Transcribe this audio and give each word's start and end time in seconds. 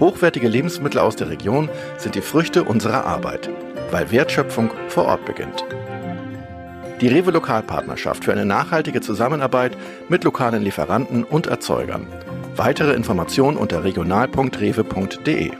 Hochwertige 0.00 0.46
Lebensmittel 0.46 1.00
aus 1.00 1.16
der 1.16 1.28
Region 1.28 1.68
sind 1.96 2.14
die 2.14 2.20
Früchte 2.20 2.62
unserer 2.62 3.04
Arbeit, 3.04 3.50
weil 3.90 4.12
Wertschöpfung 4.12 4.70
vor 4.88 5.06
Ort 5.06 5.24
beginnt. 5.24 5.64
Die 7.00 7.08
Rewe 7.08 7.32
Lokalpartnerschaft 7.32 8.24
für 8.24 8.32
eine 8.32 8.44
nachhaltige 8.44 9.00
Zusammenarbeit 9.00 9.76
mit 10.08 10.22
lokalen 10.22 10.62
Lieferanten 10.62 11.24
und 11.24 11.48
Erzeugern. 11.48 12.06
Weitere 12.54 12.92
Informationen 12.92 13.56
unter 13.56 13.82
regional.rewe.de. 13.82 15.50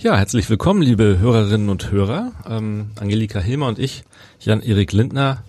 Ja, 0.00 0.16
herzlich 0.16 0.48
willkommen, 0.48 0.82
liebe 0.82 1.18
Hörerinnen 1.18 1.68
und 1.68 1.90
Hörer. 1.90 2.32
Ähm, 2.48 2.90
Angelika 3.00 3.40
Hilmer 3.40 3.66
und 3.66 3.80
ich, 3.80 4.04
Jan-Erik 4.40 4.92
Lindner, 4.92 5.42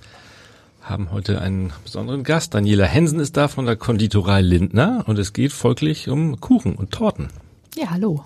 haben 0.89 1.11
heute 1.11 1.41
einen 1.41 1.71
besonderen 1.83 2.23
Gast. 2.23 2.53
Daniela 2.53 2.85
Hensen 2.85 3.19
ist 3.19 3.37
da 3.37 3.47
von 3.47 3.65
der 3.65 3.75
Konditorei 3.75 4.41
Lindner 4.41 5.03
und 5.05 5.19
es 5.19 5.33
geht 5.33 5.51
folglich 5.51 6.09
um 6.09 6.39
Kuchen 6.39 6.75
und 6.75 6.91
Torten. 6.91 7.27
Ja, 7.75 7.91
hallo. 7.91 8.23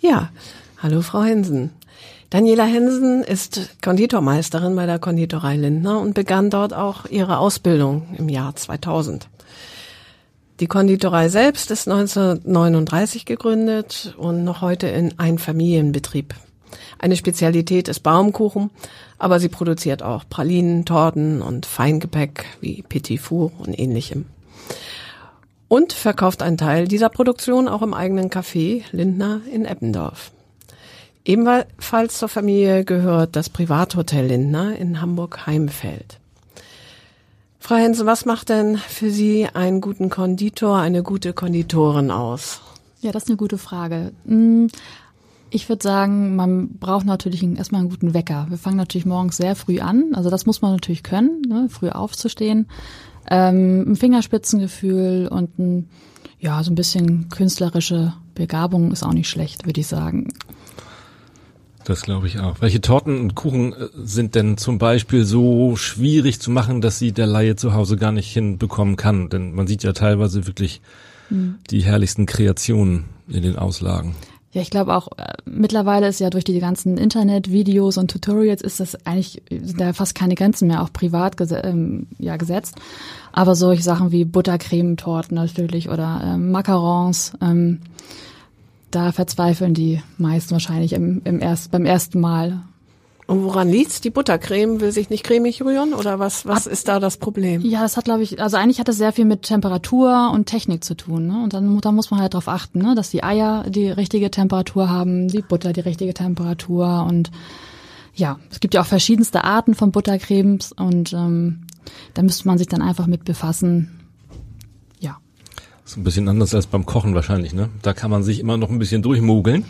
Ja, 0.00 0.30
hallo 0.78 1.02
Frau 1.02 1.22
Hensen. 1.22 1.70
Daniela 2.30 2.64
Hensen 2.64 3.22
ist 3.22 3.76
Konditormeisterin 3.82 4.76
bei 4.76 4.86
der 4.86 4.98
Konditorei 4.98 5.56
Lindner 5.56 6.00
und 6.00 6.14
begann 6.14 6.50
dort 6.50 6.72
auch 6.72 7.06
ihre 7.06 7.38
Ausbildung 7.38 8.14
im 8.16 8.28
Jahr 8.28 8.54
2000. 8.54 9.28
Die 10.60 10.66
Konditorei 10.68 11.28
selbst 11.28 11.70
ist 11.72 11.88
1939 11.88 13.24
gegründet 13.24 14.14
und 14.18 14.44
noch 14.44 14.60
heute 14.60 14.86
in 14.86 15.18
Einfamilienbetrieb. 15.18 16.34
Eine 16.98 17.16
Spezialität 17.16 17.88
ist 17.88 18.00
Baumkuchen, 18.00 18.70
aber 19.18 19.40
sie 19.40 19.48
produziert 19.48 20.02
auch 20.02 20.24
Pralinen, 20.28 20.84
Torten 20.84 21.42
und 21.42 21.66
Feingepäck 21.66 22.44
wie 22.60 22.82
Petit 22.82 23.20
Four 23.20 23.52
und 23.58 23.78
ähnlichem. 23.78 24.26
Und 25.68 25.92
verkauft 25.92 26.42
einen 26.42 26.58
Teil 26.58 26.88
dieser 26.88 27.08
Produktion 27.08 27.68
auch 27.68 27.82
im 27.82 27.94
eigenen 27.94 28.30
Café 28.30 28.82
Lindner 28.92 29.40
in 29.52 29.64
Eppendorf. 29.64 30.30
Ebenfalls 31.24 32.18
zur 32.18 32.28
Familie 32.28 32.84
gehört 32.84 33.34
das 33.34 33.48
Privathotel 33.48 34.26
Lindner 34.26 34.76
in 34.76 35.00
Hamburg-Heimfeld. 35.00 36.18
Frau 37.58 37.76
Hense, 37.76 38.04
was 38.04 38.26
macht 38.26 38.50
denn 38.50 38.76
für 38.76 39.10
Sie 39.10 39.48
einen 39.54 39.80
guten 39.80 40.10
Konditor, 40.10 40.76
eine 40.76 41.02
gute 41.02 41.32
Konditorin 41.32 42.10
aus? 42.10 42.60
Ja, 43.00 43.10
das 43.10 43.22
ist 43.22 43.30
eine 43.30 43.38
gute 43.38 43.56
Frage. 43.56 44.12
Hm, 45.54 45.56
ich 45.56 45.68
würde 45.68 45.82
sagen, 45.82 46.36
man 46.36 46.78
braucht 46.78 47.06
natürlich 47.06 47.42
erstmal 47.42 47.80
einen 47.80 47.90
guten 47.90 48.14
Wecker. 48.14 48.46
Wir 48.48 48.58
fangen 48.58 48.76
natürlich 48.76 49.06
morgens 49.06 49.36
sehr 49.36 49.54
früh 49.54 49.80
an. 49.80 50.14
Also 50.14 50.30
das 50.30 50.46
muss 50.46 50.62
man 50.62 50.72
natürlich 50.72 51.02
können, 51.02 51.42
ne, 51.48 51.68
früh 51.70 51.88
aufzustehen. 51.88 52.66
Ähm, 53.30 53.92
ein 53.92 53.96
Fingerspitzengefühl 53.96 55.28
und 55.28 55.58
ein, 55.58 55.88
ja, 56.38 56.62
so 56.62 56.70
ein 56.70 56.74
bisschen 56.74 57.28
künstlerische 57.30 58.12
Begabung 58.34 58.92
ist 58.92 59.02
auch 59.02 59.14
nicht 59.14 59.30
schlecht, 59.30 59.64
würde 59.64 59.80
ich 59.80 59.86
sagen. 59.86 60.28
Das 61.84 62.02
glaube 62.02 62.26
ich 62.26 62.40
auch. 62.40 62.60
Welche 62.60 62.80
Torten 62.80 63.20
und 63.20 63.34
Kuchen 63.34 63.72
äh, 63.72 63.88
sind 63.94 64.34
denn 64.34 64.56
zum 64.56 64.78
Beispiel 64.78 65.24
so 65.24 65.76
schwierig 65.76 66.40
zu 66.40 66.50
machen, 66.50 66.80
dass 66.80 66.98
sie 66.98 67.12
der 67.12 67.26
Laie 67.26 67.56
zu 67.56 67.74
Hause 67.74 67.96
gar 67.96 68.12
nicht 68.12 68.32
hinbekommen 68.32 68.96
kann? 68.96 69.28
Denn 69.28 69.54
man 69.54 69.66
sieht 69.66 69.82
ja 69.82 69.92
teilweise 69.92 70.46
wirklich 70.46 70.80
mhm. 71.30 71.56
die 71.70 71.80
herrlichsten 71.80 72.26
Kreationen 72.26 73.04
in 73.28 73.42
den 73.42 73.56
Auslagen. 73.56 74.14
Ja, 74.54 74.62
ich 74.62 74.70
glaube 74.70 74.94
auch, 74.94 75.08
äh, 75.18 75.32
mittlerweile 75.46 76.06
ist 76.06 76.20
ja 76.20 76.30
durch 76.30 76.44
die 76.44 76.60
ganzen 76.60 76.96
Internetvideos 76.96 77.98
und 77.98 78.08
Tutorials 78.08 78.62
ist 78.62 78.78
das 78.78 78.94
eigentlich, 79.04 79.42
sind 79.50 79.80
da 79.80 79.92
fast 79.92 80.14
keine 80.14 80.36
Grenzen 80.36 80.68
mehr, 80.68 80.80
auch 80.80 80.92
privat 80.92 81.36
ges 81.36 81.50
ähm, 81.50 82.06
ja, 82.20 82.36
gesetzt. 82.36 82.76
Aber 83.32 83.56
solche 83.56 83.82
Sachen 83.82 84.12
wie 84.12 84.24
Buttercremetorten 84.24 85.34
natürlich 85.34 85.88
oder 85.88 86.22
ähm, 86.24 86.52
Macarons, 86.52 87.32
ähm, 87.42 87.80
da 88.92 89.10
verzweifeln 89.10 89.74
die 89.74 90.00
meisten 90.18 90.52
wahrscheinlich 90.52 90.92
im, 90.92 91.20
im 91.24 91.40
erst, 91.40 91.72
beim 91.72 91.84
ersten 91.84 92.20
Mal. 92.20 92.62
Und 93.26 93.42
woran 93.42 93.70
liegt's? 93.70 94.00
Die 94.00 94.10
Buttercreme 94.10 94.80
will 94.80 94.92
sich 94.92 95.08
nicht 95.08 95.24
cremig 95.24 95.62
rühren 95.62 95.94
oder 95.94 96.18
was, 96.18 96.44
was 96.46 96.66
ist 96.66 96.88
da 96.88 97.00
das 97.00 97.16
Problem? 97.16 97.62
Ja, 97.62 97.80
das 97.80 97.96
hat, 97.96 98.04
glaube 98.04 98.22
ich, 98.22 98.40
also 98.40 98.56
eigentlich 98.56 98.80
hat 98.80 98.88
es 98.88 98.98
sehr 98.98 99.12
viel 99.12 99.24
mit 99.24 99.42
Temperatur 99.42 100.30
und 100.32 100.46
Technik 100.46 100.84
zu 100.84 100.94
tun. 100.94 101.26
Ne? 101.26 101.42
Und 101.42 101.54
dann 101.54 101.80
da 101.80 101.92
muss 101.92 102.10
man 102.10 102.20
halt 102.20 102.34
darauf 102.34 102.48
achten, 102.48 102.80
ne? 102.80 102.94
dass 102.94 103.10
die 103.10 103.24
Eier 103.24 103.64
die 103.68 103.88
richtige 103.88 104.30
Temperatur 104.30 104.90
haben, 104.90 105.28
die 105.28 105.42
Butter 105.42 105.72
die 105.72 105.80
richtige 105.80 106.12
Temperatur 106.12 107.06
und 107.08 107.30
ja, 108.16 108.38
es 108.50 108.60
gibt 108.60 108.74
ja 108.74 108.82
auch 108.82 108.86
verschiedenste 108.86 109.42
Arten 109.42 109.74
von 109.74 109.90
Buttercremes 109.90 110.72
und 110.72 111.12
ähm, 111.12 111.66
da 112.12 112.22
müsste 112.22 112.46
man 112.46 112.58
sich 112.58 112.68
dann 112.68 112.80
einfach 112.80 113.06
mit 113.06 113.24
befassen, 113.24 114.04
das 115.84 115.92
ist 115.92 115.98
ein 115.98 116.04
bisschen 116.04 116.28
anders 116.28 116.54
als 116.54 116.66
beim 116.66 116.86
Kochen 116.86 117.14
wahrscheinlich, 117.14 117.52
ne? 117.52 117.68
Da 117.82 117.92
kann 117.92 118.10
man 118.10 118.22
sich 118.22 118.40
immer 118.40 118.56
noch 118.56 118.70
ein 118.70 118.78
bisschen 118.78 119.02
durchmogeln. 119.02 119.66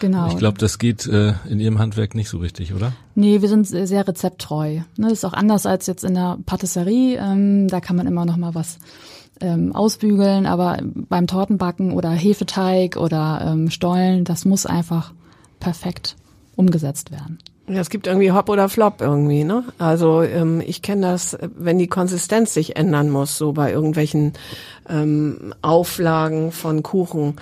Genau. 0.00 0.28
Ich 0.28 0.36
glaube, 0.36 0.58
das 0.58 0.78
geht 0.78 1.06
äh, 1.06 1.34
in 1.48 1.60
Ihrem 1.60 1.78
Handwerk 1.78 2.14
nicht 2.14 2.28
so 2.28 2.38
richtig, 2.38 2.74
oder? 2.74 2.92
Nee, 3.14 3.40
wir 3.40 3.48
sind 3.48 3.66
sehr 3.66 4.06
rezepttreu. 4.06 4.80
Ne, 4.96 5.08
das 5.08 5.12
ist 5.12 5.24
auch 5.24 5.32
anders 5.32 5.66
als 5.66 5.86
jetzt 5.86 6.04
in 6.04 6.14
der 6.14 6.38
Patisserie. 6.44 7.18
Ähm, 7.18 7.68
da 7.68 7.80
kann 7.80 7.96
man 7.96 8.06
immer 8.06 8.24
noch 8.24 8.36
mal 8.36 8.54
was 8.54 8.78
ähm, 9.40 9.74
ausbügeln, 9.74 10.46
aber 10.46 10.78
beim 10.82 11.26
Tortenbacken 11.26 11.92
oder 11.92 12.10
Hefeteig 12.10 12.96
oder 12.96 13.42
ähm, 13.46 13.70
Stollen, 13.70 14.24
das 14.24 14.44
muss 14.44 14.66
einfach 14.66 15.12
perfekt 15.60 16.16
umgesetzt 16.56 17.10
werden. 17.10 17.38
Ja, 17.68 17.80
es 17.80 17.90
gibt 17.90 18.06
irgendwie 18.06 18.30
Hop 18.30 18.48
oder 18.48 18.68
Flop 18.68 19.00
irgendwie, 19.00 19.42
ne? 19.42 19.64
Also 19.78 20.22
ähm, 20.22 20.62
ich 20.64 20.82
kenne 20.82 21.02
das, 21.02 21.36
wenn 21.56 21.78
die 21.78 21.88
Konsistenz 21.88 22.54
sich 22.54 22.76
ändern 22.76 23.10
muss, 23.10 23.36
so 23.36 23.52
bei 23.52 23.72
irgendwelchen 23.72 24.34
ähm, 24.88 25.52
Auflagen 25.62 26.52
von 26.52 26.84
Kuchen. 26.84 27.34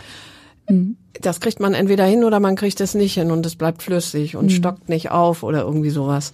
Mhm. 0.69 0.97
Das 1.25 1.41
kriegt 1.41 1.59
man 1.59 1.75
entweder 1.75 2.05
hin 2.05 2.23
oder 2.25 2.39
man 2.39 2.55
kriegt 2.55 2.81
es 2.81 2.95
nicht 2.95 3.15
hin 3.15 3.31
und 3.31 3.47
es 3.47 3.57
bleibt 3.57 3.83
flüssig 3.83 4.37
und 4.37 4.47
mhm. 4.47 4.51
stockt 4.51 4.89
nicht 4.89 5.11
auf 5.11 5.43
oder 5.43 5.63
irgendwie 5.63 5.91
sowas. 5.91 6.33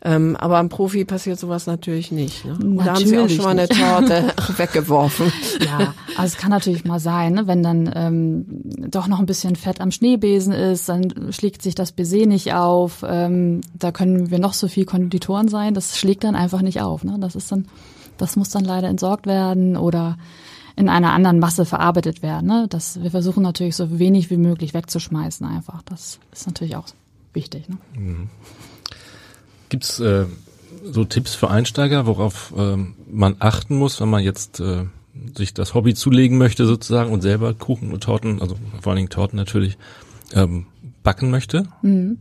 Ähm, 0.00 0.36
aber 0.36 0.58
am 0.58 0.68
Profi 0.68 1.04
passiert 1.04 1.40
sowas 1.40 1.66
natürlich 1.66 2.12
nicht. 2.12 2.44
Ne? 2.44 2.52
Natürlich 2.52 2.84
da 2.84 2.94
haben 2.94 3.06
Sie 3.06 3.18
auch 3.18 3.28
schon 3.28 3.44
mal 3.44 3.50
eine 3.50 3.68
Torte 3.68 4.32
weggeworfen. 4.56 5.32
Ja, 5.64 5.92
also 6.16 6.34
es 6.34 6.36
kann 6.36 6.50
natürlich 6.50 6.84
mal 6.84 7.00
sein, 7.00 7.32
ne? 7.32 7.48
wenn 7.48 7.64
dann 7.64 7.90
ähm, 7.96 8.44
doch 8.90 9.08
noch 9.08 9.18
ein 9.18 9.26
bisschen 9.26 9.56
Fett 9.56 9.80
am 9.80 9.90
Schneebesen 9.90 10.52
ist, 10.52 10.88
dann 10.88 11.32
schlägt 11.32 11.62
sich 11.62 11.74
das 11.74 11.90
Baiser 11.90 12.26
nicht 12.26 12.52
auf. 12.52 13.04
Ähm, 13.08 13.62
da 13.76 13.90
können 13.90 14.30
wir 14.30 14.38
noch 14.38 14.54
so 14.54 14.68
viel 14.68 14.84
Konditoren 14.84 15.48
sein, 15.48 15.74
das 15.74 15.98
schlägt 15.98 16.22
dann 16.22 16.36
einfach 16.36 16.62
nicht 16.62 16.80
auf. 16.80 17.02
Ne? 17.02 17.16
Das 17.18 17.34
ist 17.34 17.50
dann, 17.50 17.66
das 18.18 18.36
muss 18.36 18.50
dann 18.50 18.64
leider 18.64 18.86
entsorgt 18.86 19.26
werden 19.26 19.76
oder 19.76 20.16
in 20.78 20.88
einer 20.88 21.12
anderen 21.12 21.40
Masse 21.40 21.64
verarbeitet 21.64 22.22
werden. 22.22 22.46
Ne? 22.46 22.66
Das, 22.70 23.02
wir 23.02 23.10
versuchen 23.10 23.42
natürlich 23.42 23.74
so 23.74 23.98
wenig 23.98 24.30
wie 24.30 24.36
möglich 24.36 24.74
wegzuschmeißen 24.74 25.44
einfach. 25.44 25.82
Das 25.82 26.20
ist 26.32 26.46
natürlich 26.46 26.76
auch 26.76 26.86
wichtig. 27.32 27.68
Ne? 27.68 27.78
Mhm. 27.96 28.30
Gibt's 29.68 29.98
äh, 29.98 30.26
so 30.84 31.04
Tipps 31.04 31.34
für 31.34 31.50
Einsteiger, 31.50 32.06
worauf 32.06 32.54
äh, 32.56 32.76
man 33.10 33.36
achten 33.40 33.76
muss, 33.76 34.00
wenn 34.00 34.08
man 34.08 34.22
jetzt 34.22 34.60
äh, 34.60 34.84
sich 35.36 35.52
das 35.52 35.74
Hobby 35.74 35.94
zulegen 35.94 36.38
möchte 36.38 36.64
sozusagen 36.64 37.12
und 37.12 37.22
selber 37.22 37.54
Kuchen 37.54 37.92
und 37.92 38.04
Torten, 38.04 38.40
also 38.40 38.56
vor 38.80 38.92
allen 38.92 38.98
Dingen 38.98 39.08
Torten 39.08 39.36
natürlich, 39.36 39.78
ähm, 40.32 40.66
backen 41.02 41.30
möchte? 41.30 41.64
Mhm. 41.82 42.18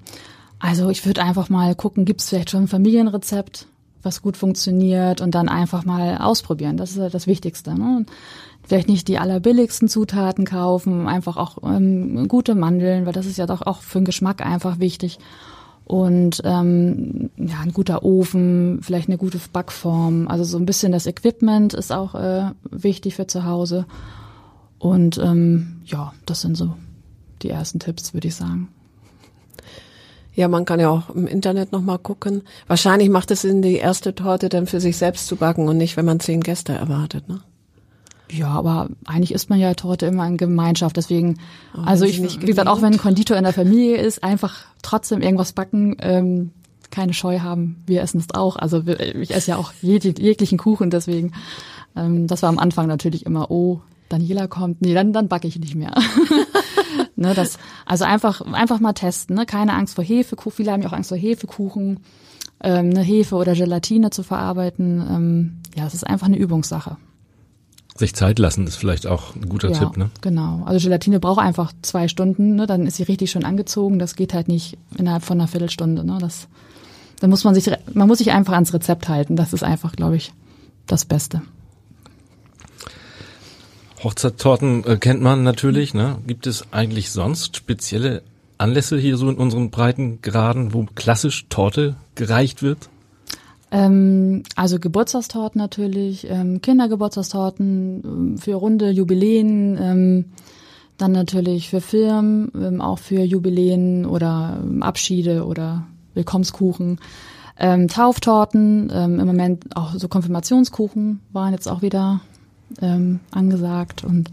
Also 0.57 0.89
ich 0.89 1.06
würde 1.06 1.21
einfach 1.21 1.50
mal 1.50 1.75
gucken, 1.75 2.06
gibt 2.06 2.21
es 2.21 2.30
vielleicht 2.30 2.50
schon 2.50 2.63
ein 2.63 2.68
Familienrezept, 2.68 3.68
was 4.07 4.21
gut 4.21 4.38
funktioniert 4.38 5.21
und 5.21 5.36
dann 5.36 5.50
einfach 5.50 5.86
mal 5.86 6.18
ausprobieren. 6.18 6.77
Das 6.77 6.95
ist 6.95 7.13
das 7.13 7.27
Wichtigste. 7.27 7.75
Ne? 7.75 8.06
Vielleicht 8.63 8.89
nicht 8.89 9.07
die 9.07 9.19
allerbilligsten 9.19 9.88
Zutaten 9.88 10.45
kaufen, 10.45 11.07
einfach 11.07 11.38
auch 11.38 11.57
ähm, 11.63 12.27
gute 12.27 12.56
Mandeln, 12.56 13.06
weil 13.06 13.13
das 13.13 13.25
ist 13.25 13.38
ja 13.38 13.45
doch 13.45 13.62
auch 13.62 13.81
für 13.81 14.00
den 14.00 14.06
Geschmack 14.06 14.45
einfach 14.45 14.80
wichtig 14.80 15.19
und 15.88 16.42
ähm, 16.44 17.30
ja, 17.38 17.62
ein 17.62 17.71
guter 17.71 18.04
Ofen, 18.04 18.80
vielleicht 18.81 19.07
eine 19.07 19.18
gute 19.18 19.39
Backform. 19.54 20.27
Also 20.27 20.44
so 20.44 20.57
ein 20.57 20.65
bisschen 20.65 20.92
das 20.92 21.06
Equipment 21.06 21.74
ist 21.74 21.94
auch 21.94 22.13
äh, 22.13 22.51
wichtig 22.69 23.15
für 23.15 23.25
zu 23.25 23.45
Hause. 23.45 23.86
Und 24.80 25.18
ähm, 25.18 25.81
ja, 25.86 26.13
das 26.25 26.42
sind 26.42 26.57
so 26.57 26.74
die 27.42 27.50
ersten 27.50 27.80
Tipps, 27.80 28.13
würde 28.13 28.27
ich 28.27 28.36
sagen. 28.36 28.68
Ja, 30.38 30.48
man 30.48 30.66
kann 30.66 30.80
ja 30.80 30.92
auch 30.92 31.10
im 31.10 31.25
Internet 31.25 31.72
nochmal 31.72 31.98
gucken. 31.98 32.44
Wahrscheinlich 32.68 33.10
macht 33.10 33.31
es 33.31 33.42
Sinn, 33.42 33.63
die 33.63 33.78
erste 33.78 34.13
Torte 34.13 34.50
dann 34.50 34.68
für 34.68 34.80
sich 34.80 34.95
selbst 34.95 35.25
zu 35.25 35.36
backen 35.36 35.68
und 35.68 35.78
nicht, 35.78 35.98
wenn 35.98 36.06
man 36.06 36.19
zehn 36.19 36.42
Gäste 36.42 36.74
erwartet, 36.74 37.28
ne? 37.28 37.42
Ja, 38.30 38.50
aber 38.50 38.89
eigentlich 39.07 39.34
isst 39.34 39.50
man 39.50 39.60
ja 39.60 39.74
Torte 39.74 40.06
immer 40.06 40.28
in 40.28 40.38
Gemeinschaft. 40.38 40.95
Deswegen, 40.95 41.39
oh, 41.75 41.81
also 41.81 42.06
ich, 42.06 42.22
wie 42.22 42.45
gesagt, 42.45 42.68
auch 42.68 42.84
wenn 42.84 42.94
ein 42.94 43.00
Konditor 43.00 43.36
in 43.36 43.45
der 43.45 43.54
Familie 43.54 43.98
ist, 43.98 44.24
einfach 44.24 44.66
trotzdem 44.84 45.24
irgendwas 45.24 45.54
backen, 45.54 45.95
ähm, 46.01 46.51
keine 46.92 47.13
Scheu 47.13 47.39
haben. 47.39 47.81
Wir 47.88 48.04
essen 48.04 48.19
es 48.19 48.28
auch. 48.36 48.57
Also 48.57 48.84
ich 48.86 49.34
esse 49.34 49.51
ja 49.51 49.57
auch 49.57 49.74
jeg 49.81 50.04
jeglichen 50.04 50.60
Kuchen, 50.60 50.92
deswegen. 50.92 51.31
Ähm, 51.95 52.28
das 52.28 52.44
war 52.44 52.50
am 52.50 52.60
Anfang 52.60 52.86
natürlich 52.86 53.25
immer, 53.25 53.50
oh, 53.50 53.81
Daniela 54.10 54.45
kommt, 54.45 54.81
nee, 54.81 54.94
dann, 54.94 55.13
dann 55.13 55.30
backe 55.30 55.48
ich 55.48 55.60
nicht 55.60 55.74
mehr. 55.74 55.95
ne, 57.17 57.33
das, 57.33 57.57
also 57.85 58.05
einfach, 58.05 58.41
einfach 58.41 58.79
mal 58.79 58.93
testen, 58.93 59.35
ne? 59.35 59.45
keine 59.45 59.73
Angst 59.73 59.95
vor 59.95 60.03
Hefekuchen. 60.03 60.51
Viele 60.55 60.71
haben 60.71 60.81
ja 60.81 60.89
auch 60.89 60.93
Angst 60.93 61.09
vor 61.09 61.17
Hefekuchen, 61.17 61.99
ähm, 62.63 62.89
eine 62.91 63.01
Hefe 63.01 63.35
oder 63.35 63.53
Gelatine 63.53 64.09
zu 64.11 64.23
verarbeiten. 64.23 65.05
Ähm, 65.09 65.57
ja, 65.75 65.85
es 65.85 65.93
ist 65.93 66.07
einfach 66.07 66.27
eine 66.27 66.37
Übungssache. 66.37 66.97
Sich 67.95 68.13
Zeit 68.13 68.37
lassen 68.37 68.67
ist 68.67 68.75
vielleicht 68.75 69.07
auch 69.07 69.35
ein 69.35 69.49
guter 69.49 69.71
ja, 69.71 69.79
Tipp, 69.79 69.97
ne? 69.97 70.11
Genau. 70.21 70.63
Also 70.65 70.83
Gelatine 70.83 71.19
braucht 71.19 71.39
einfach 71.39 71.73
zwei 71.81 72.07
Stunden, 72.07 72.55
ne? 72.55 72.67
Dann 72.67 72.85
ist 72.85 72.97
sie 72.97 73.03
richtig 73.03 73.31
schön 73.31 73.43
angezogen. 73.43 73.97
Das 73.97 74.15
geht 74.15 74.35
halt 74.35 74.47
nicht 74.47 74.77
innerhalb 74.97 75.23
von 75.23 75.39
einer 75.39 75.47
Viertelstunde, 75.47 76.03
ne? 76.03 76.19
Das, 76.21 76.47
da 77.19 77.27
muss 77.27 77.43
man 77.43 77.55
sich, 77.55 77.71
man 77.93 78.07
muss 78.07 78.19
sich 78.19 78.31
einfach 78.31 78.53
ans 78.53 78.73
Rezept 78.73 79.09
halten. 79.09 79.35
Das 79.35 79.51
ist 79.51 79.63
einfach, 79.63 79.93
glaube 79.93 80.15
ich, 80.15 80.31
das 80.85 81.05
Beste. 81.05 81.41
Hochzeitstorten 84.03 84.83
äh, 84.85 84.97
kennt 84.97 85.21
man 85.21 85.44
natürlich, 85.44 85.94
ne? 85.94 86.17
Gibt 86.27 86.47
es 86.47 86.71
eigentlich 86.71 87.11
sonst 87.11 87.55
spezielle 87.55 88.21
Anlässe 88.57 88.97
hier 88.97 89.17
so 89.17 89.29
in 89.29 89.38
unseren 89.38 89.69
Breitengraden, 89.69 90.73
wo 90.73 90.85
klassisch 90.95 91.47
Torte 91.49 91.95
gereicht 92.15 92.61
wird? 92.61 92.89
Ähm, 93.71 94.44
also 94.55 94.79
Geburtstagstorten 94.79 95.59
natürlich, 95.59 96.27
ähm, 96.29 96.61
Kindergeburtstagstorten 96.61 98.03
ähm, 98.03 98.38
für 98.38 98.53
runde 98.53 98.89
Jubiläen, 98.91 99.77
ähm, 99.79 100.25
dann 100.97 101.11
natürlich 101.11 101.69
für 101.69 101.81
Firmen, 101.81 102.51
ähm, 102.55 102.81
auch 102.81 103.00
für 103.00 103.21
Jubiläen 103.21 104.05
oder 104.05 104.59
ähm, 104.61 104.83
Abschiede 104.83 105.45
oder 105.45 105.85
Willkommenskuchen. 106.13 107.00
Tauftorten, 107.59 108.91
im 108.91 109.25
Moment 109.25 109.75
auch 109.75 109.95
so 109.95 110.07
Konfirmationskuchen 110.07 111.21
waren 111.33 111.53
jetzt 111.53 111.67
auch 111.67 111.81
wieder 111.81 112.21
ähm, 112.81 113.19
angesagt 113.31 114.03
und 114.03 114.31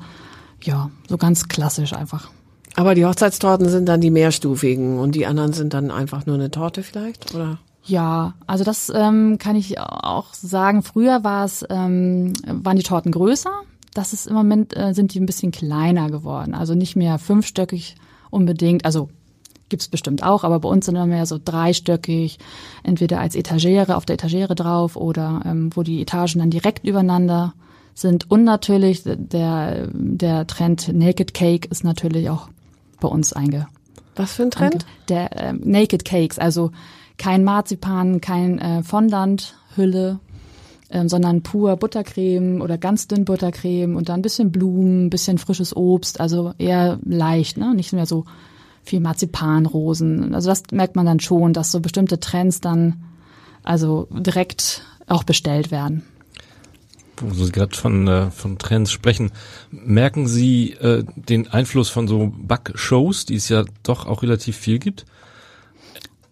ja, 0.62 0.90
so 1.08 1.16
ganz 1.18 1.48
klassisch 1.48 1.92
einfach. 1.92 2.30
Aber 2.76 2.94
die 2.94 3.04
Hochzeitstorten 3.04 3.68
sind 3.68 3.86
dann 3.86 4.00
die 4.00 4.10
mehrstufigen 4.10 4.98
und 4.98 5.14
die 5.14 5.26
anderen 5.26 5.52
sind 5.52 5.74
dann 5.74 5.90
einfach 5.90 6.26
nur 6.26 6.34
eine 6.34 6.50
Torte 6.50 6.82
vielleicht, 6.82 7.34
oder? 7.34 7.58
Ja, 7.84 8.34
also 8.46 8.64
das 8.64 8.90
ähm, 8.94 9.36
kann 9.38 9.56
ich 9.56 9.78
auch 9.78 10.32
sagen. 10.32 10.82
Früher 10.82 11.22
war 11.22 11.44
es, 11.44 11.64
ähm, 11.68 12.32
waren 12.46 12.76
die 12.76 12.82
Torten 12.82 13.12
größer. 13.12 13.52
Das 13.92 14.12
ist 14.12 14.26
im 14.26 14.34
Moment 14.34 14.76
äh, 14.76 14.94
sind 14.94 15.14
die 15.14 15.20
ein 15.20 15.26
bisschen 15.26 15.52
kleiner 15.52 16.10
geworden. 16.10 16.54
Also 16.54 16.74
nicht 16.74 16.96
mehr 16.96 17.18
fünfstöckig 17.18 17.96
unbedingt. 18.30 18.84
Also 18.86 19.10
gibt's 19.68 19.88
bestimmt 19.88 20.22
auch, 20.22 20.44
aber 20.44 20.60
bei 20.60 20.68
uns 20.68 20.86
sind 20.86 20.96
immer 20.96 21.06
mehr 21.06 21.26
so 21.26 21.38
dreistöckig, 21.42 22.38
entweder 22.82 23.20
als 23.20 23.34
Etagere 23.36 23.96
auf 23.96 24.06
der 24.06 24.14
Etagere 24.14 24.54
drauf 24.54 24.96
oder 24.96 25.42
ähm, 25.44 25.70
wo 25.74 25.82
die 25.82 26.00
Etagen 26.00 26.40
dann 26.40 26.50
direkt 26.50 26.84
übereinander 26.84 27.54
sind. 27.94 28.30
Und 28.30 28.44
natürlich 28.44 29.02
der, 29.04 29.88
der 29.92 30.46
Trend 30.46 30.92
Naked 30.92 31.34
Cake 31.34 31.68
ist 31.70 31.84
natürlich 31.84 32.28
auch 32.28 32.48
bei 33.00 33.08
uns 33.08 33.32
einge. 33.32 33.68
Was 34.16 34.34
für 34.34 34.44
ein 34.44 34.50
Trend? 34.50 34.86
Der 35.08 35.32
äh, 35.36 35.52
Naked 35.52 36.04
Cakes, 36.04 36.38
also 36.38 36.70
kein 37.18 37.44
Marzipan, 37.44 38.20
kein 38.20 38.58
äh, 38.58 38.82
Fondant-Hülle, 38.82 40.20
ähm, 40.90 41.08
sondern 41.08 41.42
pur 41.42 41.76
Buttercreme 41.76 42.60
oder 42.60 42.78
ganz 42.78 43.08
dünn 43.08 43.24
Buttercreme 43.24 43.96
und 43.96 44.08
dann 44.08 44.20
ein 44.20 44.22
bisschen 44.22 44.52
Blumen, 44.52 45.06
ein 45.06 45.10
bisschen 45.10 45.38
frisches 45.38 45.74
Obst, 45.74 46.20
also 46.20 46.52
eher 46.58 46.98
leicht, 47.04 47.56
ne? 47.56 47.74
nicht 47.74 47.92
mehr 47.92 48.06
so 48.06 48.24
viel 48.82 49.00
Marzipanrosen. 49.00 50.34
Also 50.34 50.48
das 50.48 50.62
merkt 50.70 50.94
man 50.94 51.06
dann 51.06 51.20
schon, 51.20 51.52
dass 51.52 51.72
so 51.72 51.80
bestimmte 51.80 52.20
Trends 52.20 52.60
dann 52.60 53.02
also 53.62 54.06
direkt 54.10 54.82
auch 55.06 55.24
bestellt 55.24 55.70
werden. 55.70 56.04
Wo 57.16 57.44
Sie 57.44 57.52
gerade 57.52 57.76
von, 57.76 58.08
äh, 58.08 58.30
von 58.30 58.58
Trends 58.58 58.90
sprechen, 58.90 59.30
merken 59.70 60.26
Sie 60.26 60.72
äh, 60.72 61.04
den 61.14 61.48
Einfluss 61.48 61.88
von 61.88 62.08
so 62.08 62.32
Backshows, 62.36 63.24
die 63.24 63.36
es 63.36 63.48
ja 63.48 63.64
doch 63.82 64.06
auch 64.06 64.22
relativ 64.22 64.56
viel 64.56 64.78
gibt? 64.78 65.04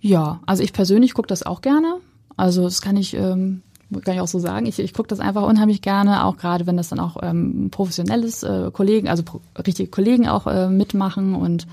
Ja, 0.01 0.41
also 0.47 0.65
ich 0.65 0.73
persönlich 0.73 1.15
gucke 1.15 1.29
das 1.29 1.45
auch 1.45 1.61
gerne. 1.61 1.99
Also 2.37 2.65
das 2.65 2.83
kann 2.83 2.97
ich, 2.97 3.15
ähm, 3.15 3.63
kann 4.05 4.15
ich 4.15 4.21
auch 4.21 4.27
so 4.29 4.41
sagen. 4.41 4.67
Ich, 4.67 4.81
ich 4.81 4.93
gucke 4.93 5.09
das 5.09 5.21
einfach 5.21 5.43
unheimlich 5.43 5.83
gerne, 5.83 6.25
auch 6.25 6.37
gerade 6.37 6.67
wenn 6.67 6.77
das 6.77 6.89
dann 6.89 6.99
auch 6.99 7.17
ähm, 7.23 7.69
professionelles 7.71 8.43
äh, 8.43 8.71
Kollegen, 8.73 9.09
also 9.09 9.23
pro, 9.23 9.41
richtige 9.65 9.89
Kollegen 9.89 10.29
auch 10.29 10.49
äh, 10.49 10.69
mitmachen 10.69 11.37
und 11.37 11.69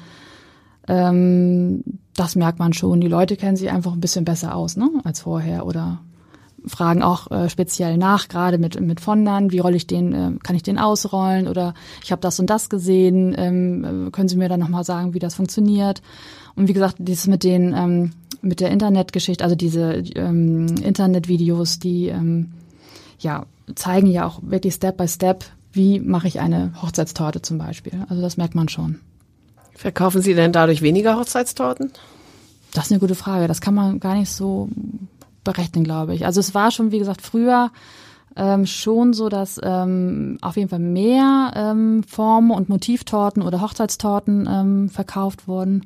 ähm, 0.87 1.83
das 2.15 2.35
merkt 2.35 2.59
man 2.59 2.73
schon. 2.73 3.01
Die 3.01 3.07
Leute 3.07 3.35
kennen 3.37 3.57
sich 3.57 3.71
einfach 3.71 3.93
ein 3.93 4.01
bisschen 4.01 4.25
besser 4.25 4.55
aus, 4.55 4.75
ne, 4.77 4.89
als 5.03 5.21
vorher 5.21 5.65
oder 5.65 5.99
fragen 6.65 7.03
auch 7.03 7.29
äh, 7.31 7.49
speziell 7.49 7.97
nach, 7.97 8.27
gerade 8.27 8.57
mit 8.57 8.79
mit 8.79 8.99
Fondern, 8.99 9.51
wie 9.51 9.59
rolle 9.59 9.75
ich 9.75 9.87
den, 9.87 10.13
äh, 10.13 10.31
kann 10.43 10.55
ich 10.55 10.63
den 10.63 10.77
ausrollen 10.77 11.47
oder 11.47 11.73
ich 12.03 12.11
habe 12.11 12.21
das 12.21 12.39
und 12.39 12.49
das 12.49 12.69
gesehen, 12.69 13.35
ähm, 13.37 14.07
äh, 14.07 14.11
können 14.11 14.29
Sie 14.29 14.37
mir 14.37 14.49
dann 14.49 14.59
nochmal 14.59 14.83
sagen, 14.83 15.13
wie 15.13 15.19
das 15.19 15.35
funktioniert? 15.35 16.01
Und 16.55 16.67
wie 16.67 16.73
gesagt, 16.73 16.95
dieses 16.99 17.27
mit 17.27 17.43
den 17.43 17.73
ähm, 17.73 18.11
mit 18.41 18.59
der 18.59 18.71
Internetgeschichte, 18.71 19.43
also 19.43 19.55
diese 19.55 19.95
ähm, 20.15 20.67
Internetvideos, 20.81 21.79
die 21.79 22.07
ähm, 22.07 22.51
ja 23.19 23.45
zeigen 23.75 24.07
ja 24.07 24.25
auch 24.25 24.39
wirklich 24.41 24.73
Step 24.73 24.97
by 24.97 25.07
Step, 25.07 25.45
wie 25.71 25.99
mache 25.99 26.27
ich 26.27 26.39
eine 26.39 26.73
Hochzeitstorte 26.81 27.41
zum 27.41 27.57
Beispiel. 27.57 28.05
Also 28.09 28.21
das 28.21 28.37
merkt 28.37 28.55
man 28.55 28.69
schon. 28.69 28.99
Verkaufen 29.75 30.21
Sie 30.21 30.33
denn 30.33 30.51
dadurch 30.51 30.81
weniger 30.81 31.17
Hochzeitstorten? 31.17 31.91
Das 32.73 32.85
ist 32.85 32.91
eine 32.91 32.99
gute 32.99 33.15
Frage. 33.15 33.47
Das 33.47 33.61
kann 33.61 33.73
man 33.73 33.99
gar 33.99 34.15
nicht 34.15 34.31
so 34.31 34.69
berechnen, 35.43 35.83
glaube 35.83 36.13
ich. 36.15 36.25
Also 36.25 36.39
es 36.39 36.53
war 36.53 36.71
schon, 36.71 36.91
wie 36.91 36.99
gesagt, 36.99 37.21
früher 37.21 37.71
ähm, 38.35 38.65
schon 38.65 39.13
so, 39.13 39.29
dass 39.29 39.59
ähm, 39.63 40.37
auf 40.41 40.55
jeden 40.55 40.69
Fall 40.69 40.79
mehr 40.79 41.51
ähm, 41.55 42.03
Formen 42.03 42.51
und 42.51 42.69
Motivtorten 42.69 43.41
oder 43.41 43.61
Hochzeitstorten 43.61 44.47
ähm, 44.49 44.89
verkauft 44.89 45.47
wurden. 45.47 45.85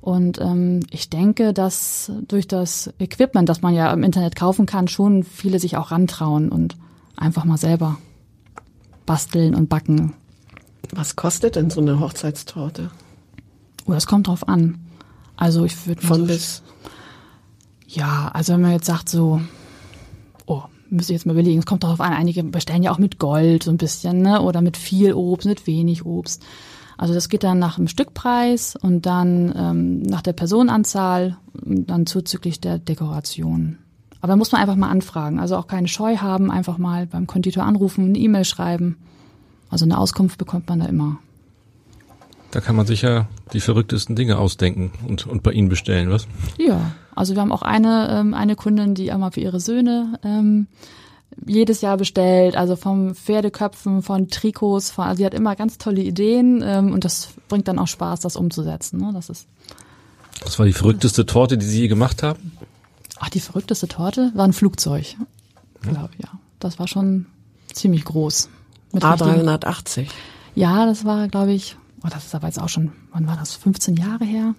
Und 0.00 0.40
ähm, 0.40 0.80
ich 0.90 1.10
denke, 1.10 1.52
dass 1.52 2.12
durch 2.28 2.46
das 2.46 2.92
Equipment, 2.98 3.48
das 3.48 3.62
man 3.62 3.74
ja 3.74 3.92
im 3.92 4.04
Internet 4.04 4.36
kaufen 4.36 4.64
kann, 4.64 4.88
schon 4.88 5.24
viele 5.24 5.58
sich 5.58 5.76
auch 5.76 5.90
rantrauen 5.90 6.50
und 6.50 6.76
einfach 7.16 7.44
mal 7.44 7.58
selber 7.58 7.98
basteln 9.04 9.54
und 9.54 9.68
backen. 9.68 10.14
Was 10.94 11.16
kostet 11.16 11.56
denn 11.56 11.70
so 11.70 11.80
eine 11.80 11.98
Hochzeitstorte? 12.00 12.90
Oh, 13.86 13.92
das 13.92 14.06
kommt 14.06 14.28
drauf 14.28 14.48
an. 14.48 14.78
Also 15.36 15.64
ich 15.64 15.86
würde 15.86 16.02
von 16.02 16.20
so 16.20 16.26
bis. 16.26 16.62
Ja, 17.88 18.30
also 18.32 18.52
wenn 18.54 18.62
man 18.62 18.72
jetzt 18.72 18.86
sagt 18.86 19.08
so, 19.08 19.40
oh, 20.46 20.62
müsste 20.90 21.12
ich 21.12 21.18
jetzt 21.18 21.26
mal 21.26 21.32
überlegen, 21.32 21.58
es 21.58 21.66
kommt 21.66 21.84
darauf 21.84 22.00
an, 22.00 22.12
einige 22.12 22.42
bestellen 22.42 22.82
ja 22.82 22.92
auch 22.92 22.98
mit 22.98 23.18
Gold 23.18 23.62
so 23.62 23.70
ein 23.70 23.78
bisschen, 23.78 24.22
ne? 24.22 24.42
Oder 24.42 24.60
mit 24.60 24.76
viel 24.76 25.12
Obst, 25.14 25.46
mit 25.46 25.66
wenig 25.66 26.04
Obst. 26.04 26.42
Also 26.98 27.12
das 27.12 27.28
geht 27.28 27.44
dann 27.44 27.58
nach 27.58 27.76
dem 27.76 27.88
Stückpreis 27.88 28.74
und 28.74 29.06
dann 29.06 29.52
ähm, 29.56 30.02
nach 30.02 30.22
der 30.22 30.32
Personenanzahl 30.32 31.36
und 31.64 31.90
dann 31.90 32.06
zuzüglich 32.06 32.60
der 32.60 32.78
Dekoration. 32.78 33.78
Aber 34.20 34.32
da 34.32 34.36
muss 34.36 34.50
man 34.50 34.62
einfach 34.62 34.76
mal 34.76 34.88
anfragen. 34.88 35.38
Also 35.38 35.56
auch 35.56 35.66
keine 35.66 35.88
Scheu 35.88 36.16
haben, 36.16 36.50
einfach 36.50 36.78
mal 36.78 37.06
beim 37.06 37.26
Konditor 37.26 37.64
anrufen, 37.64 38.06
eine 38.06 38.18
E-Mail 38.18 38.44
schreiben. 38.44 38.96
Also 39.68 39.84
eine 39.84 39.98
Auskunft 39.98 40.38
bekommt 40.38 40.68
man 40.68 40.80
da 40.80 40.86
immer. 40.86 41.18
Da 42.56 42.62
kann 42.62 42.74
man 42.74 42.86
sicher 42.86 43.28
die 43.52 43.60
verrücktesten 43.60 44.16
Dinge 44.16 44.38
ausdenken 44.38 44.90
und, 45.06 45.26
und 45.26 45.42
bei 45.42 45.52
Ihnen 45.52 45.68
bestellen, 45.68 46.10
was? 46.10 46.26
Ja, 46.56 46.92
also 47.14 47.34
wir 47.34 47.42
haben 47.42 47.52
auch 47.52 47.60
eine, 47.60 48.08
ähm, 48.10 48.32
eine 48.32 48.56
Kundin, 48.56 48.94
die 48.94 49.12
einmal 49.12 49.30
für 49.30 49.40
ihre 49.40 49.60
Söhne 49.60 50.18
ähm, 50.24 50.66
jedes 51.44 51.82
Jahr 51.82 51.98
bestellt, 51.98 52.56
also 52.56 52.74
vom 52.74 53.14
Pferdeköpfen, 53.14 54.00
von 54.00 54.28
Trikots, 54.28 54.90
von, 54.90 55.04
also 55.04 55.18
sie 55.18 55.26
hat 55.26 55.34
immer 55.34 55.54
ganz 55.54 55.76
tolle 55.76 56.00
Ideen 56.00 56.62
ähm, 56.64 56.94
und 56.94 57.04
das 57.04 57.28
bringt 57.50 57.68
dann 57.68 57.78
auch 57.78 57.88
Spaß, 57.88 58.20
das 58.20 58.36
umzusetzen. 58.36 59.00
Ne? 59.02 59.10
Das 59.12 59.28
ist. 59.28 59.46
Was 60.42 60.58
war 60.58 60.64
die 60.64 60.72
verrückteste 60.72 61.26
Torte, 61.26 61.58
die 61.58 61.66
Sie 61.66 61.82
je 61.82 61.88
gemacht 61.88 62.22
haben? 62.22 62.52
Ach, 63.20 63.28
die 63.28 63.40
verrückteste 63.40 63.86
Torte 63.86 64.32
war 64.34 64.46
ein 64.46 64.54
Flugzeug. 64.54 65.14
Ich 65.82 65.88
glaube, 65.90 66.14
ja. 66.16 66.30
Das 66.58 66.78
war 66.78 66.88
schon 66.88 67.26
ziemlich 67.74 68.06
groß. 68.06 68.48
Mit 68.92 69.04
A380. 69.04 70.06
Ja, 70.54 70.86
das 70.86 71.04
war, 71.04 71.28
glaube 71.28 71.52
ich, 71.52 71.76
oh, 72.04 72.08
das 72.10 72.26
ist 72.26 72.34
aber 72.34 72.46
jetzt 72.46 72.60
auch 72.60 72.68
schon, 72.68 72.92
wann 73.12 73.26
war 73.26 73.36
das? 73.36 73.54
15 73.54 73.96
Jahre 73.96 74.24
her? 74.24 74.54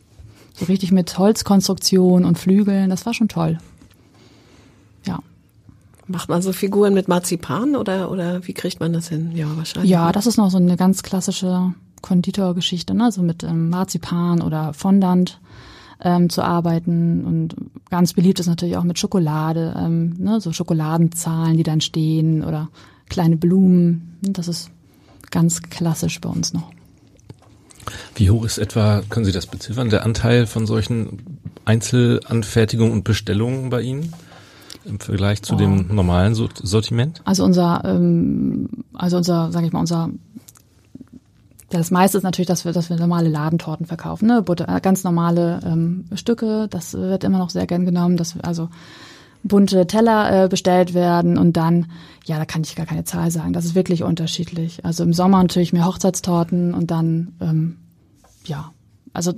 So 0.53 0.65
richtig 0.65 0.91
mit 0.91 1.17
Holzkonstruktion 1.17 2.25
und 2.25 2.39
Flügeln, 2.39 2.89
das 2.89 3.05
war 3.05 3.13
schon 3.13 3.27
toll. 3.27 3.59
Macht 6.07 6.29
man 6.29 6.41
so 6.41 6.53
Figuren 6.53 6.93
mit 6.93 7.09
Marzipan 7.09 7.75
oder, 7.75 8.09
oder 8.09 8.47
wie 8.47 8.53
kriegt 8.53 8.79
man 8.79 8.93
das 8.93 9.09
hin? 9.09 9.31
Ja, 9.35 9.45
wahrscheinlich. 9.57 9.91
Ja, 9.91 10.11
das 10.13 10.25
ist 10.25 10.37
noch 10.37 10.49
so 10.49 10.57
eine 10.57 10.77
ganz 10.77 11.03
klassische 11.03 11.73
Konditorgeschichte, 12.01 12.93
ne? 12.93 13.11
so 13.11 13.21
mit 13.21 13.43
ähm, 13.43 13.69
Marzipan 13.69 14.41
oder 14.41 14.73
Fondant 14.73 15.41
ähm, 15.99 16.29
zu 16.29 16.43
arbeiten. 16.43 17.25
Und 17.25 17.55
ganz 17.89 18.13
beliebt 18.13 18.39
ist 18.39 18.47
natürlich 18.47 18.77
auch 18.77 18.85
mit 18.85 18.97
Schokolade, 18.97 19.75
ähm, 19.77 20.15
ne? 20.17 20.39
so 20.39 20.53
Schokoladenzahlen, 20.53 21.57
die 21.57 21.63
dann 21.63 21.81
stehen 21.81 22.41
oder 22.41 22.69
kleine 23.09 23.35
Blumen. 23.35 24.17
Das 24.21 24.47
ist 24.47 24.71
ganz 25.29 25.61
klassisch 25.61 26.21
bei 26.21 26.29
uns 26.29 26.53
noch. 26.53 26.71
Wie 28.17 28.31
hoch 28.31 28.43
ist 28.43 28.57
etwa, 28.57 29.03
können 29.09 29.25
Sie 29.25 29.31
das 29.31 29.45
beziffern, 29.45 29.89
der 29.89 30.03
Anteil 30.03 30.47
von 30.47 30.65
solchen 30.65 31.39
Einzelanfertigungen 31.65 32.91
und 32.91 33.03
Bestellungen 33.03 33.69
bei 33.69 33.81
Ihnen 33.81 34.11
im 34.85 34.99
Vergleich 34.99 35.43
zu 35.43 35.53
oh. 35.53 35.57
dem 35.57 35.93
normalen 35.93 36.33
Sortiment? 36.33 37.21
Also 37.25 37.43
unser, 37.43 37.83
ähm, 37.85 38.69
also 38.93 39.17
unser, 39.17 39.51
sage 39.51 39.67
ich 39.67 39.71
mal, 39.71 39.81
unser 39.81 40.09
das 41.69 41.91
meiste 41.91 42.17
ist 42.17 42.23
natürlich, 42.23 42.47
dass 42.47 42.65
wir, 42.65 42.71
dass 42.71 42.89
wir 42.89 42.97
normale 42.97 43.29
Ladentorten 43.29 43.85
verkaufen, 43.85 44.27
ne? 44.27 44.41
Butter, 44.41 44.67
äh, 44.73 44.79
ganz 44.79 45.03
normale 45.03 45.59
ähm, 45.65 46.05
Stücke. 46.15 46.67
Das 46.69 46.93
wird 46.93 47.23
immer 47.23 47.39
noch 47.39 47.49
sehr 47.49 47.67
gern 47.67 47.85
genommen, 47.85 48.15
dass 48.15 48.35
wir 48.35 48.45
also 48.45 48.69
bunte 49.43 49.85
Teller 49.85 50.45
äh, 50.45 50.47
bestellt 50.47 50.93
werden 50.93 51.37
und 51.37 51.57
dann, 51.57 51.87
ja, 52.25 52.37
da 52.37 52.45
kann 52.45 52.63
ich 52.63 52.75
gar 52.75 52.85
keine 52.85 53.03
Zahl 53.03 53.31
sagen. 53.31 53.53
Das 53.53 53.65
ist 53.65 53.75
wirklich 53.75 54.03
unterschiedlich. 54.03 54.85
Also 54.85 55.03
im 55.03 55.13
Sommer 55.13 55.41
natürlich 55.41 55.73
mehr 55.73 55.85
Hochzeitstorten 55.85 56.73
und 56.73 56.89
dann, 56.89 57.33
ähm, 57.41 57.77
ja, 58.47 58.71
also 59.13 59.33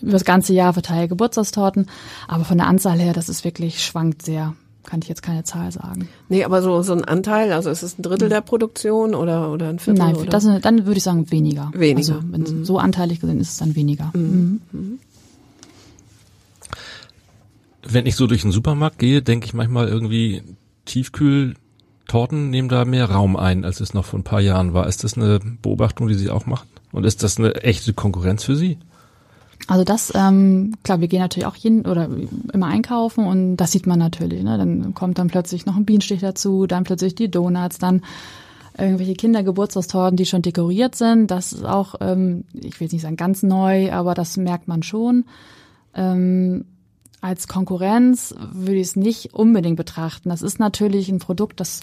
über 0.00 0.12
das 0.12 0.24
ganze 0.24 0.52
Jahr 0.52 0.72
verteile 0.72 1.08
Geburtstagstorten, 1.08 1.86
aber 2.26 2.44
von 2.44 2.58
der 2.58 2.66
Anzahl 2.66 2.98
her, 2.98 3.12
das 3.12 3.28
ist 3.28 3.44
wirklich 3.44 3.84
schwankt 3.84 4.22
sehr. 4.22 4.54
Kann 4.84 5.00
ich 5.02 5.08
jetzt 5.08 5.22
keine 5.22 5.44
Zahl 5.44 5.70
sagen. 5.70 6.08
Nee, 6.30 6.44
aber 6.44 6.62
so, 6.62 6.80
so 6.80 6.94
ein 6.94 7.04
Anteil, 7.04 7.52
also 7.52 7.68
ist 7.68 7.82
es 7.82 7.98
ein 7.98 8.02
Drittel 8.02 8.30
der 8.30 8.40
Produktion 8.40 9.14
oder, 9.14 9.52
oder 9.52 9.68
ein 9.68 9.78
Viertel? 9.78 9.98
Nein, 9.98 10.16
oder? 10.16 10.30
Das, 10.30 10.44
dann 10.62 10.86
würde 10.86 10.96
ich 10.96 11.02
sagen 11.02 11.30
weniger. 11.30 11.70
Weniger. 11.74 12.14
Also, 12.14 12.32
wenn 12.32 12.40
mhm. 12.40 12.64
so 12.64 12.78
anteilig 12.78 13.20
gesehen 13.20 13.38
ist, 13.38 13.50
es 13.50 13.56
dann 13.58 13.74
weniger. 13.74 14.10
Mhm. 14.14 14.62
Mhm. 14.72 14.98
Wenn 17.86 18.06
ich 18.06 18.16
so 18.16 18.26
durch 18.26 18.42
den 18.42 18.50
Supermarkt 18.50 18.98
gehe, 18.98 19.20
denke 19.20 19.44
ich 19.44 19.52
manchmal 19.52 19.88
irgendwie 19.88 20.42
Tiefkühltorten 20.86 22.48
nehmen 22.48 22.70
da 22.70 22.86
mehr 22.86 23.10
Raum 23.10 23.36
ein, 23.36 23.66
als 23.66 23.80
es 23.80 23.92
noch 23.92 24.06
vor 24.06 24.18
ein 24.18 24.24
paar 24.24 24.40
Jahren 24.40 24.72
war. 24.72 24.86
Ist 24.86 25.04
das 25.04 25.18
eine 25.18 25.38
Beobachtung, 25.60 26.08
die 26.08 26.14
Sie 26.14 26.30
auch 26.30 26.46
machen? 26.46 26.68
Und 26.92 27.04
ist 27.04 27.22
das 27.22 27.38
eine 27.38 27.54
echte 27.56 27.92
Konkurrenz 27.92 28.44
für 28.44 28.56
Sie? 28.56 28.78
Also 29.66 29.84
das, 29.84 30.12
ähm, 30.14 30.74
klar, 30.82 31.00
wir 31.00 31.08
gehen 31.08 31.20
natürlich 31.20 31.46
auch 31.46 31.56
jeden 31.56 31.86
oder 31.86 32.08
immer 32.52 32.66
einkaufen 32.66 33.26
und 33.26 33.56
das 33.56 33.72
sieht 33.72 33.86
man 33.86 33.98
natürlich. 33.98 34.42
Ne? 34.42 34.56
Dann 34.56 34.94
kommt 34.94 35.18
dann 35.18 35.28
plötzlich 35.28 35.66
noch 35.66 35.76
ein 35.76 35.84
Bienenstich 35.84 36.20
dazu, 36.20 36.66
dann 36.66 36.84
plötzlich 36.84 37.14
die 37.14 37.30
Donuts, 37.30 37.78
dann 37.78 38.02
irgendwelche 38.78 39.14
Kindergeburtstagstorten, 39.14 40.16
die 40.16 40.24
schon 40.24 40.42
dekoriert 40.42 40.94
sind. 40.94 41.30
Das 41.30 41.52
ist 41.52 41.64
auch, 41.64 41.96
ähm, 42.00 42.44
ich 42.54 42.80
will 42.80 42.86
jetzt 42.86 42.92
nicht 42.92 43.02
sagen 43.02 43.16
ganz 43.16 43.42
neu, 43.42 43.92
aber 43.92 44.14
das 44.14 44.36
merkt 44.36 44.68
man 44.68 44.82
schon. 44.82 45.24
Ähm, 45.94 46.64
als 47.20 47.48
Konkurrenz 47.48 48.34
würde 48.52 48.76
ich 48.76 48.88
es 48.88 48.96
nicht 48.96 49.34
unbedingt 49.34 49.76
betrachten. 49.76 50.28
Das 50.28 50.42
ist 50.42 50.60
natürlich 50.60 51.08
ein 51.08 51.18
Produkt, 51.18 51.60
das 51.60 51.80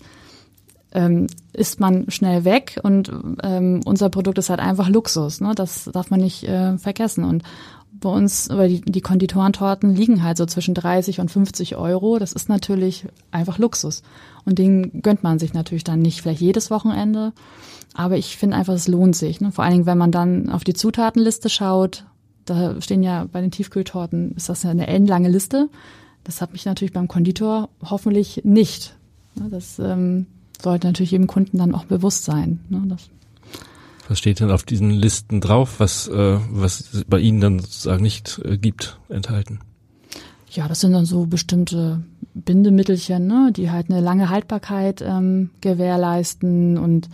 ähm, 0.95 1.27
ist 1.53 1.79
man 1.79 2.09
schnell 2.09 2.45
weg 2.45 2.79
und 2.81 3.11
ähm, 3.43 3.81
unser 3.85 4.09
Produkt 4.09 4.37
ist 4.37 4.49
halt 4.49 4.61
einfach 4.61 4.89
Luxus. 4.89 5.41
Ne? 5.41 5.51
Das 5.53 5.89
darf 5.91 6.09
man 6.09 6.21
nicht 6.21 6.43
äh, 6.45 6.77
vergessen. 6.77 7.25
Und 7.25 7.43
bei 7.91 8.09
uns, 8.09 8.49
aber 8.49 8.67
die, 8.67 8.81
die 8.81 9.01
Konditorentorten 9.01 9.93
liegen 9.93 10.23
halt 10.23 10.37
so 10.37 10.45
zwischen 10.45 10.73
30 10.73 11.19
und 11.19 11.29
50 11.29 11.75
Euro. 11.75 12.17
Das 12.17 12.33
ist 12.33 12.49
natürlich 12.49 13.05
einfach 13.31 13.57
Luxus. 13.57 14.03
Und 14.45 14.57
den 14.57 15.01
gönnt 15.01 15.21
man 15.21 15.37
sich 15.37 15.53
natürlich 15.53 15.83
dann 15.83 16.01
nicht 16.01 16.21
vielleicht 16.21 16.41
jedes 16.41 16.71
Wochenende. 16.71 17.33
Aber 17.93 18.17
ich 18.17 18.37
finde 18.37 18.57
einfach, 18.57 18.73
es 18.73 18.87
lohnt 18.87 19.15
sich. 19.15 19.41
Ne? 19.41 19.51
Vor 19.51 19.63
allen 19.63 19.73
Dingen, 19.73 19.85
wenn 19.85 19.97
man 19.97 20.11
dann 20.11 20.49
auf 20.49 20.63
die 20.63 20.73
Zutatenliste 20.73 21.49
schaut, 21.49 22.05
da 22.45 22.79
stehen 22.81 23.03
ja 23.03 23.25
bei 23.29 23.41
den 23.41 23.51
Tiefkühltorten, 23.51 24.33
ist 24.35 24.49
das 24.49 24.63
ja 24.63 24.69
eine 24.69 24.87
ellenlange 24.87 25.29
Liste. 25.29 25.69
Das 26.23 26.41
hat 26.41 26.53
mich 26.53 26.65
natürlich 26.65 26.93
beim 26.93 27.07
Konditor 27.07 27.69
hoffentlich 27.83 28.41
nicht. 28.43 28.95
Ne? 29.35 29.49
Das 29.49 29.79
ähm, 29.79 30.27
sollte 30.61 30.87
natürlich 30.87 31.11
jedem 31.11 31.27
Kunden 31.27 31.57
dann 31.57 31.75
auch 31.75 31.85
bewusst 31.85 32.25
sein. 32.25 32.59
Ne? 32.69 32.97
Was 34.07 34.19
steht 34.19 34.39
denn 34.39 34.51
auf 34.51 34.63
diesen 34.63 34.91
Listen 34.91 35.41
drauf, 35.41 35.79
was, 35.79 36.07
äh, 36.07 36.39
was 36.51 37.03
bei 37.07 37.19
Ihnen 37.19 37.41
dann 37.41 37.59
sozusagen 37.59 38.03
nicht 38.03 38.39
äh, 38.43 38.57
gibt, 38.57 38.99
enthalten? 39.09 39.59
Ja, 40.51 40.67
das 40.67 40.81
sind 40.81 40.93
dann 40.93 41.05
so 41.05 41.25
bestimmte 41.25 42.03
Bindemittelchen, 42.33 43.27
ne, 43.27 43.51
die 43.53 43.71
halt 43.71 43.89
eine 43.89 43.99
lange 43.99 44.29
Haltbarkeit 44.29 45.01
ähm, 45.01 45.49
gewährleisten 45.61 46.77
und 46.77 47.09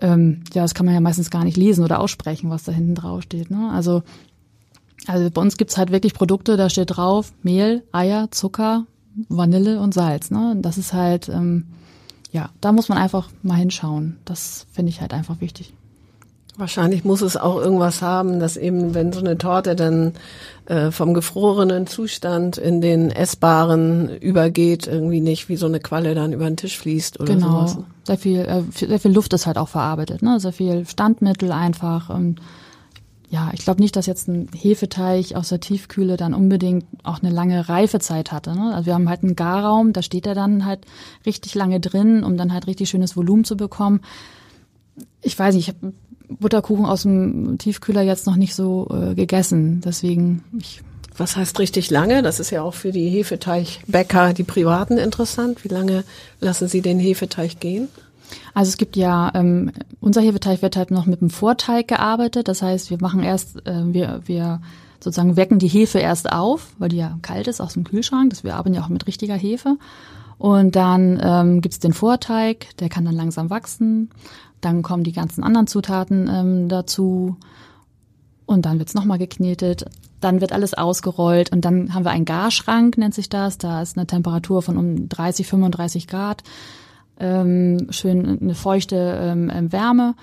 ähm, 0.00 0.42
ja, 0.54 0.62
das 0.62 0.74
kann 0.74 0.86
man 0.86 0.94
ja 0.94 1.00
meistens 1.00 1.30
gar 1.30 1.44
nicht 1.44 1.56
lesen 1.56 1.84
oder 1.84 2.00
aussprechen, 2.00 2.50
was 2.50 2.64
da 2.64 2.72
hinten 2.72 2.94
drauf 2.94 3.22
steht. 3.22 3.50
Ne? 3.50 3.70
Also, 3.72 4.02
also 5.06 5.30
bei 5.30 5.40
uns 5.40 5.56
gibt's 5.56 5.76
halt 5.76 5.90
wirklich 5.90 6.14
Produkte, 6.14 6.56
da 6.56 6.68
steht 6.70 6.96
drauf 6.96 7.32
Mehl, 7.42 7.84
Eier, 7.92 8.30
Zucker, 8.30 8.86
Vanille 9.28 9.80
und 9.80 9.94
Salz. 9.94 10.30
Ne? 10.30 10.52
Und 10.52 10.62
das 10.62 10.78
ist 10.78 10.92
halt 10.92 11.28
ähm, 11.28 11.66
ja, 12.30 12.50
da 12.60 12.72
muss 12.72 12.88
man 12.88 12.98
einfach 12.98 13.28
mal 13.42 13.56
hinschauen. 13.56 14.18
Das 14.24 14.66
finde 14.72 14.90
ich 14.90 15.00
halt 15.00 15.12
einfach 15.12 15.40
wichtig. 15.40 15.72
Wahrscheinlich 16.58 17.04
muss 17.04 17.22
es 17.22 17.36
auch 17.36 17.56
irgendwas 17.56 18.02
haben, 18.02 18.40
dass 18.40 18.56
eben, 18.56 18.92
wenn 18.92 19.12
so 19.12 19.20
eine 19.20 19.38
Torte 19.38 19.76
dann 19.76 20.14
äh, 20.66 20.90
vom 20.90 21.14
gefrorenen 21.14 21.86
Zustand 21.86 22.58
in 22.58 22.80
den 22.80 23.12
essbaren 23.12 24.08
übergeht, 24.18 24.88
irgendwie 24.88 25.20
nicht 25.20 25.48
wie 25.48 25.56
so 25.56 25.66
eine 25.66 25.78
Qualle 25.78 26.16
dann 26.16 26.32
über 26.32 26.46
den 26.46 26.56
Tisch 26.56 26.76
fließt 26.76 27.20
oder 27.20 27.34
genau. 27.34 27.68
sowas. 27.68 27.78
Sehr 28.02 28.18
viel, 28.18 28.40
äh, 28.40 28.62
sehr 28.74 28.98
viel 28.98 29.12
Luft 29.12 29.32
ist 29.34 29.46
halt 29.46 29.56
auch 29.56 29.68
verarbeitet, 29.68 30.20
ne? 30.20 30.40
Sehr 30.40 30.52
viel 30.52 30.84
Standmittel 30.84 31.52
einfach. 31.52 32.10
Und 32.10 32.40
ja, 33.30 33.50
ich 33.52 33.60
glaube 33.60 33.82
nicht, 33.82 33.94
dass 33.94 34.06
jetzt 34.06 34.28
ein 34.28 34.48
Hefeteig 34.54 35.34
aus 35.34 35.50
der 35.50 35.60
Tiefkühle 35.60 36.16
dann 36.16 36.32
unbedingt 36.32 36.86
auch 37.02 37.22
eine 37.22 37.30
lange 37.30 37.68
Reifezeit 37.68 38.32
hatte. 38.32 38.54
Ne? 38.54 38.74
Also 38.74 38.86
wir 38.86 38.94
haben 38.94 39.08
halt 39.08 39.22
einen 39.22 39.36
Garraum, 39.36 39.92
da 39.92 40.02
steht 40.02 40.26
er 40.26 40.34
dann 40.34 40.64
halt 40.64 40.80
richtig 41.26 41.54
lange 41.54 41.78
drin, 41.78 42.24
um 42.24 42.36
dann 42.38 42.52
halt 42.52 42.66
richtig 42.66 42.88
schönes 42.88 43.16
Volumen 43.16 43.44
zu 43.44 43.56
bekommen. 43.56 44.00
Ich 45.20 45.38
weiß 45.38 45.54
nicht, 45.54 45.68
ich 45.68 45.74
habe 45.74 45.92
Butterkuchen 46.28 46.86
aus 46.86 47.02
dem 47.02 47.58
Tiefkühler 47.58 48.02
jetzt 48.02 48.26
noch 48.26 48.36
nicht 48.36 48.54
so 48.54 48.88
äh, 48.90 49.14
gegessen, 49.14 49.82
deswegen 49.84 50.44
ich 50.58 50.82
was 51.18 51.36
heißt 51.36 51.58
richtig 51.58 51.90
lange? 51.90 52.22
Das 52.22 52.38
ist 52.38 52.50
ja 52.50 52.62
auch 52.62 52.74
für 52.74 52.92
die 52.92 53.08
Hefeteigbäcker, 53.08 54.34
die 54.34 54.44
Privaten 54.44 54.98
interessant. 54.98 55.64
Wie 55.64 55.68
lange 55.68 56.04
lassen 56.40 56.68
Sie 56.68 56.80
den 56.80 57.00
Hefeteig 57.00 57.58
gehen? 57.58 57.88
Also 58.54 58.68
es 58.70 58.76
gibt 58.76 58.96
ja, 58.96 59.30
ähm, 59.34 59.72
unser 60.00 60.20
Hefeteig 60.20 60.62
wird 60.62 60.76
halt 60.76 60.90
noch 60.90 61.06
mit 61.06 61.20
dem 61.20 61.30
Vorteig 61.30 61.88
gearbeitet. 61.88 62.48
Das 62.48 62.62
heißt, 62.62 62.90
wir 62.90 62.98
machen 63.00 63.22
erst, 63.22 63.66
äh, 63.66 63.92
wir, 63.92 64.22
wir 64.26 64.60
sozusagen 65.00 65.36
wecken 65.36 65.58
die 65.58 65.68
Hefe 65.68 65.98
erst 65.98 66.32
auf, 66.32 66.74
weil 66.78 66.88
die 66.88 66.96
ja 66.96 67.18
kalt 67.22 67.48
ist 67.48 67.60
aus 67.60 67.74
dem 67.74 67.84
Kühlschrank. 67.84 68.30
Das, 68.30 68.44
wir 68.44 68.56
arbeiten 68.56 68.74
ja 68.74 68.82
auch 68.82 68.88
mit 68.88 69.06
richtiger 69.06 69.36
Hefe. 69.36 69.76
Und 70.38 70.76
dann 70.76 71.20
ähm, 71.22 71.60
gibt 71.60 71.82
den 71.82 71.92
Vorteig, 71.92 72.76
der 72.78 72.88
kann 72.88 73.04
dann 73.04 73.14
langsam 73.14 73.50
wachsen. 73.50 74.10
Dann 74.60 74.82
kommen 74.82 75.04
die 75.04 75.12
ganzen 75.12 75.42
anderen 75.42 75.66
Zutaten 75.66 76.28
ähm, 76.32 76.68
dazu. 76.68 77.36
Und 78.46 78.64
dann 78.64 78.78
wird's 78.78 78.94
nochmal 78.94 79.18
geknetet. 79.18 79.84
Dann 80.20 80.40
wird 80.40 80.52
alles 80.52 80.74
ausgerollt 80.74 81.52
und 81.52 81.64
dann 81.64 81.94
haben 81.94 82.04
wir 82.04 82.10
einen 82.10 82.24
Garschrank, 82.24 82.98
nennt 82.98 83.14
sich 83.14 83.28
das. 83.28 83.58
Da 83.58 83.82
ist 83.82 83.96
eine 83.96 84.06
Temperatur 84.06 84.62
von 84.62 84.76
um 84.76 85.08
30, 85.08 85.46
35 85.46 86.08
Grad 86.08 86.42
ähm, 87.18 87.88
schön 87.90 88.40
eine 88.40 88.54
feuchte 88.54 88.96
ähm, 89.20 89.50
ähm, 89.52 89.72
Wärme. 89.72 90.14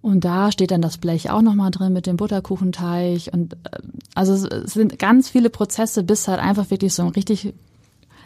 Und 0.00 0.24
da 0.24 0.52
steht 0.52 0.70
dann 0.70 0.80
das 0.80 0.98
Blech 0.98 1.30
auch 1.30 1.42
nochmal 1.42 1.70
drin 1.70 1.92
mit 1.92 2.06
dem 2.06 2.16
Butterkuchenteig. 2.16 3.30
Und 3.32 3.54
äh, 3.54 3.78
also 4.14 4.34
es 4.34 4.72
sind 4.72 4.98
ganz 4.98 5.28
viele 5.28 5.50
Prozesse, 5.50 6.02
bis 6.02 6.28
halt 6.28 6.40
einfach 6.40 6.70
wirklich 6.70 6.94
so 6.94 7.02
ein 7.02 7.08
richtig 7.08 7.52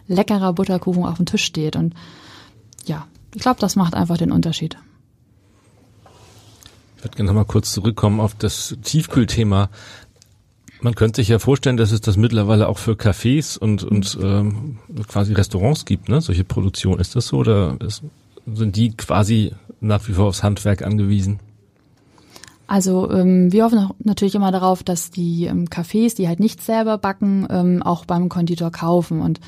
leckerer 0.06 0.52
Butterkuchen 0.52 1.04
auf 1.04 1.16
dem 1.16 1.26
Tisch 1.26 1.44
steht. 1.44 1.76
Und 1.76 1.94
ja, 2.84 3.06
ich 3.34 3.42
glaube, 3.42 3.60
das 3.60 3.76
macht 3.76 3.94
einfach 3.94 4.18
den 4.18 4.32
Unterschied. 4.32 4.76
Ich 6.96 7.04
würde 7.04 7.16
gerne 7.16 7.28
nochmal 7.28 7.46
kurz 7.46 7.72
zurückkommen 7.72 8.20
auf 8.20 8.34
das 8.34 8.76
Tiefkühlthema. 8.82 9.70
Man 10.82 10.96
könnte 10.96 11.20
sich 11.20 11.28
ja 11.28 11.38
vorstellen, 11.38 11.76
dass 11.76 11.92
es 11.92 12.00
das 12.00 12.16
mittlerweile 12.16 12.68
auch 12.68 12.78
für 12.78 12.92
Cafés 12.92 13.56
und, 13.56 13.84
und 13.84 14.18
ähm, 14.20 14.78
quasi 15.06 15.32
Restaurants 15.32 15.84
gibt, 15.84 16.08
ne? 16.08 16.20
Solche 16.20 16.42
Produktion. 16.42 16.98
Ist 16.98 17.14
das 17.14 17.28
so 17.28 17.38
oder 17.38 17.76
ist, 17.86 18.02
sind 18.52 18.74
die 18.74 18.90
quasi 18.96 19.52
nach 19.80 20.06
wie 20.08 20.12
vor 20.12 20.26
aufs 20.26 20.42
Handwerk 20.42 20.82
angewiesen? 20.82 21.38
Also 22.66 23.10
ähm, 23.12 23.52
wir 23.52 23.64
hoffen 23.64 23.90
natürlich 24.02 24.34
immer 24.34 24.50
darauf, 24.50 24.82
dass 24.82 25.10
die 25.10 25.44
ähm, 25.44 25.66
Cafés, 25.66 26.16
die 26.16 26.26
halt 26.26 26.40
nicht 26.40 26.60
selber 26.60 26.98
backen, 26.98 27.46
ähm, 27.48 27.82
auch 27.82 28.04
beim 28.04 28.28
Konditor 28.28 28.72
kaufen. 28.72 29.20
Und 29.20 29.38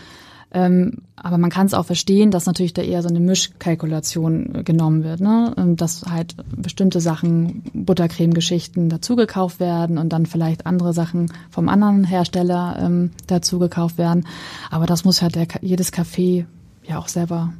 ähm, 0.54 0.98
aber 1.16 1.36
man 1.36 1.50
kann 1.50 1.66
es 1.66 1.74
auch 1.74 1.84
verstehen, 1.84 2.30
dass 2.30 2.46
natürlich 2.46 2.74
da 2.74 2.82
eher 2.82 3.02
so 3.02 3.08
eine 3.08 3.18
Mischkalkulation 3.18 4.54
äh, 4.54 4.62
genommen 4.62 5.02
wird, 5.02 5.20
ne? 5.20 5.52
Ähm, 5.58 5.74
dass 5.74 6.04
halt 6.08 6.36
bestimmte 6.56 7.00
Sachen, 7.00 7.64
Buttercreme-Geschichten 7.74 8.88
dazugekauft 8.88 9.58
werden 9.58 9.98
und 9.98 10.12
dann 10.12 10.26
vielleicht 10.26 10.64
andere 10.64 10.92
Sachen 10.92 11.32
vom 11.50 11.68
anderen 11.68 12.04
Hersteller 12.04 12.78
ähm, 12.80 13.10
dazugekauft 13.26 13.98
werden. 13.98 14.28
Aber 14.70 14.86
das 14.86 15.04
muss 15.04 15.22
halt 15.22 15.34
der, 15.34 15.48
jedes 15.60 15.92
Café 15.92 16.44
ja 16.86 16.98
auch 16.98 17.08
selber 17.08 17.52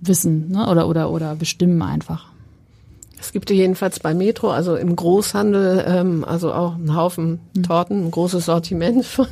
wissen, 0.00 0.52
ne? 0.52 0.68
Oder 0.70 0.86
oder 0.86 1.10
oder 1.10 1.34
bestimmen 1.34 1.82
einfach. 1.82 2.33
Es 3.24 3.32
gibt 3.32 3.48
jedenfalls 3.48 4.00
bei 4.00 4.12
Metro, 4.12 4.50
also 4.50 4.76
im 4.76 4.94
Großhandel, 4.94 5.82
ähm, 5.88 6.24
also 6.24 6.52
auch 6.52 6.74
einen 6.74 6.94
Haufen 6.94 7.40
hm. 7.56 7.62
Torten, 7.62 8.06
ein 8.06 8.10
großes 8.10 8.44
Sortiment 8.44 9.04
von, 9.06 9.28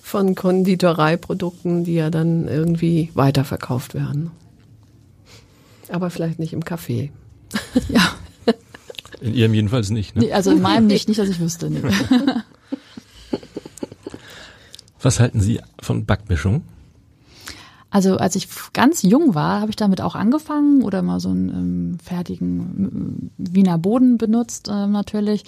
von 0.00 0.36
Konditoreiprodukten, 0.36 1.82
die 1.82 1.94
ja 1.94 2.10
dann 2.10 2.46
irgendwie 2.46 3.10
weiterverkauft 3.14 3.94
werden. 3.94 4.30
Aber 5.88 6.10
vielleicht 6.10 6.38
nicht 6.38 6.52
im 6.52 6.62
Café. 6.62 7.10
Ja. 7.88 8.12
In 9.20 9.34
Ihrem 9.34 9.54
jedenfalls 9.54 9.90
nicht. 9.90 10.14
Ne? 10.14 10.26
Nee, 10.26 10.32
also 10.32 10.52
in 10.52 10.62
meinem 10.62 10.86
nicht, 10.86 11.08
nicht, 11.08 11.18
dass 11.18 11.28
ich 11.28 11.40
wüsste. 11.40 11.68
Nee. 11.68 11.80
Was 15.00 15.18
halten 15.18 15.40
Sie 15.40 15.60
von 15.80 16.06
Backmischung? 16.06 16.62
Also 17.96 18.18
als 18.18 18.36
ich 18.36 18.48
ganz 18.74 19.00
jung 19.00 19.34
war, 19.34 19.62
habe 19.62 19.70
ich 19.70 19.76
damit 19.76 20.02
auch 20.02 20.16
angefangen 20.16 20.82
oder 20.82 21.00
mal 21.00 21.18
so 21.18 21.30
einen 21.30 21.48
ähm, 21.48 21.98
fertigen 21.98 23.30
äh, 23.38 23.54
Wiener 23.54 23.78
Boden 23.78 24.18
benutzt 24.18 24.68
äh, 24.68 24.86
natürlich. 24.86 25.44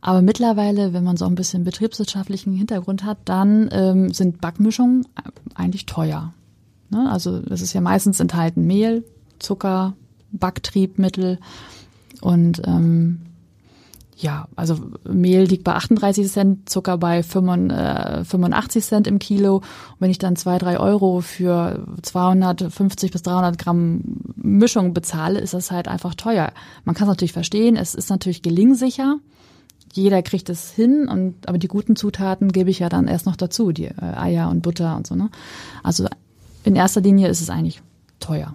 Aber 0.00 0.22
mittlerweile, 0.22 0.94
wenn 0.94 1.04
man 1.04 1.18
so 1.18 1.26
ein 1.26 1.34
bisschen 1.34 1.62
betriebswirtschaftlichen 1.62 2.54
Hintergrund 2.54 3.04
hat, 3.04 3.18
dann 3.26 3.68
ähm, 3.70 4.14
sind 4.14 4.40
Backmischungen 4.40 5.06
eigentlich 5.54 5.84
teuer. 5.84 6.32
Ne? 6.88 7.06
Also 7.10 7.42
es 7.50 7.60
ist 7.60 7.74
ja 7.74 7.82
meistens 7.82 8.18
enthalten 8.18 8.66
Mehl, 8.66 9.04
Zucker, 9.38 9.92
Backtriebmittel 10.32 11.38
und 12.22 12.62
ähm, 12.64 13.20
ja, 14.20 14.48
also 14.54 14.76
Mehl 15.08 15.44
liegt 15.44 15.64
bei 15.64 15.72
38 15.72 16.30
Cent, 16.30 16.68
Zucker 16.68 16.98
bei 16.98 17.22
85 17.22 18.84
Cent 18.84 19.06
im 19.06 19.18
Kilo. 19.18 19.56
Und 19.56 19.64
wenn 19.98 20.10
ich 20.10 20.18
dann 20.18 20.36
zwei, 20.36 20.58
drei 20.58 20.78
Euro 20.78 21.20
für 21.20 21.86
250 22.02 23.10
bis 23.10 23.22
300 23.22 23.56
Gramm 23.58 24.02
Mischung 24.36 24.92
bezahle, 24.92 25.40
ist 25.40 25.54
das 25.54 25.70
halt 25.70 25.88
einfach 25.88 26.14
teuer. 26.14 26.52
Man 26.84 26.94
kann 26.94 27.08
es 27.08 27.12
natürlich 27.12 27.32
verstehen, 27.32 27.76
es 27.76 27.94
ist 27.94 28.10
natürlich 28.10 28.42
gelingsicher. 28.42 29.16
Jeder 29.92 30.22
kriegt 30.22 30.48
es 30.50 30.70
hin, 30.70 31.08
und 31.08 31.48
aber 31.48 31.58
die 31.58 31.68
guten 31.68 31.96
Zutaten 31.96 32.52
gebe 32.52 32.70
ich 32.70 32.78
ja 32.78 32.88
dann 32.88 33.08
erst 33.08 33.26
noch 33.26 33.36
dazu, 33.36 33.72
die 33.72 33.86
äh, 33.86 33.94
Eier 34.00 34.50
und 34.50 34.62
Butter 34.62 34.96
und 34.96 35.06
so. 35.06 35.14
Ne? 35.14 35.30
Also 35.82 36.06
in 36.62 36.76
erster 36.76 37.00
Linie 37.00 37.28
ist 37.28 37.40
es 37.40 37.50
eigentlich 37.50 37.82
teuer. 38.20 38.54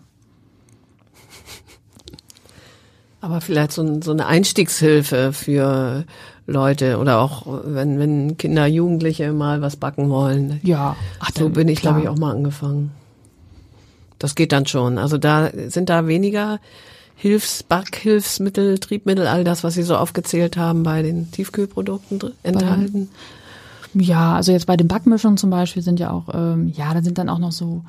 Aber 3.25 3.41
vielleicht 3.41 3.71
so, 3.71 4.01
so 4.01 4.11
eine 4.11 4.27
Einstiegshilfe 4.27 5.33
für 5.33 6.05
Leute 6.45 6.99
oder 6.99 7.19
auch 7.19 7.47
wenn, 7.65 7.97
wenn 7.97 8.37
Kinder, 8.37 8.67
Jugendliche 8.67 9.33
mal 9.33 9.63
was 9.63 9.77
backen 9.77 10.11
wollen. 10.11 10.59
Ja, 10.61 10.95
Ach, 11.19 11.31
so 11.35 11.49
bin 11.49 11.67
ich, 11.67 11.81
glaube 11.81 12.01
ich, 12.01 12.07
auch 12.07 12.19
mal 12.19 12.35
angefangen. 12.35 12.91
Das 14.19 14.35
geht 14.35 14.51
dann 14.51 14.67
schon. 14.67 14.99
Also 14.99 15.17
da 15.17 15.49
sind 15.69 15.89
da 15.89 16.05
weniger 16.05 16.59
Hilfs, 17.15 17.63
Backhilfsmittel, 17.63 18.77
Triebmittel, 18.77 19.25
all 19.25 19.43
das, 19.43 19.63
was 19.63 19.73
Sie 19.73 19.81
so 19.81 19.97
aufgezählt 19.97 20.55
haben, 20.55 20.83
bei 20.83 21.01
den 21.01 21.31
Tiefkühlprodukten 21.31 22.21
enthalten. 22.43 23.09
Ja, 23.95 24.35
also 24.35 24.51
jetzt 24.51 24.67
bei 24.67 24.77
den 24.77 24.87
Backmischungen 24.87 25.37
zum 25.37 25.49
Beispiel 25.49 25.81
sind 25.81 25.99
ja 25.99 26.11
auch, 26.11 26.25
ähm, 26.31 26.71
ja, 26.77 26.93
da 26.93 27.01
sind 27.01 27.17
dann 27.17 27.29
auch 27.29 27.39
noch 27.39 27.53
so 27.53 27.81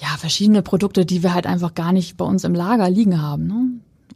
ja, 0.00 0.08
verschiedene 0.18 0.62
Produkte, 0.62 1.06
die 1.06 1.22
wir 1.22 1.34
halt 1.34 1.46
einfach 1.46 1.74
gar 1.74 1.92
nicht 1.92 2.16
bei 2.16 2.24
uns 2.24 2.44
im 2.44 2.54
Lager 2.54 2.90
liegen 2.90 3.20
haben. 3.22 3.46
Ne? 3.46 3.68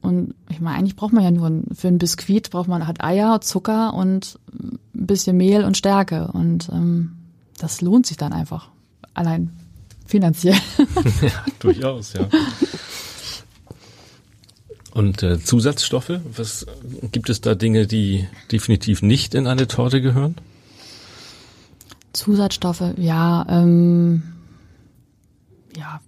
Und 0.03 0.35
ich 0.49 0.61
meine, 0.61 0.79
eigentlich 0.79 0.97
braucht 0.97 1.13
man 1.13 1.25
ja 1.25 1.31
nur 1.31 1.63
für 1.75 1.89
ein 1.89 1.99
Biskuit 1.99 2.51
braucht 2.51 2.69
man 2.69 2.87
halt 2.87 3.03
Eier, 3.03 3.41
Zucker 3.41 3.95
und 3.95 4.39
ein 4.53 4.79
bisschen 4.93 5.37
Mehl 5.37 5.65
und 5.65 5.77
Stärke. 5.77 6.29
Und 6.33 6.69
ähm, 6.73 7.13
das 7.59 7.81
lohnt 7.81 8.07
sich 8.07 8.17
dann 8.17 8.33
einfach. 8.33 8.69
Allein 9.15 9.51
finanziell. 10.07 10.59
ja, 11.23 11.45
durchaus, 11.59 12.15
ja. 12.15 12.29
Und 14.93 15.23
äh, 15.23 15.39
Zusatzstoffe, 15.39 16.21
was 16.37 16.67
gibt 17.13 17.31
es 17.31 17.41
da 17.41 17.55
Dinge, 17.55 17.87
die 17.87 18.27
definitiv 18.51 19.03
nicht 19.03 19.35
in 19.35 19.47
eine 19.47 19.69
Torte 19.69 20.01
gehören? 20.01 20.35
Zusatzstoffe, 22.13 22.95
ja, 22.97 23.47
ähm, 23.49 24.23
ja, 25.77 26.00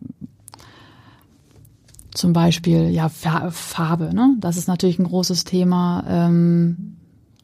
zum 2.13 2.33
Beispiel 2.33 2.91
ja 2.91 3.09
Farbe, 3.09 4.15
ne? 4.15 4.37
Das 4.39 4.57
ist 4.57 4.69
natürlich 4.69 4.99
ein 4.99 5.07
großes 5.07 5.45
Thema 5.45 6.05
ähm, 6.07 6.97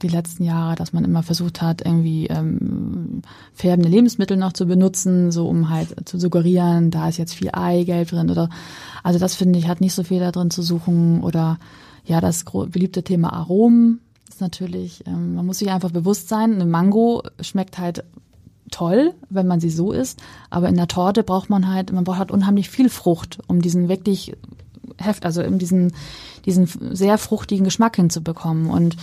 die 0.02 0.08
letzten 0.08 0.44
Jahre, 0.44 0.76
dass 0.76 0.92
man 0.92 1.04
immer 1.04 1.22
versucht 1.22 1.60
hat, 1.60 1.84
irgendwie 1.84 2.26
ähm, 2.26 3.22
färbende 3.52 3.88
Lebensmittel 3.88 4.36
noch 4.36 4.52
zu 4.52 4.66
benutzen, 4.66 5.32
so 5.32 5.48
um 5.48 5.70
halt 5.70 6.08
zu 6.08 6.18
suggerieren, 6.18 6.90
da 6.90 7.08
ist 7.08 7.16
jetzt 7.16 7.34
viel 7.34 7.50
Eigelb 7.52 8.08
drin 8.08 8.30
oder 8.30 8.48
also 9.02 9.18
das 9.18 9.34
finde 9.34 9.58
ich 9.58 9.68
hat 9.68 9.80
nicht 9.80 9.94
so 9.94 10.04
viel 10.04 10.20
da 10.20 10.30
drin 10.30 10.50
zu 10.50 10.62
suchen 10.62 11.22
oder 11.22 11.58
ja 12.04 12.20
das 12.20 12.44
beliebte 12.44 13.02
Thema 13.02 13.32
Aromen 13.32 14.00
ist 14.28 14.40
natürlich, 14.40 15.04
ähm, 15.06 15.34
man 15.34 15.46
muss 15.46 15.58
sich 15.58 15.70
einfach 15.70 15.90
bewusst 15.90 16.28
sein, 16.28 16.54
eine 16.54 16.66
Mango 16.66 17.22
schmeckt 17.40 17.78
halt 17.78 18.04
toll, 18.70 19.14
wenn 19.30 19.46
man 19.46 19.60
sie 19.60 19.70
so 19.70 19.92
isst, 19.92 20.20
aber 20.50 20.68
in 20.68 20.76
der 20.76 20.88
Torte 20.88 21.22
braucht 21.22 21.50
man 21.50 21.72
halt, 21.72 21.92
man 21.92 22.04
braucht 22.04 22.18
halt 22.18 22.30
unheimlich 22.30 22.70
viel 22.70 22.88
Frucht, 22.88 23.38
um 23.46 23.62
diesen 23.62 23.88
wirklich 23.88 24.36
heft, 24.98 25.24
also 25.24 25.42
um 25.42 25.58
diesen, 25.58 25.92
diesen 26.44 26.68
sehr 26.94 27.18
fruchtigen 27.18 27.64
Geschmack 27.64 27.96
hinzubekommen. 27.96 28.70
Und 28.70 28.96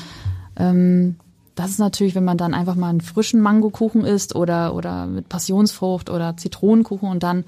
ähm, 0.58 1.16
das 1.56 1.72
ist 1.72 1.80
natürlich, 1.80 2.16
wenn 2.16 2.26
man 2.26 2.38
dann 2.38 2.54
einfach 2.54 2.76
mal 2.76 2.90
einen 2.90 3.02
frischen 3.02 3.42
Mangokuchen 3.42 4.04
isst 4.04 4.36
oder, 4.36 4.76
oder 4.76 5.08
mit 5.08 5.30
Passionsfrucht 5.30 6.10
oder 6.10 6.36
Zitronenkuchen 6.38 7.10
und 7.10 7.24
dann 7.24 7.46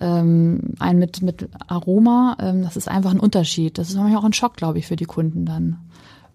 ähm, 0.00 0.74
einen 0.78 0.98
mit, 0.98 1.20
mit 1.22 1.48
Aroma, 1.66 2.36
ähm, 2.40 2.62
das 2.62 2.76
ist 2.76 2.88
einfach 2.88 3.10
ein 3.10 3.20
Unterschied. 3.20 3.76
Das 3.76 3.88
ist 3.88 3.96
manchmal 3.96 4.20
auch 4.20 4.24
ein 4.24 4.32
Schock, 4.32 4.56
glaube 4.56 4.78
ich, 4.78 4.86
für 4.86 4.96
die 4.96 5.04
Kunden 5.04 5.44
dann 5.44 5.78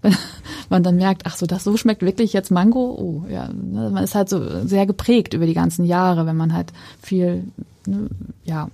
wenn 0.06 0.16
man 0.70 0.84
dann 0.84 0.96
merkt, 0.96 1.24
ach 1.26 1.36
so, 1.36 1.46
das 1.46 1.64
so 1.64 1.76
schmeckt 1.78 2.02
wirklich 2.02 2.34
jetzt 2.34 2.52
Mango. 2.52 2.96
Oh, 2.98 3.26
ja, 3.30 3.50
ne, 3.50 3.90
man 3.90 4.04
ist 4.04 4.16
halt 4.16 4.30
so 4.30 4.66
sehr 4.66 4.86
geprägt 4.86 5.34
über 5.34 5.46
die 5.46 5.54
ganzen 5.54 5.86
Jahre, 5.86 6.26
wenn 6.26 6.38
man 6.38 6.54
halt 6.54 6.72
viel, 7.02 7.46
ne, 7.86 8.08
ja, 8.44 8.70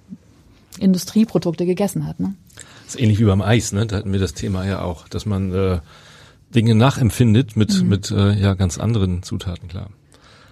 Industrieprodukte 0.79 1.65
gegessen 1.65 2.07
hat. 2.07 2.19
Ne? 2.19 2.33
Das 2.85 2.95
ist 2.95 3.01
ähnlich 3.01 3.19
wie 3.19 3.25
beim 3.25 3.41
Eis, 3.41 3.71
ne? 3.71 3.85
Da 3.85 3.97
hatten 3.97 4.13
wir 4.13 4.19
das 4.19 4.33
Thema 4.33 4.65
ja 4.65 4.81
auch, 4.81 5.07
dass 5.07 5.25
man 5.25 5.53
äh, 5.53 5.79
Dinge 6.55 6.75
nachempfindet 6.75 7.55
mit 7.55 7.81
mhm. 7.81 7.89
mit 7.89 8.11
äh, 8.11 8.33
ja 8.33 8.53
ganz 8.53 8.77
anderen 8.77 9.23
Zutaten, 9.23 9.67
klar. 9.67 9.89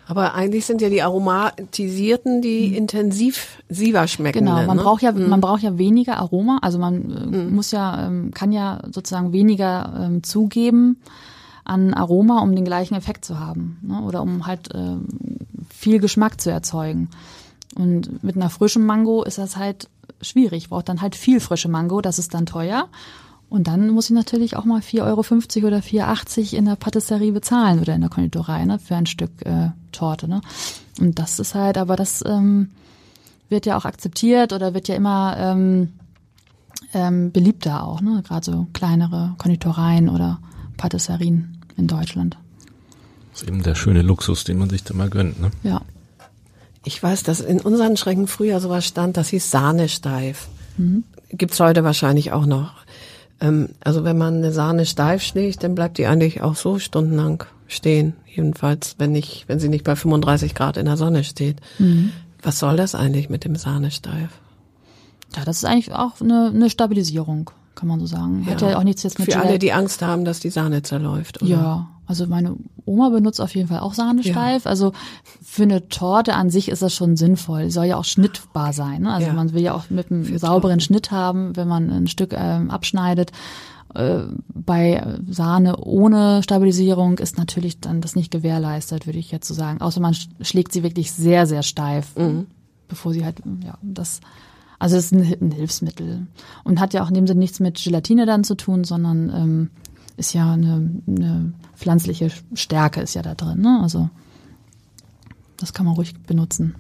Aber 0.10 0.34
eigentlich 0.34 0.66
sind 0.66 0.82
ja 0.82 0.90
die 0.90 1.04
aromatisierten, 1.04 2.42
die 2.42 2.70
mhm. 2.70 2.76
intensiver 2.78 4.08
schmecken. 4.08 4.40
Genau, 4.40 4.64
man 4.64 4.78
ne? 4.78 4.82
braucht 4.82 5.04
ja, 5.04 5.12
mhm. 5.12 5.30
man 5.30 5.40
braucht 5.40 5.62
ja 5.62 5.78
weniger 5.78 6.18
Aroma. 6.18 6.58
Also 6.64 6.80
man 6.80 7.12
äh, 7.12 7.38
mhm. 7.38 7.54
muss 7.54 7.70
ja, 7.70 8.08
ähm, 8.08 8.32
kann 8.34 8.52
ja 8.52 8.82
sozusagen 8.92 9.34
weniger 9.34 9.94
ähm, 10.00 10.24
zugeben 10.24 11.00
an 11.64 11.94
Aroma, 11.94 12.40
um 12.40 12.56
den 12.56 12.66
gleichen 12.66 12.96
Effekt 12.96 13.24
zu 13.24 13.40
haben. 13.40 13.78
Ne? 13.84 14.02
Oder 14.02 14.24
um 14.24 14.48
halt 14.48 14.70
ähm, 14.74 15.06
viel 15.70 16.00
Geschmack 16.00 16.42
zu 16.42 16.50
erzeugen. 16.50 17.12
Und 17.76 18.24
mit 18.24 18.36
einer 18.36 18.50
frischen 18.50 18.88
Mango 18.88 19.22
ist 19.24 19.38
das 19.38 19.58
halt 19.58 19.90
schwierig. 20.24 20.70
Braucht 20.70 20.90
dann 20.90 21.02
halt 21.02 21.16
viel 21.16 21.40
frische 21.40 21.70
Mango, 21.70 22.02
das 22.02 22.18
ist 22.18 22.34
dann 22.34 22.48
teuer. 22.48 22.88
Und 23.50 23.68
dann 23.68 23.90
muss 23.90 24.06
ich 24.06 24.16
natürlich 24.16 24.56
auch 24.56 24.66
mal 24.66 24.80
4,50 24.80 25.04
Euro 25.06 25.68
oder 25.68 25.80
4,80 25.80 26.54
in 26.54 26.66
der 26.66 26.76
Patisserie 26.76 27.32
bezahlen 27.32 27.80
oder 27.80 27.96
in 27.96 28.02
der 28.02 28.10
Konditorei 28.10 28.64
ne, 28.66 28.78
für 28.78 28.96
ein 28.96 29.08
Stück 29.08 29.32
äh, 29.44 29.70
Torte. 29.92 30.28
Ne? 30.28 30.42
Und 31.00 31.18
das 31.18 31.40
ist 31.40 31.56
halt, 31.56 31.78
aber 31.78 31.96
das 31.96 32.24
ähm, 32.26 32.70
wird 33.50 33.66
ja 33.66 33.76
auch 33.76 33.86
akzeptiert 33.86 34.54
oder 34.54 34.76
wird 34.76 34.88
ja 34.88 34.96
immer 34.96 35.36
ähm, 35.38 35.94
ähm, 36.94 37.32
beliebter 37.32 37.84
auch, 37.84 38.02
ne? 38.02 38.22
gerade 38.26 38.46
so 38.46 38.68
kleinere 38.74 39.34
Konditoreien 39.40 40.10
oder 40.10 40.40
Patisserien 40.78 41.58
in 41.76 41.88
Deutschland. 41.88 42.38
Das 43.32 43.42
ist 43.42 43.48
eben 43.48 43.64
der 43.64 43.76
schöne 43.76 44.04
Luxus, 44.04 44.44
den 44.44 44.60
man 44.60 44.70
sich 44.70 44.84
da 44.84 44.94
mal 44.94 45.10
gönnt. 45.10 45.42
Ne? 45.42 45.50
Ja. 45.64 45.82
Ich 46.86 47.02
weiß, 47.02 47.24
dass 47.24 47.42
in 47.42 47.60
unseren 47.60 47.98
Schränken 47.98 48.28
früher 48.28 48.60
sowas 48.60 48.86
stand, 48.86 49.18
das 49.18 49.30
hieß 49.30 49.50
Sahne 49.50 49.90
steif. 49.90 50.48
Mhm. 50.78 51.04
Gibt's 51.30 51.60
heute 51.60 51.84
wahrscheinlich 51.84 52.32
auch 52.32 52.46
noch. 52.46 52.74
Ähm, 53.42 53.70
also 53.82 54.04
wenn 54.04 54.18
man 54.18 54.36
eine 54.36 54.52
Sahne 54.52 54.86
steif 54.86 55.24
schlägt, 55.24 55.64
dann 55.64 55.76
bleibt 55.76 55.98
die 55.98 56.08
eigentlich 56.08 56.42
auch 56.42 56.56
so 56.56 56.80
stundenlang 56.80 57.44
stehen. 57.68 58.14
Jedenfalls, 58.26 58.96
wenn 58.98 59.12
nicht, 59.12 59.46
wenn 59.48 59.60
sie 59.60 59.70
nicht 59.70 59.84
bei 59.84 59.96
35 59.96 60.56
Grad 60.56 60.78
in 60.78 60.86
der 60.86 60.98
Sonne 60.98 61.24
steht. 61.24 61.58
Mhm. 61.78 62.12
Was 62.42 62.60
soll 62.60 62.78
das 62.78 62.96
eigentlich 62.96 63.30
mit 63.30 63.44
dem 63.46 63.56
Sahnesteif? 63.56 64.30
Ja, 65.36 65.46
das 65.46 65.58
ist 65.58 65.66
eigentlich 65.66 65.94
auch 65.94 66.22
eine, 66.22 66.52
eine 66.54 66.70
Stabilisierung, 66.70 67.52
kann 67.76 67.88
man 67.88 68.00
so 68.00 68.06
sagen. 68.06 68.46
Hat 68.46 68.62
ja, 68.62 68.72
ja 68.72 68.78
auch 68.78 68.84
nichts 68.84 69.04
jetzt 69.04 69.20
mit 69.20 69.26
Für 69.26 69.32
Gillette. 69.32 69.50
alle, 69.50 69.60
die 69.60 69.74
Angst 69.74 70.02
haben, 70.02 70.26
dass 70.26 70.40
die 70.40 70.50
Sahne 70.50 70.82
zerläuft. 70.82 71.42
Oder? 71.42 71.52
Ja, 71.52 71.90
also 72.10 72.26
meine 72.26 72.56
Oma 72.86 73.10
benutzt 73.10 73.40
auf 73.40 73.54
jeden 73.54 73.68
Fall 73.68 73.82
auch 73.82 73.94
Sahnesteif. 73.94 74.66
Ja. 74.66 74.72
Also 74.72 74.94
für 75.44 75.62
eine 75.62 75.90
Torte 75.90 76.34
an 76.34 76.50
sich 76.50 76.70
ist 76.70 76.82
das 76.82 76.92
schon 76.92 77.16
sinnvoll. 77.16 77.70
Soll 77.70 77.86
ja 77.86 77.98
auch 77.98 78.04
schnittbar 78.04 78.74
sein. 78.74 79.04
Ne? 79.04 79.14
Also 79.14 79.28
ja. 79.28 79.34
man 79.34 79.54
will 79.54 79.62
ja 79.62 79.76
auch 79.76 79.92
mit 79.92 80.10
einem 80.10 80.26
für 80.26 80.40
sauberen 80.40 80.80
Torten. 80.80 80.82
Schnitt 80.82 81.12
haben, 81.12 81.56
wenn 81.56 81.68
man 81.68 81.92
ein 81.92 82.08
Stück 82.08 82.34
ähm, 82.36 82.72
abschneidet. 82.72 83.32
Äh, 83.94 84.22
bei 84.48 85.20
Sahne 85.30 85.78
ohne 85.78 86.42
Stabilisierung 86.42 87.20
ist 87.20 87.38
natürlich 87.38 87.80
dann 87.80 88.02
das 88.02 88.16
nicht 88.16 88.32
gewährleistet, 88.32 89.06
würde 89.06 89.20
ich 89.20 89.32
jetzt 89.32 89.48
so 89.48 89.54
sagen. 89.54 89.80
Außer 89.80 90.02
man 90.02 90.16
schlägt 90.42 90.72
sie 90.72 90.82
wirklich 90.82 91.12
sehr, 91.12 91.46
sehr 91.46 91.62
steif, 91.62 92.16
mhm. 92.18 92.48
bevor 92.88 93.14
sie 93.14 93.24
halt, 93.24 93.38
ja, 93.64 93.78
das, 93.84 94.20
also 94.80 94.98
es 94.98 95.06
ist 95.06 95.12
ein, 95.12 95.36
ein, 95.42 95.52
Hilfsmittel 95.52 96.26
und 96.64 96.80
hat 96.80 96.96
ja 96.96 97.04
auch 97.04 97.10
in 97.10 97.14
dem 97.14 97.28
Sinne 97.28 97.42
nichts 97.42 97.60
mit 97.60 97.80
Gelatine 97.84 98.26
dann 98.26 98.44
zu 98.44 98.56
tun, 98.56 98.84
sondern 98.84 99.30
ähm, 99.30 99.70
ist 100.20 100.34
ja 100.34 100.54
eine, 100.54 101.02
eine 101.08 101.54
pflanzliche 101.76 102.30
Stärke 102.54 103.02
ist 103.02 103.16
ja 103.16 103.22
da 103.22 103.36
drin. 103.36 103.62
Ne? 103.62 103.80
Also 103.82 104.10
das 105.58 105.74
kann 105.74 105.86
man 105.86 105.96
ruhig 105.96 106.14
benutzen. 106.28 106.76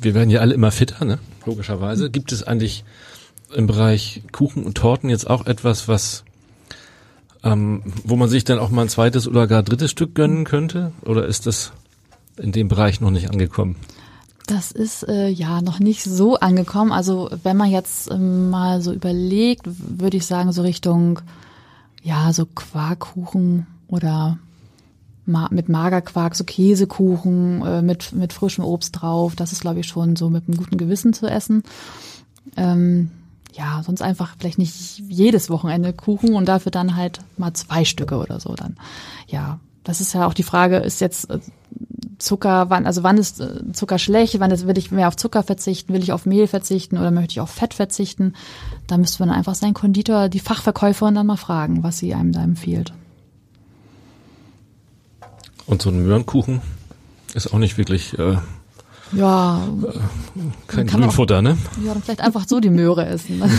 Wir 0.00 0.14
werden 0.14 0.30
ja 0.30 0.40
alle 0.40 0.54
immer 0.54 0.70
fitter, 0.70 1.04
ne? 1.04 1.18
logischerweise. 1.44 2.10
Gibt 2.10 2.32
es 2.32 2.42
eigentlich 2.42 2.84
im 3.54 3.66
Bereich 3.66 4.22
Kuchen 4.32 4.64
und 4.64 4.76
Torten 4.76 5.10
jetzt 5.10 5.28
auch 5.28 5.46
etwas, 5.46 5.88
was 5.88 6.24
ähm, 7.44 7.82
wo 8.04 8.16
man 8.16 8.28
sich 8.28 8.44
dann 8.44 8.58
auch 8.58 8.70
mal 8.70 8.82
ein 8.82 8.88
zweites 8.88 9.28
oder 9.28 9.46
gar 9.46 9.62
drittes 9.62 9.90
Stück 9.90 10.14
gönnen 10.14 10.44
könnte? 10.44 10.92
Oder 11.02 11.26
ist 11.26 11.46
das 11.46 11.72
in 12.36 12.52
dem 12.52 12.68
Bereich 12.68 13.00
noch 13.00 13.10
nicht 13.10 13.30
angekommen? 13.30 13.76
Das 14.46 14.72
ist 14.72 15.06
äh, 15.06 15.28
ja 15.28 15.60
noch 15.60 15.78
nicht 15.78 16.02
so 16.02 16.36
angekommen. 16.36 16.90
Also 16.90 17.30
wenn 17.42 17.56
man 17.56 17.70
jetzt 17.70 18.10
ähm, 18.10 18.50
mal 18.50 18.80
so 18.80 18.92
überlegt, 18.92 19.62
würde 19.66 20.16
ich 20.16 20.26
sagen 20.26 20.52
so 20.52 20.62
Richtung 20.62 21.20
ja 22.08 22.32
so 22.32 22.46
Quarkkuchen 22.46 23.66
oder 23.86 24.38
mit 25.50 25.68
Magerquark, 25.68 26.34
so 26.34 26.42
Käsekuchen 26.44 27.62
äh, 27.62 27.82
mit 27.82 28.12
mit 28.14 28.32
frischem 28.32 28.64
Obst 28.64 29.00
drauf. 29.00 29.36
Das 29.36 29.52
ist 29.52 29.60
glaube 29.60 29.80
ich 29.80 29.86
schon 29.86 30.16
so 30.16 30.30
mit 30.30 30.48
einem 30.48 30.56
guten 30.56 30.78
Gewissen 30.78 31.12
zu 31.12 31.26
essen. 31.26 31.62
Ähm, 32.56 33.10
ja, 33.52 33.82
sonst 33.84 34.00
einfach 34.00 34.36
vielleicht 34.38 34.56
nicht 34.56 35.02
jedes 35.06 35.50
Wochenende 35.50 35.92
Kuchen 35.92 36.34
und 36.34 36.46
dafür 36.46 36.72
dann 36.72 36.96
halt 36.96 37.20
mal 37.36 37.52
zwei 37.52 37.84
Stücke 37.84 38.16
oder 38.16 38.40
so 38.40 38.54
dann. 38.54 38.78
Ja, 39.26 39.60
das 39.88 40.02
ist 40.02 40.12
ja 40.12 40.26
auch 40.26 40.34
die 40.34 40.42
Frage, 40.42 40.76
ist 40.76 41.00
jetzt 41.00 41.30
äh, 41.30 41.38
Zucker, 42.18 42.68
wann, 42.68 42.84
also 42.84 43.02
wann 43.04 43.16
ist 43.16 43.40
äh, 43.40 43.72
Zucker 43.72 43.98
schlecht, 43.98 44.38
wann 44.38 44.50
ist, 44.50 44.66
will 44.66 44.76
ich 44.76 44.90
mehr 44.90 45.08
auf 45.08 45.16
Zucker 45.16 45.42
verzichten, 45.42 45.94
will 45.94 46.02
ich 46.02 46.12
auf 46.12 46.26
Mehl 46.26 46.46
verzichten 46.46 46.98
oder 46.98 47.10
möchte 47.10 47.32
ich 47.32 47.40
auf 47.40 47.48
Fett 47.48 47.72
verzichten? 47.72 48.34
Da 48.86 48.98
müsste 48.98 49.24
man 49.24 49.34
einfach 49.34 49.54
seinen 49.54 49.72
Konditor, 49.72 50.28
die 50.28 50.40
Fachverkäuferin 50.40 51.14
dann 51.14 51.26
mal 51.26 51.38
fragen, 51.38 51.82
was 51.84 51.96
sie 51.96 52.12
einem 52.12 52.32
da 52.32 52.44
empfiehlt. 52.44 52.92
Und 55.64 55.80
so 55.80 55.88
ein 55.88 56.02
Möhrenkuchen 56.02 56.60
ist 57.32 57.54
auch 57.54 57.58
nicht 57.58 57.78
wirklich 57.78 58.18
äh, 58.18 58.36
ja, 59.12 59.66
kein 60.66 60.86
Grünfutter, 60.86 61.40
ne? 61.40 61.56
Ja, 61.82 61.94
dann 61.94 62.02
vielleicht 62.02 62.20
einfach 62.20 62.46
so 62.46 62.60
die 62.60 62.68
Möhre 62.68 63.06
essen. 63.06 63.40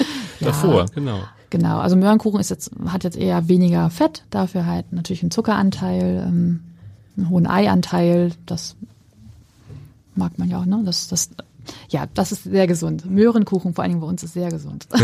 Davor, 0.40 0.84
genau. 0.94 1.22
Genau, 1.50 1.78
also 1.78 1.96
Möhrenkuchen 1.96 2.40
ist 2.40 2.50
jetzt, 2.50 2.70
hat 2.88 3.04
jetzt 3.04 3.16
eher 3.16 3.48
weniger 3.48 3.88
Fett, 3.90 4.24
dafür 4.30 4.66
halt 4.66 4.92
natürlich 4.92 5.22
einen 5.22 5.30
Zuckeranteil, 5.30 6.24
ähm, 6.26 6.60
einen 7.16 7.30
hohen 7.30 7.46
Eianteil, 7.46 8.32
das 8.44 8.76
mag 10.14 10.38
man 10.38 10.50
ja 10.50 10.60
auch, 10.60 10.66
ne? 10.66 10.82
Das, 10.84 11.08
das, 11.08 11.30
ja, 11.88 12.06
das 12.14 12.32
ist 12.32 12.44
sehr 12.44 12.66
gesund. 12.66 13.06
Möhrenkuchen 13.06 13.72
vor 13.72 13.82
allen 13.82 13.92
Dingen 13.92 14.00
bei 14.00 14.06
uns 14.06 14.22
ist 14.22 14.34
sehr 14.34 14.50
gesund. 14.50 14.86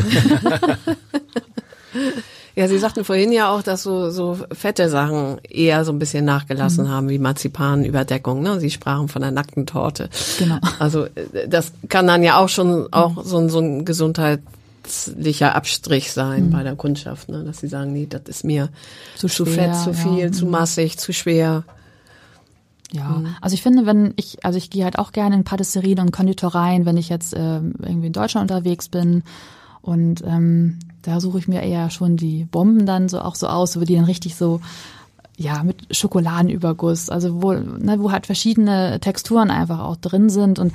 Ja, 2.56 2.68
Sie 2.68 2.78
sagten 2.78 3.04
vorhin 3.04 3.32
ja 3.32 3.50
auch, 3.50 3.62
dass 3.62 3.82
so, 3.82 4.10
so 4.10 4.38
fette 4.52 4.88
Sachen 4.88 5.38
eher 5.42 5.84
so 5.84 5.90
ein 5.90 5.98
bisschen 5.98 6.24
nachgelassen 6.24 6.84
mhm. 6.84 6.88
haben, 6.88 7.08
wie 7.08 7.18
Marzipanüberdeckung. 7.18 8.42
Ne? 8.42 8.60
Sie 8.60 8.70
sprachen 8.70 9.08
von 9.08 9.22
der 9.22 9.32
nackten 9.32 9.66
Torte. 9.66 10.08
Genau. 10.38 10.58
Also 10.78 11.06
äh, 11.06 11.48
das 11.48 11.72
kann 11.88 12.06
dann 12.06 12.22
ja 12.22 12.38
auch 12.38 12.48
schon 12.48 12.92
auch 12.92 13.24
so, 13.24 13.38
ein 13.38 13.48
so 13.48 13.58
ein 13.58 13.84
gesundheitlicher 14.84 15.54
Abstrich 15.54 16.12
sein 16.12 16.46
mhm. 16.46 16.50
bei 16.50 16.62
der 16.62 16.76
Kundschaft, 16.76 17.28
ne? 17.28 17.44
dass 17.44 17.58
sie 17.58 17.68
sagen, 17.68 17.92
nee, 17.92 18.06
das 18.06 18.22
ist 18.26 18.44
mir 18.44 18.68
zu, 19.16 19.26
zu 19.26 19.44
fett, 19.44 19.74
zu 19.76 19.92
viel, 19.92 20.18
ja. 20.18 20.32
zu 20.32 20.44
mhm. 20.44 20.52
massig, 20.52 20.98
zu 20.98 21.12
schwer. 21.12 21.64
Ja, 22.92 23.08
mhm. 23.08 23.34
also 23.40 23.54
ich 23.54 23.62
finde, 23.62 23.86
wenn 23.86 24.14
ich, 24.16 24.44
also 24.44 24.56
ich 24.58 24.70
gehe 24.70 24.84
halt 24.84 24.98
auch 24.98 25.12
gerne 25.12 25.34
in 25.34 25.44
Patisserien 25.44 25.98
und 26.00 26.12
Konditoreien, 26.12 26.86
wenn 26.86 26.96
ich 26.96 27.08
jetzt 27.08 27.34
äh, 27.34 27.56
irgendwie 27.56 28.06
in 28.06 28.12
Deutschland 28.12 28.50
unterwegs 28.50 28.88
bin 28.88 29.24
und 29.82 30.22
ähm, 30.24 30.78
da 31.02 31.20
suche 31.20 31.38
ich 31.38 31.48
mir 31.48 31.62
eher 31.62 31.90
schon 31.90 32.16
die 32.16 32.44
Bomben 32.44 32.86
dann 32.86 33.08
so 33.08 33.20
auch 33.20 33.34
so 33.34 33.48
aus, 33.48 33.78
wo 33.78 33.84
die 33.84 33.96
dann 33.96 34.04
richtig 34.04 34.36
so 34.36 34.60
ja 35.36 35.62
mit 35.62 35.94
Schokoladenüberguss, 35.94 37.10
also 37.10 37.42
wo 37.42 37.52
ne, 37.52 37.96
wo 37.98 38.12
halt 38.12 38.26
verschiedene 38.26 39.00
Texturen 39.00 39.50
einfach 39.50 39.80
auch 39.80 39.96
drin 39.96 40.30
sind 40.30 40.58
und 40.58 40.72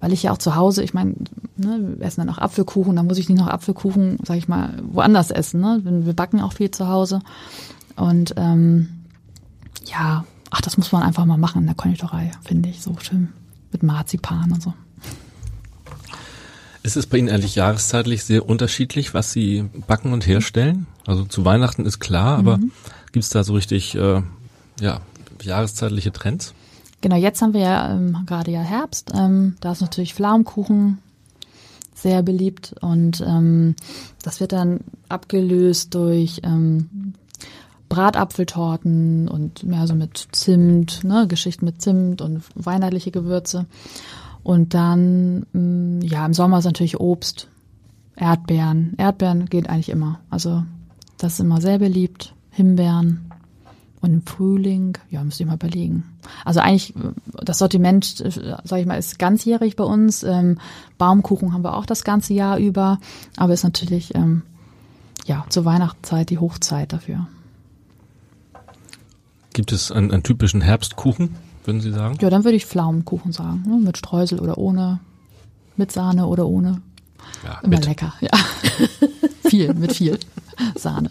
weil 0.00 0.12
ich 0.12 0.24
ja 0.24 0.32
auch 0.32 0.38
zu 0.38 0.56
Hause, 0.56 0.82
ich 0.82 0.94
meine, 0.94 1.14
ne, 1.56 1.94
wir 1.98 2.06
essen 2.06 2.26
dann 2.26 2.34
auch 2.34 2.38
Apfelkuchen, 2.38 2.96
dann 2.96 3.06
muss 3.06 3.18
ich 3.18 3.28
nicht 3.28 3.38
noch 3.38 3.46
Apfelkuchen, 3.46 4.18
sag 4.24 4.36
ich 4.36 4.48
mal, 4.48 4.74
woanders 4.82 5.30
essen. 5.30 5.60
Ne? 5.60 5.80
Wir 5.84 6.12
backen 6.12 6.40
auch 6.40 6.52
viel 6.52 6.72
zu 6.72 6.88
Hause 6.88 7.20
und 7.94 8.34
ähm, 8.36 8.88
ja, 9.84 10.24
ach, 10.50 10.60
das 10.60 10.76
muss 10.76 10.90
man 10.92 11.02
einfach 11.02 11.24
mal 11.24 11.38
machen 11.38 11.60
in 11.60 11.66
der 11.66 11.76
Konditorei, 11.76 12.32
finde 12.42 12.68
ich 12.68 12.82
so 12.82 12.96
schön 13.00 13.28
mit 13.70 13.82
Marzipan 13.82 14.52
und 14.52 14.62
so. 14.62 14.74
Ist 16.82 16.96
es 16.96 17.06
bei 17.06 17.18
Ihnen 17.18 17.30
eigentlich 17.30 17.54
jahreszeitlich 17.54 18.24
sehr 18.24 18.48
unterschiedlich, 18.48 19.14
was 19.14 19.30
Sie 19.30 19.64
backen 19.86 20.12
und 20.12 20.26
herstellen? 20.26 20.86
Also 21.06 21.24
zu 21.24 21.44
Weihnachten 21.44 21.86
ist 21.86 22.00
klar, 22.00 22.38
aber 22.38 22.58
mhm. 22.58 22.72
Gibt 23.12 23.24
es 23.24 23.30
da 23.30 23.44
so 23.44 23.54
richtig 23.54 23.94
äh, 23.94 24.22
ja, 24.80 25.00
jahreszeitliche 25.42 26.12
Trends? 26.12 26.54
Genau, 27.00 27.16
jetzt 27.16 27.42
haben 27.42 27.52
wir 27.52 27.60
ja 27.60 27.94
ähm, 27.94 28.16
gerade 28.26 28.50
ja 28.50 28.60
Herbst. 28.60 29.12
Ähm, 29.14 29.56
da 29.60 29.72
ist 29.72 29.80
natürlich 29.80 30.14
Pflaumenkuchen 30.14 30.98
sehr 31.94 32.22
beliebt 32.22 32.74
und 32.80 33.20
ähm, 33.20 33.76
das 34.22 34.40
wird 34.40 34.52
dann 34.52 34.80
abgelöst 35.08 35.94
durch 35.94 36.40
ähm, 36.42 37.14
Bratapfeltorten 37.88 39.28
und 39.28 39.64
mehr 39.64 39.86
so 39.86 39.94
mit 39.94 40.28
Zimt, 40.32 41.04
ne, 41.04 41.26
Geschichten 41.28 41.64
mit 41.64 41.82
Zimt 41.82 42.22
und 42.22 42.42
weihnachtliche 42.54 43.10
Gewürze. 43.10 43.66
Und 44.42 44.74
dann, 44.74 45.46
mm, 45.52 46.00
ja, 46.02 46.24
im 46.24 46.32
Sommer 46.32 46.58
ist 46.58 46.64
natürlich 46.64 46.98
Obst, 46.98 47.48
Erdbeeren. 48.16 48.94
Erdbeeren 48.96 49.46
geht 49.46 49.68
eigentlich 49.68 49.90
immer. 49.90 50.20
Also 50.30 50.64
das 51.18 51.34
ist 51.34 51.40
immer 51.40 51.60
sehr 51.60 51.78
beliebt. 51.78 52.34
Himbeeren. 52.52 53.32
Und 54.00 54.12
im 54.12 54.26
Frühling, 54.26 54.98
ja, 55.10 55.22
müsste 55.22 55.42
ich 55.42 55.46
mal 55.46 55.54
überlegen. 55.54 56.04
Also 56.44 56.58
eigentlich, 56.60 56.92
das 57.34 57.58
Sortiment, 57.58 58.04
sag 58.64 58.80
ich 58.80 58.86
mal, 58.86 58.98
ist 58.98 59.18
ganzjährig 59.18 59.76
bei 59.76 59.84
uns. 59.84 60.22
Ähm, 60.22 60.58
Baumkuchen 60.98 61.52
haben 61.52 61.62
wir 61.62 61.76
auch 61.76 61.86
das 61.86 62.02
ganze 62.02 62.34
Jahr 62.34 62.58
über. 62.58 62.98
Aber 63.36 63.52
ist 63.52 63.62
natürlich, 63.62 64.14
ähm, 64.14 64.42
ja, 65.26 65.44
zur 65.50 65.64
Weihnachtszeit 65.64 66.30
die 66.30 66.38
Hochzeit 66.38 66.92
dafür. 66.92 67.28
Gibt 69.52 69.70
es 69.70 69.92
einen, 69.92 70.10
einen 70.10 70.22
typischen 70.22 70.62
Herbstkuchen? 70.62 71.36
würden 71.64 71.80
Sie 71.80 71.92
sagen? 71.92 72.18
Ja, 72.20 72.30
dann 72.30 72.44
würde 72.44 72.56
ich 72.56 72.66
Pflaumenkuchen 72.66 73.32
sagen. 73.32 73.64
Ne? 73.66 73.76
Mit 73.76 73.98
Streusel 73.98 74.40
oder 74.40 74.58
ohne. 74.58 75.00
Mit 75.76 75.92
Sahne 75.92 76.26
oder 76.26 76.46
ohne. 76.46 76.82
Ja, 77.44 77.60
Immer 77.62 77.76
mit. 77.76 77.86
lecker, 77.86 78.12
ja. 78.20 78.30
viel, 79.48 79.72
mit 79.74 79.92
viel 79.92 80.18
Sahne. 80.74 81.10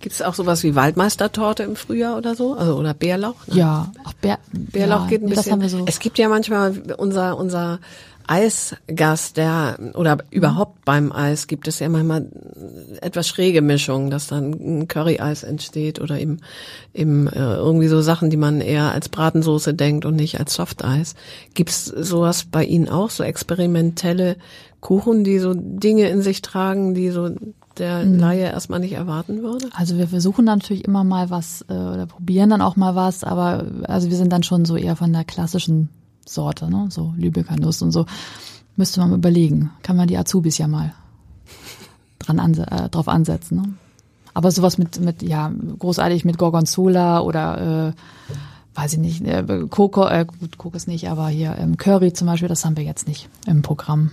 Gibt 0.00 0.14
es 0.14 0.22
auch 0.22 0.32
sowas 0.32 0.62
wie 0.62 0.74
Waldmeistertorte 0.74 1.62
im 1.62 1.76
Frühjahr 1.76 2.16
oder 2.16 2.34
so? 2.34 2.54
Also, 2.54 2.76
oder 2.76 2.94
Bärlauch? 2.94 3.46
Ne? 3.46 3.56
Ja, 3.56 3.92
auch 4.04 4.14
Bär, 4.14 4.38
Bärlauch 4.52 5.02
ja, 5.02 5.06
geht 5.08 5.22
ein 5.22 5.28
bisschen. 5.28 5.44
Das 5.44 5.52
haben 5.52 5.60
wir 5.60 5.68
so. 5.68 5.84
Es 5.86 5.98
gibt 5.98 6.18
ja 6.18 6.28
manchmal 6.30 6.94
unser, 6.96 7.36
unser 7.36 7.80
Eisgast, 8.30 9.36
der 9.36 9.76
oder 9.94 10.18
überhaupt 10.30 10.84
beim 10.84 11.10
Eis 11.10 11.48
gibt 11.48 11.66
es 11.66 11.80
ja 11.80 11.88
manchmal 11.88 12.28
etwas 13.00 13.26
schräge 13.26 13.60
Mischungen, 13.60 14.08
dass 14.08 14.28
dann 14.28 14.52
ein 14.52 14.88
Curry-Eis 14.88 15.42
entsteht 15.42 16.00
oder 16.00 16.16
eben, 16.18 16.38
eben 16.94 17.26
äh, 17.26 17.56
irgendwie 17.56 17.88
so 17.88 18.00
Sachen, 18.02 18.30
die 18.30 18.36
man 18.36 18.60
eher 18.60 18.92
als 18.92 19.08
Bratensoße 19.08 19.74
denkt 19.74 20.04
und 20.04 20.14
nicht 20.14 20.38
als 20.38 20.54
Softeis. 20.54 21.16
Gibt's 21.54 21.86
sowas 21.86 22.44
bei 22.44 22.64
Ihnen 22.64 22.88
auch, 22.88 23.10
so 23.10 23.24
experimentelle 23.24 24.36
Kuchen, 24.80 25.24
die 25.24 25.40
so 25.40 25.52
Dinge 25.54 26.08
in 26.08 26.22
sich 26.22 26.40
tragen, 26.40 26.94
die 26.94 27.10
so 27.10 27.30
der 27.80 28.04
mhm. 28.04 28.18
Laie 28.18 28.44
erstmal 28.44 28.80
nicht 28.80 28.92
erwarten 28.92 29.42
würde? 29.42 29.68
Also 29.72 29.98
wir 29.98 30.06
versuchen 30.06 30.44
natürlich 30.44 30.84
immer 30.84 31.02
mal 31.02 31.30
was 31.30 31.64
äh, 31.68 31.72
oder 31.72 32.06
probieren 32.06 32.50
dann 32.50 32.62
auch 32.62 32.76
mal 32.76 32.94
was, 32.94 33.24
aber 33.24 33.64
also 33.84 34.10
wir 34.10 34.16
sind 34.16 34.32
dann 34.32 34.42
schon 34.42 34.64
so 34.64 34.76
eher 34.76 34.96
von 34.96 35.12
der 35.12 35.24
klassischen 35.24 35.88
Sorte, 36.24 36.70
ne? 36.70 36.86
so 36.90 37.12
Lübecker 37.16 37.56
Nuss 37.56 37.82
und 37.82 37.90
so. 37.90 38.06
Müsste 38.76 39.00
man 39.00 39.10
mal 39.10 39.16
überlegen. 39.16 39.70
Kann 39.82 39.96
man 39.96 40.06
die 40.06 40.16
Azubis 40.16 40.58
ja 40.58 40.68
mal 40.68 40.94
dran 42.18 42.38
anse 42.38 42.66
äh, 42.70 42.88
drauf 42.88 43.08
ansetzen. 43.08 43.56
Ne? 43.56 43.74
Aber 44.32 44.50
sowas 44.50 44.78
mit, 44.78 45.00
mit, 45.00 45.22
ja, 45.22 45.52
großartig 45.78 46.24
mit 46.24 46.38
Gorgonzola 46.38 47.20
oder 47.20 47.88
äh, 47.88 47.92
weiß 48.74 48.94
ich 48.94 48.98
nicht, 48.98 49.24
äh, 49.26 49.66
Koko, 49.68 50.06
äh, 50.06 50.24
gut, 50.24 50.56
Kokos 50.56 50.86
nicht, 50.86 51.08
aber 51.08 51.28
hier 51.28 51.56
ähm, 51.58 51.76
Curry 51.76 52.12
zum 52.12 52.28
Beispiel, 52.28 52.48
das 52.48 52.64
haben 52.64 52.76
wir 52.76 52.84
jetzt 52.84 53.08
nicht 53.08 53.28
im 53.46 53.62
Programm. 53.62 54.12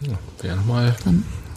Ja, 0.00 0.14
wäre 0.42 0.56
nochmal 0.56 0.94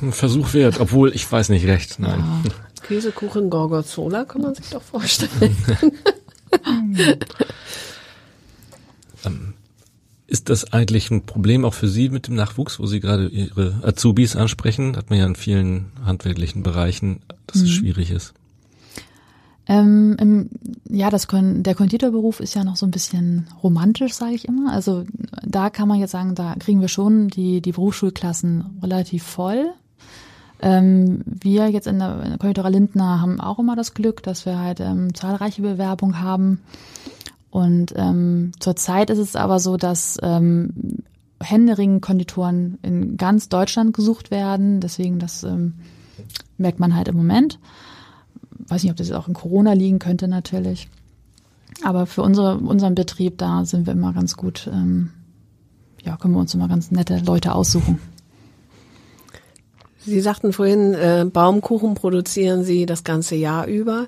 ein 0.03 0.11
Versuch 0.11 0.53
wert, 0.53 0.79
obwohl 0.79 1.13
ich 1.15 1.29
weiß 1.29 1.49
nicht 1.49 1.65
recht, 1.65 1.99
nein. 1.99 2.23
Ja. 2.45 2.51
Käsekuchen 2.83 3.49
Gorgonzola 3.49 4.25
kann 4.25 4.41
man 4.41 4.55
sich 4.55 4.69
doch 4.69 4.81
vorstellen. 4.81 5.55
Ähm, 9.25 9.53
ist 10.27 10.49
das 10.49 10.73
eigentlich 10.73 11.11
ein 11.11 11.25
Problem 11.25 11.65
auch 11.65 11.73
für 11.73 11.87
Sie 11.87 12.09
mit 12.09 12.27
dem 12.27 12.35
Nachwuchs, 12.35 12.79
wo 12.79 12.85
Sie 12.85 12.99
gerade 12.99 13.27
Ihre 13.27 13.79
Azubis 13.83 14.35
ansprechen? 14.35 14.97
Hat 14.97 15.09
man 15.09 15.19
ja 15.19 15.25
in 15.25 15.35
vielen 15.35 15.91
handwerklichen 16.05 16.63
Bereichen, 16.63 17.21
dass 17.47 17.57
mhm. 17.57 17.63
es 17.63 17.71
schwierig 17.71 18.11
ist. 18.11 18.33
Ähm, 19.65 20.17
im, 20.19 20.49
ja, 20.89 21.09
das 21.09 21.27
können, 21.27 21.63
der 21.63 21.75
Konditorberuf 21.75 22.41
ist 22.41 22.53
ja 22.53 22.65
noch 22.65 22.75
so 22.75 22.85
ein 22.85 22.91
bisschen 22.91 23.47
romantisch, 23.61 24.13
sage 24.13 24.35
ich 24.35 24.45
immer. 24.45 24.73
Also 24.73 25.05
da 25.45 25.69
kann 25.69 25.87
man 25.87 25.99
jetzt 25.99 26.11
sagen, 26.11 26.35
da 26.35 26.55
kriegen 26.59 26.81
wir 26.81 26.89
schon 26.89 27.29
die, 27.29 27.61
die 27.61 27.71
Berufsschulklassen 27.71 28.79
relativ 28.81 29.23
voll. 29.23 29.73
Ähm, 30.63 31.21
wir 31.25 31.69
jetzt 31.69 31.87
in 31.87 31.99
der, 31.99 32.23
in 32.23 32.29
der 32.29 32.37
Konditorei 32.39 32.69
Lindner 32.69 33.19
haben 33.19 33.41
auch 33.41 33.59
immer 33.59 33.75
das 33.75 33.93
Glück, 33.93 34.23
dass 34.23 34.45
wir 34.45 34.57
halt 34.57 34.79
ähm, 34.79 35.13
zahlreiche 35.13 35.61
Bewerbungen 35.61 36.21
haben 36.21 36.61
Und 37.53 37.93
ähm, 37.97 38.51
zurzeit 38.59 39.11
ist 39.11 39.19
es 39.19 39.35
aber 39.35 39.59
so, 39.59 39.77
dass 39.77 40.17
ähm, 40.23 41.03
Händering-Konditoren 41.39 42.79
in 42.81 43.15
ganz 43.15 43.47
Deutschland 43.47 43.93
gesucht 43.93 44.31
werden. 44.31 44.79
Deswegen, 44.79 45.19
das 45.19 45.43
ähm, 45.43 45.75
merkt 46.57 46.79
man 46.79 46.95
halt 46.95 47.09
im 47.09 47.15
Moment. 47.15 47.59
Weiß 48.69 48.81
nicht, 48.81 48.91
ob 48.91 48.97
das 48.97 49.11
auch 49.11 49.27
in 49.27 49.35
Corona 49.35 49.73
liegen 49.73 49.99
könnte 49.99 50.27
natürlich. 50.27 50.89
Aber 51.83 52.07
für 52.07 52.23
unsere, 52.23 52.57
unseren 52.57 52.95
Betrieb, 52.95 53.37
da 53.37 53.65
sind 53.65 53.85
wir 53.85 53.93
immer 53.93 54.13
ganz 54.13 54.35
gut, 54.35 54.67
ähm, 54.73 55.11
ja, 56.03 56.17
können 56.17 56.33
wir 56.33 56.39
uns 56.39 56.55
immer 56.55 56.67
ganz 56.67 56.89
nette 56.89 57.19
Leute 57.19 57.53
aussuchen. 57.53 57.99
Sie 60.05 60.21
sagten 60.21 60.53
vorhin, 60.53 60.93
äh, 60.93 61.25
Baumkuchen 61.31 61.95
produzieren 61.95 62.63
Sie 62.63 62.85
das 62.85 63.03
ganze 63.03 63.35
Jahr 63.35 63.67
über. 63.67 64.07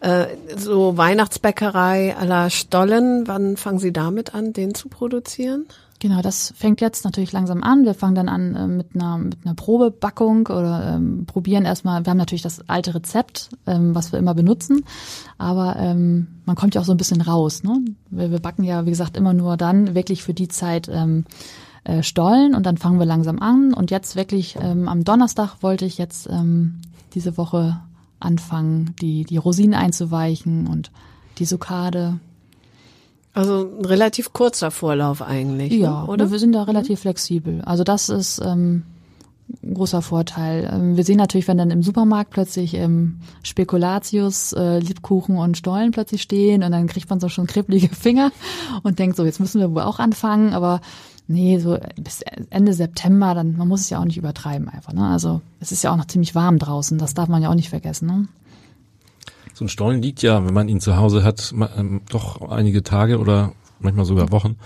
Äh, 0.00 0.26
so 0.56 0.96
Weihnachtsbäckerei 0.96 2.16
à 2.16 2.24
la 2.24 2.50
Stollen, 2.50 3.26
wann 3.26 3.56
fangen 3.56 3.78
Sie 3.78 3.92
damit 3.92 4.34
an, 4.34 4.52
den 4.52 4.74
zu 4.74 4.88
produzieren? 4.88 5.66
Genau, 6.02 6.20
das 6.20 6.52
fängt 6.56 6.80
jetzt 6.80 7.04
natürlich 7.04 7.30
langsam 7.30 7.62
an. 7.62 7.84
Wir 7.84 7.94
fangen 7.94 8.16
dann 8.16 8.28
an 8.28 8.56
äh, 8.56 8.66
mit 8.66 8.88
einer 8.94 9.18
mit 9.18 9.38
einer 9.44 9.54
Probebackung 9.54 10.48
oder 10.48 10.94
ähm, 10.96 11.26
probieren 11.26 11.64
erstmal. 11.64 12.04
Wir 12.04 12.10
haben 12.10 12.18
natürlich 12.18 12.42
das 12.42 12.68
alte 12.68 12.96
Rezept, 12.96 13.50
ähm, 13.68 13.94
was 13.94 14.10
wir 14.10 14.18
immer 14.18 14.34
benutzen, 14.34 14.84
aber 15.38 15.76
ähm, 15.78 16.26
man 16.44 16.56
kommt 16.56 16.74
ja 16.74 16.80
auch 16.80 16.84
so 16.84 16.90
ein 16.90 16.96
bisschen 16.98 17.20
raus. 17.20 17.62
Ne? 17.62 17.84
Wir, 18.10 18.32
wir 18.32 18.40
backen 18.40 18.64
ja, 18.64 18.84
wie 18.84 18.90
gesagt, 18.90 19.16
immer 19.16 19.32
nur 19.32 19.56
dann 19.56 19.94
wirklich 19.94 20.24
für 20.24 20.34
die 20.34 20.48
Zeit 20.48 20.88
ähm, 20.92 21.24
äh, 21.84 22.02
Stollen 22.02 22.54
und 22.54 22.64
dann 22.64 22.76
fangen 22.76 22.98
wir 22.98 23.06
langsam 23.06 23.38
an. 23.38 23.74
Und 23.74 23.90
jetzt 23.90 24.16
wirklich 24.16 24.56
ähm, 24.60 24.88
am 24.88 25.04
Donnerstag 25.04 25.56
wollte 25.62 25.84
ich 25.84 25.98
jetzt 25.98 26.28
ähm, 26.28 26.80
diese 27.14 27.36
Woche 27.36 27.80
anfangen, 28.20 28.94
die 29.00 29.24
die 29.24 29.36
Rosinen 29.36 29.74
einzuweichen 29.74 30.66
und 30.66 30.90
die 31.38 31.44
Sukade 31.44 32.20
also 33.34 33.70
ein 33.78 33.84
relativ 33.84 34.32
kurzer 34.32 34.70
Vorlauf 34.70 35.22
eigentlich. 35.22 35.72
Ja, 35.72 36.02
ne? 36.02 36.06
oder? 36.06 36.30
wir 36.30 36.38
sind 36.38 36.52
da 36.52 36.64
relativ 36.64 37.00
flexibel. 37.00 37.62
Also 37.62 37.82
das 37.82 38.10
ist 38.10 38.42
ähm, 38.44 38.82
ein 39.62 39.74
großer 39.74 40.02
Vorteil. 40.02 40.70
Ähm, 40.70 40.96
wir 40.96 41.04
sehen 41.04 41.16
natürlich, 41.16 41.48
wenn 41.48 41.56
dann 41.56 41.70
im 41.70 41.82
Supermarkt 41.82 42.30
plötzlich 42.30 42.74
ähm, 42.74 43.20
Spekulatius, 43.42 44.52
äh, 44.52 44.80
Liebkuchen 44.80 45.38
und 45.38 45.56
Stollen 45.56 45.92
plötzlich 45.92 46.20
stehen 46.20 46.62
und 46.62 46.72
dann 46.72 46.86
kriegt 46.86 47.08
man 47.08 47.20
so 47.20 47.30
schon 47.30 47.46
kribbelige 47.46 47.88
Finger 47.94 48.32
und 48.82 48.98
denkt 48.98 49.16
so, 49.16 49.24
jetzt 49.24 49.40
müssen 49.40 49.60
wir 49.60 49.74
wohl 49.74 49.82
auch 49.82 49.98
anfangen, 49.98 50.52
aber 50.52 50.82
nee, 51.26 51.58
so 51.58 51.78
bis 51.96 52.22
Ende 52.50 52.74
September, 52.74 53.34
dann 53.34 53.56
man 53.56 53.68
muss 53.68 53.82
es 53.82 53.90
ja 53.90 54.00
auch 54.00 54.04
nicht 54.04 54.18
übertreiben 54.18 54.68
einfach. 54.68 54.92
Ne? 54.92 55.06
Also 55.06 55.40
es 55.60 55.72
ist 55.72 55.82
ja 55.82 55.92
auch 55.92 55.96
noch 55.96 56.06
ziemlich 56.06 56.34
warm 56.34 56.58
draußen, 56.58 56.98
das 56.98 57.14
darf 57.14 57.28
man 57.28 57.42
ja 57.42 57.50
auch 57.50 57.54
nicht 57.54 57.70
vergessen. 57.70 58.06
Ne? 58.06 58.28
So 59.54 59.64
ein 59.64 59.68
Stollen 59.68 60.02
liegt 60.02 60.22
ja, 60.22 60.44
wenn 60.44 60.54
man 60.54 60.68
ihn 60.68 60.80
zu 60.80 60.96
Hause 60.96 61.24
hat, 61.24 61.54
ähm, 61.76 62.02
doch 62.10 62.50
einige 62.50 62.82
Tage 62.82 63.18
oder 63.18 63.52
manchmal 63.80 64.04
sogar 64.04 64.30
Wochen. 64.32 64.56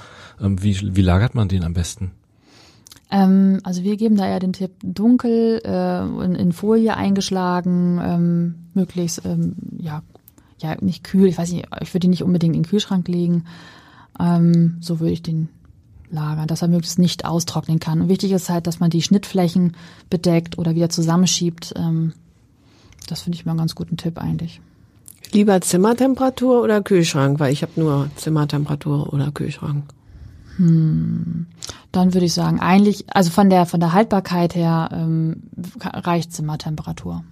Ähm, 0.40 0.62
wie, 0.62 0.96
wie 0.96 1.02
lagert 1.02 1.34
man 1.34 1.48
den 1.48 1.64
am 1.64 1.74
besten? 1.74 2.12
Ähm, 3.10 3.60
also 3.62 3.82
wir 3.82 3.96
geben 3.96 4.16
da 4.16 4.28
ja 4.28 4.38
den 4.38 4.52
Tipp 4.52 4.72
dunkel, 4.82 5.60
äh, 5.64 6.24
in, 6.24 6.34
in 6.34 6.52
Folie 6.52 6.96
eingeschlagen, 6.96 8.00
ähm, 8.02 8.54
möglichst 8.74 9.22
ja 9.78 10.02
ja 10.58 10.74
nicht 10.80 11.04
kühl. 11.04 11.28
Ich 11.28 11.36
weiß 11.36 11.52
nicht, 11.52 11.66
ich 11.82 11.92
würde 11.92 12.06
ihn 12.06 12.10
nicht 12.10 12.22
unbedingt 12.22 12.56
in 12.56 12.62
den 12.62 12.68
Kühlschrank 12.68 13.06
legen. 13.08 13.44
So 14.80 15.00
würde 15.00 15.12
ich 15.12 15.20
den 15.20 15.50
lagern, 16.10 16.46
dass 16.46 16.62
er 16.62 16.68
möglichst 16.68 16.98
nicht 16.98 17.24
austrocknen 17.24 17.80
kann. 17.80 18.00
Und 18.00 18.08
wichtig 18.08 18.32
ist 18.32 18.48
halt, 18.48 18.66
dass 18.66 18.80
man 18.80 18.90
die 18.90 19.02
Schnittflächen 19.02 19.76
bedeckt 20.10 20.58
oder 20.58 20.74
wieder 20.74 20.88
zusammenschiebt. 20.88 21.74
Ähm, 21.76 22.12
das 23.08 23.22
finde 23.22 23.36
ich 23.36 23.46
mal 23.46 23.52
einen 23.52 23.58
ganz 23.58 23.74
guten 23.74 23.96
Tipp 23.96 24.18
eigentlich. 24.18 24.60
Lieber 25.32 25.60
Zimmertemperatur 25.60 26.62
oder 26.62 26.82
Kühlschrank, 26.82 27.40
weil 27.40 27.52
ich 27.52 27.62
habe 27.62 27.72
nur 27.76 28.10
Zimmertemperatur 28.16 29.12
oder 29.12 29.32
Kühlschrank. 29.32 29.84
Hm, 30.56 31.46
dann 31.92 32.14
würde 32.14 32.26
ich 32.26 32.32
sagen, 32.32 32.60
eigentlich, 32.60 33.04
also 33.08 33.30
von 33.30 33.50
der 33.50 33.66
von 33.66 33.80
der 33.80 33.92
Haltbarkeit 33.92 34.54
her 34.54 34.88
ähm, 34.92 35.42
reicht 35.82 36.32
Zimmertemperatur. 36.32 37.24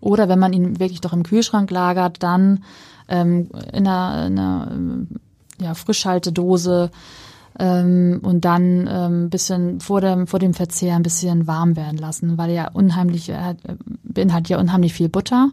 Oder 0.00 0.28
wenn 0.28 0.38
man 0.38 0.52
ihn 0.52 0.80
wirklich 0.80 1.00
doch 1.00 1.14
im 1.14 1.22
Kühlschrank 1.22 1.70
lagert, 1.70 2.22
dann 2.22 2.64
ähm, 3.08 3.48
in 3.72 3.86
einer, 3.86 4.26
in 4.26 4.38
einer 4.38 5.06
ja, 5.60 5.74
Frischhaltedose 5.74 6.90
ähm, 7.58 8.20
und 8.22 8.44
dann 8.44 8.88
ähm, 8.90 9.30
bisschen 9.30 9.80
vor 9.80 10.00
dem 10.00 10.26
vor 10.26 10.38
dem 10.38 10.54
Verzehr 10.54 10.96
ein 10.96 11.02
bisschen 11.02 11.46
warm 11.46 11.76
werden 11.76 11.98
lassen, 11.98 12.36
weil 12.38 12.50
er 12.50 12.54
ja 12.54 12.70
unheimlich 12.70 13.28
er 13.28 13.56
beinhaltet 14.02 14.50
ja 14.50 14.58
unheimlich 14.58 14.94
viel 14.94 15.08
Butter 15.08 15.50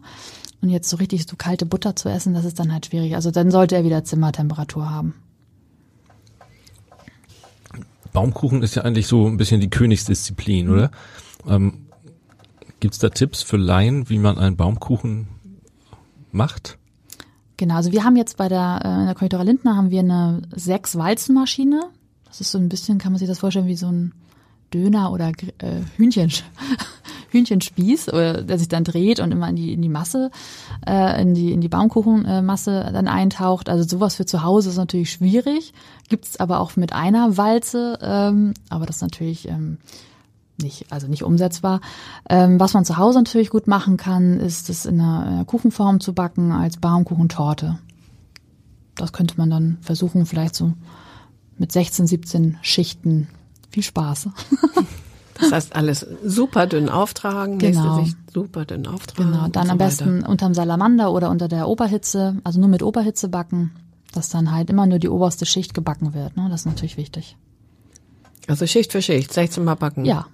und 0.62 0.68
jetzt 0.68 0.88
so 0.88 0.96
richtig 0.96 1.26
so 1.28 1.36
kalte 1.36 1.66
Butter 1.66 1.96
zu 1.96 2.08
essen, 2.08 2.34
das 2.34 2.44
ist 2.44 2.58
dann 2.58 2.72
halt 2.72 2.86
schwierig. 2.86 3.14
Also 3.16 3.30
dann 3.30 3.50
sollte 3.50 3.74
er 3.74 3.84
wieder 3.84 4.04
Zimmertemperatur 4.04 4.90
haben. 4.90 5.14
Baumkuchen 8.12 8.62
ist 8.62 8.74
ja 8.74 8.82
eigentlich 8.82 9.06
so 9.06 9.26
ein 9.26 9.38
bisschen 9.38 9.60
die 9.60 9.70
Königsdisziplin, 9.70 10.68
oder? 10.68 10.90
Ähm, 11.48 11.86
Gibt 12.80 12.94
es 12.94 13.00
da 13.00 13.08
Tipps 13.08 13.42
für 13.42 13.56
Laien, 13.56 14.08
wie 14.08 14.18
man 14.18 14.38
einen 14.38 14.56
Baumkuchen 14.56 15.28
macht? 16.30 16.78
Genau, 17.62 17.76
also 17.76 17.92
wir 17.92 18.02
haben 18.02 18.16
jetzt 18.16 18.38
bei 18.38 18.48
der, 18.48 18.80
äh, 18.84 18.88
in 18.88 19.06
der 19.06 19.14
Konditorei 19.14 19.44
Lindner 19.44 19.76
haben 19.76 19.92
wir 19.92 20.00
eine 20.00 20.42
sechs 20.52 20.98
Walzenmaschine. 20.98 21.84
Das 22.24 22.40
ist 22.40 22.50
so 22.50 22.58
ein 22.58 22.68
bisschen, 22.68 22.98
kann 22.98 23.12
man 23.12 23.20
sich 23.20 23.28
das 23.28 23.38
vorstellen, 23.38 23.68
wie 23.68 23.76
so 23.76 23.86
ein 23.86 24.12
Döner 24.74 25.12
oder 25.12 25.28
äh, 25.28 25.82
Hühnchen, 25.96 26.32
Hühnchenspieß, 27.30 28.08
oder, 28.08 28.42
der 28.42 28.58
sich 28.58 28.66
dann 28.66 28.82
dreht 28.82 29.20
und 29.20 29.30
immer 29.30 29.48
in 29.48 29.54
die, 29.54 29.72
in 29.74 29.80
die 29.80 29.88
Masse, 29.88 30.32
äh, 30.88 31.22
in 31.22 31.34
die, 31.34 31.52
in 31.52 31.60
die 31.60 31.68
Baumkuchenmasse 31.68 32.90
dann 32.92 33.06
eintaucht. 33.06 33.68
Also 33.68 33.88
sowas 33.88 34.16
für 34.16 34.26
zu 34.26 34.42
Hause 34.42 34.70
ist 34.70 34.76
natürlich 34.76 35.12
schwierig. 35.12 35.72
Gibt's 36.08 36.40
aber 36.40 36.58
auch 36.58 36.74
mit 36.74 36.92
einer 36.92 37.36
Walze, 37.36 37.96
ähm, 38.02 38.54
aber 38.70 38.86
das 38.86 38.96
ist 38.96 39.02
natürlich 39.02 39.46
ähm, 39.46 39.78
nicht, 40.62 40.86
also 40.90 41.06
nicht 41.08 41.22
umsetzbar. 41.24 41.80
Ähm, 42.28 42.58
was 42.60 42.74
man 42.74 42.84
zu 42.84 42.96
Hause 42.96 43.18
natürlich 43.18 43.50
gut 43.50 43.66
machen 43.66 43.96
kann, 43.96 44.40
ist 44.40 44.70
es 44.70 44.86
in 44.86 45.00
einer, 45.00 45.26
in 45.26 45.32
einer 45.34 45.44
Kuchenform 45.44 46.00
zu 46.00 46.12
backen 46.14 46.52
als 46.52 46.76
Baumkuchentorte. 46.78 47.78
Das 48.94 49.12
könnte 49.12 49.34
man 49.38 49.50
dann 49.50 49.78
versuchen, 49.80 50.26
vielleicht 50.26 50.54
so 50.54 50.72
mit 51.58 51.72
16, 51.72 52.06
17 52.06 52.58
Schichten. 52.62 53.28
Viel 53.70 53.82
Spaß. 53.82 54.28
Das 55.40 55.50
heißt, 55.50 55.74
alles 55.74 56.06
super 56.24 56.66
dünn 56.68 56.88
auftragen, 56.88 57.58
Genau. 57.58 57.96
nächste 57.96 58.04
Sicht 58.16 58.32
super 58.32 58.64
dünn 58.64 58.86
auftragen. 58.86 59.32
Genau, 59.32 59.48
dann 59.48 59.66
so 59.66 59.72
am 59.72 59.80
weiter. 59.80 59.88
besten 59.88 60.22
unterm 60.24 60.54
Salamander 60.54 61.10
oder 61.10 61.30
unter 61.30 61.48
der 61.48 61.66
Oberhitze, 61.66 62.36
also 62.44 62.60
nur 62.60 62.68
mit 62.68 62.82
Oberhitze 62.82 63.28
backen, 63.28 63.72
dass 64.12 64.28
dann 64.28 64.52
halt 64.52 64.70
immer 64.70 64.86
nur 64.86 65.00
die 65.00 65.08
oberste 65.08 65.44
Schicht 65.44 65.74
gebacken 65.74 66.14
wird. 66.14 66.36
Ne? 66.36 66.46
Das 66.48 66.60
ist 66.60 66.66
natürlich 66.66 66.96
wichtig. 66.96 67.36
Also 68.46 68.66
Schicht 68.66 68.92
für 68.92 69.02
Schicht, 69.02 69.32
16 69.32 69.64
Mal 69.64 69.74
backen. 69.74 70.04
Ja, 70.04 70.26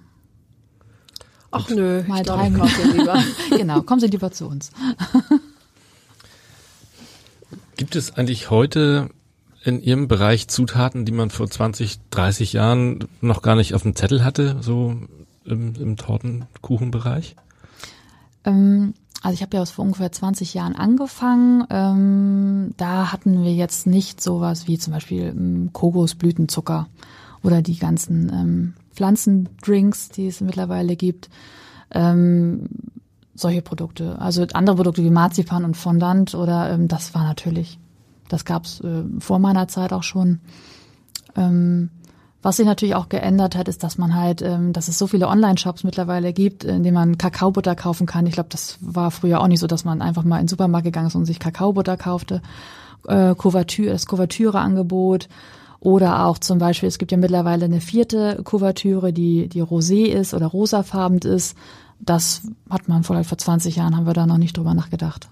Ach 1.51 1.69
nö, 1.69 2.03
mal 2.07 2.21
ich 2.21 2.27
drei 2.27 2.49
kaufe 2.51 2.81
den 2.81 2.97
lieber. 2.97 3.23
genau, 3.57 3.81
kommen 3.81 3.99
Sie 3.99 4.07
lieber 4.07 4.31
zu 4.31 4.47
uns. 4.47 4.71
Gibt 7.77 7.95
es 7.95 8.15
eigentlich 8.15 8.49
heute 8.49 9.09
in 9.63 9.81
Ihrem 9.81 10.07
Bereich 10.07 10.47
Zutaten, 10.47 11.05
die 11.05 11.11
man 11.11 11.29
vor 11.29 11.49
20, 11.49 11.99
30 12.11 12.53
Jahren 12.53 13.07
noch 13.21 13.41
gar 13.41 13.55
nicht 13.55 13.73
auf 13.73 13.83
dem 13.83 13.95
Zettel 13.95 14.23
hatte, 14.23 14.57
so 14.61 14.95
im, 15.45 15.75
im 15.75 15.97
Tortenkuchenbereich? 15.97 17.35
Ähm, 18.45 18.93
also 19.21 19.33
ich 19.33 19.41
habe 19.41 19.57
ja 19.57 19.65
vor 19.65 19.85
ungefähr 19.85 20.11
20 20.11 20.53
Jahren 20.53 20.75
angefangen. 20.75 21.65
Ähm, 21.69 22.73
da 22.77 23.11
hatten 23.11 23.43
wir 23.43 23.53
jetzt 23.53 23.87
nicht 23.87 24.21
sowas 24.21 24.67
wie 24.67 24.77
zum 24.77 24.93
Beispiel 24.93 25.33
ähm, 25.35 25.71
Kokosblütenzucker 25.73 26.87
oder 27.43 27.61
die 27.61 27.77
ganzen 27.77 28.29
ähm, 28.33 28.73
Pflanzendrinks, 28.93 30.09
die 30.09 30.27
es 30.27 30.41
mittlerweile 30.41 30.95
gibt. 30.95 31.29
Ähm, 31.91 32.67
solche 33.33 33.61
Produkte. 33.61 34.19
Also 34.19 34.45
andere 34.53 34.75
Produkte 34.75 35.03
wie 35.03 35.09
Marzipan 35.09 35.63
und 35.63 35.77
Fondant 35.77 36.35
oder 36.35 36.71
ähm, 36.71 36.87
das 36.87 37.15
war 37.15 37.23
natürlich, 37.23 37.79
das 38.27 38.45
gab's 38.45 38.81
äh, 38.81 39.03
vor 39.19 39.39
meiner 39.39 39.67
Zeit 39.67 39.93
auch 39.93 40.03
schon. 40.03 40.39
Ähm, 41.35 41.89
was 42.41 42.55
sich 42.55 42.65
natürlich 42.65 42.95
auch 42.95 43.09
geändert 43.09 43.55
hat, 43.57 43.67
ist, 43.67 43.83
dass 43.83 43.97
man 43.97 44.15
halt, 44.15 44.41
ähm, 44.41 44.71
dass 44.71 44.87
es 44.87 44.97
so 44.97 45.07
viele 45.07 45.27
Online-Shops 45.27 45.83
mittlerweile 45.83 46.31
gibt, 46.31 46.63
in 46.63 46.83
denen 46.83 46.93
man 46.93 47.17
Kakaobutter 47.17 47.75
kaufen 47.75 48.07
kann. 48.07 48.25
Ich 48.27 48.33
glaube, 48.33 48.49
das 48.49 48.77
war 48.79 49.11
früher 49.11 49.41
auch 49.41 49.47
nicht 49.47 49.59
so, 49.59 49.67
dass 49.67 49.83
man 49.83 50.01
einfach 50.01 50.23
mal 50.23 50.37
in 50.37 50.43
den 50.43 50.47
Supermarkt 50.47 50.85
gegangen 50.85 51.07
ist 51.07 51.15
und 51.15 51.25
sich 51.25 51.39
Kakaobutter 51.39 51.97
kaufte. 51.97 52.41
Äh, 53.07 53.35
Kuvertüre, 53.35 53.91
das 53.91 54.05
Kuvertüre-Angebot. 54.05 55.27
Oder 55.81 56.25
auch 56.25 56.37
zum 56.37 56.59
Beispiel, 56.59 56.89
es 56.89 56.97
gibt 56.97 57.11
ja 57.11 57.17
mittlerweile 57.17 57.65
eine 57.65 57.79
vierte 57.79 58.41
Kuvertüre, 58.43 59.13
die, 59.13 59.47
die 59.47 59.63
rosé 59.63 60.05
ist 60.07 60.33
oder 60.33 60.47
rosafarben 60.47 61.19
ist. 61.19 61.55
Das 61.99 62.41
hat 62.69 62.87
man 62.87 63.03
vor, 63.03 63.23
vor 63.23 63.37
20 63.37 63.77
Jahren, 63.77 63.95
haben 63.95 64.05
wir 64.05 64.13
da 64.13 64.25
noch 64.25 64.37
nicht 64.37 64.57
drüber 64.57 64.73
nachgedacht. 64.73 65.29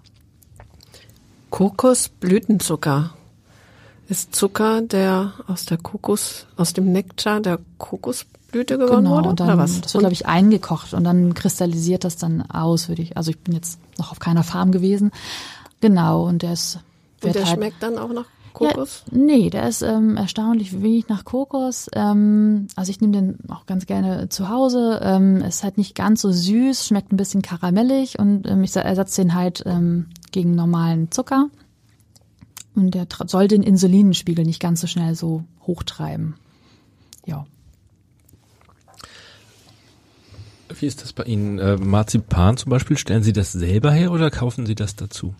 Kokosblütenzucker 1.49 3.11
ist 4.09 4.35
Zucker, 4.35 4.81
der 4.81 5.33
aus 5.47 5.65
der 5.65 5.77
Kokos, 5.77 6.45
aus 6.55 6.73
dem 6.73 6.91
Nektar 6.91 7.41
der 7.41 7.59
Kokosblüte 7.77 8.77
gewonnen 8.77 9.03
Genau, 9.03 9.17
wurde, 9.17 9.29
und 9.29 9.39
dann, 9.39 9.47
oder 9.49 9.57
was? 9.57 9.81
das 9.81 9.93
wird, 9.93 10.01
glaube 10.01 10.13
ich, 10.13 10.25
eingekocht 10.25 10.93
und 10.93 11.03
dann 11.03 11.33
kristallisiert 11.33 12.03
das 12.05 12.15
dann 12.15 12.49
aus, 12.49 12.87
würde 12.87 13.01
ich. 13.01 13.17
Also 13.17 13.31
ich 13.31 13.39
bin 13.39 13.53
jetzt 13.53 13.79
noch 13.97 14.11
auf 14.11 14.19
keiner 14.19 14.43
Farm 14.43 14.71
gewesen. 14.71 15.11
Genau, 15.81 16.25
und 16.25 16.41
der 16.41 16.53
ist 16.53 16.79
Und 17.23 17.35
der 17.35 17.45
halt, 17.45 17.57
schmeckt 17.57 17.83
dann 17.83 17.97
auch 17.97 18.13
nach 18.13 18.25
Kokos? 18.57 19.03
Ja, 19.11 19.17
nee, 19.17 19.49
der 19.49 19.67
ist 19.67 19.81
ähm, 19.81 20.17
erstaunlich 20.17 20.81
wenig 20.81 21.07
nach 21.07 21.25
Kokos. 21.25 21.89
Ähm, 21.93 22.67
also 22.75 22.89
ich 22.89 22.99
nehme 23.01 23.13
den 23.13 23.37
auch 23.49 23.65
ganz 23.65 23.85
gerne 23.85 24.29
zu 24.29 24.49
Hause. 24.49 24.99
Ähm, 25.03 25.37
ist 25.41 25.63
halt 25.63 25.77
nicht 25.77 25.95
ganz 25.95 26.21
so 26.21 26.31
süß, 26.31 26.87
schmeckt 26.87 27.11
ein 27.11 27.17
bisschen 27.17 27.41
karamellig 27.41 28.17
und 28.17 28.47
ähm, 28.47 28.63
ich 28.63 28.75
ersetze 28.75 29.21
den 29.21 29.35
halt 29.35 29.63
ähm, 29.65 30.07
gegen 30.31 30.55
normalen 30.55 31.11
Zucker. 31.11 31.49
Und 32.75 32.91
der 32.91 33.07
soll 33.27 33.47
den 33.47 33.63
Insulinspiegel 33.63 34.45
nicht 34.45 34.59
ganz 34.59 34.81
so 34.81 34.87
schnell 34.87 35.15
so 35.15 35.43
hochtreiben. 35.65 36.35
Ja. 37.25 37.45
Wie 40.79 40.85
ist 40.85 41.01
das 41.01 41.13
bei 41.13 41.23
Ihnen? 41.23 41.59
Äh, 41.59 41.77
Marzipan 41.77 42.57
zum 42.57 42.71
Beispiel, 42.71 42.97
stellen 42.97 43.23
Sie 43.23 43.33
das 43.33 43.51
selber 43.51 43.91
her 43.91 44.11
oder 44.11 44.29
kaufen 44.29 44.65
Sie 44.65 44.75
das 44.75 44.95
dazu? 44.95 45.33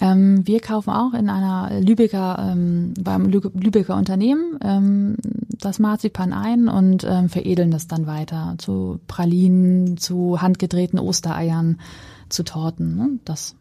Ähm, 0.00 0.46
wir 0.46 0.60
kaufen 0.60 0.90
auch 0.90 1.12
in 1.12 1.28
einer 1.28 1.80
Lübecker, 1.80 2.52
ähm, 2.52 2.94
beim 2.98 3.26
Lübecker 3.28 3.96
Unternehmen 3.96 4.58
ähm, 4.62 5.16
das 5.60 5.78
Marzipan 5.78 6.32
ein 6.32 6.68
und 6.68 7.04
ähm, 7.04 7.28
veredeln 7.28 7.70
das 7.70 7.86
dann 7.86 8.06
weiter 8.06 8.54
zu 8.56 8.98
Pralinen, 9.06 9.98
zu 9.98 10.40
handgedrehten 10.40 10.98
Ostereiern, 10.98 11.78
zu 12.30 12.44
Torten. 12.44 12.96
Ne? 12.96 13.10
Das, 13.26 13.56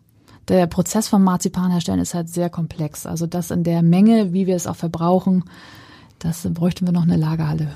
der 0.48 0.66
Prozess 0.68 1.10
vom 1.10 1.24
Marzipan 1.24 1.72
herstellen 1.72 2.00
ist 2.00 2.14
halt 2.14 2.30
sehr 2.30 2.50
komplex. 2.50 3.06
Also 3.06 3.28
das 3.28 3.52
in 3.52 3.66
der 3.66 3.82
Menge, 3.82 4.32
wie 4.32 4.48
wir 4.48 4.56
es 4.56 4.68
auch 4.68 4.78
verbrauchen, 4.78 5.44
das 6.20 6.48
bräuchten 6.54 6.86
wir 6.86 6.94
noch 6.94 7.04
eine 7.04 7.18
Lagerhalle. 7.18 7.68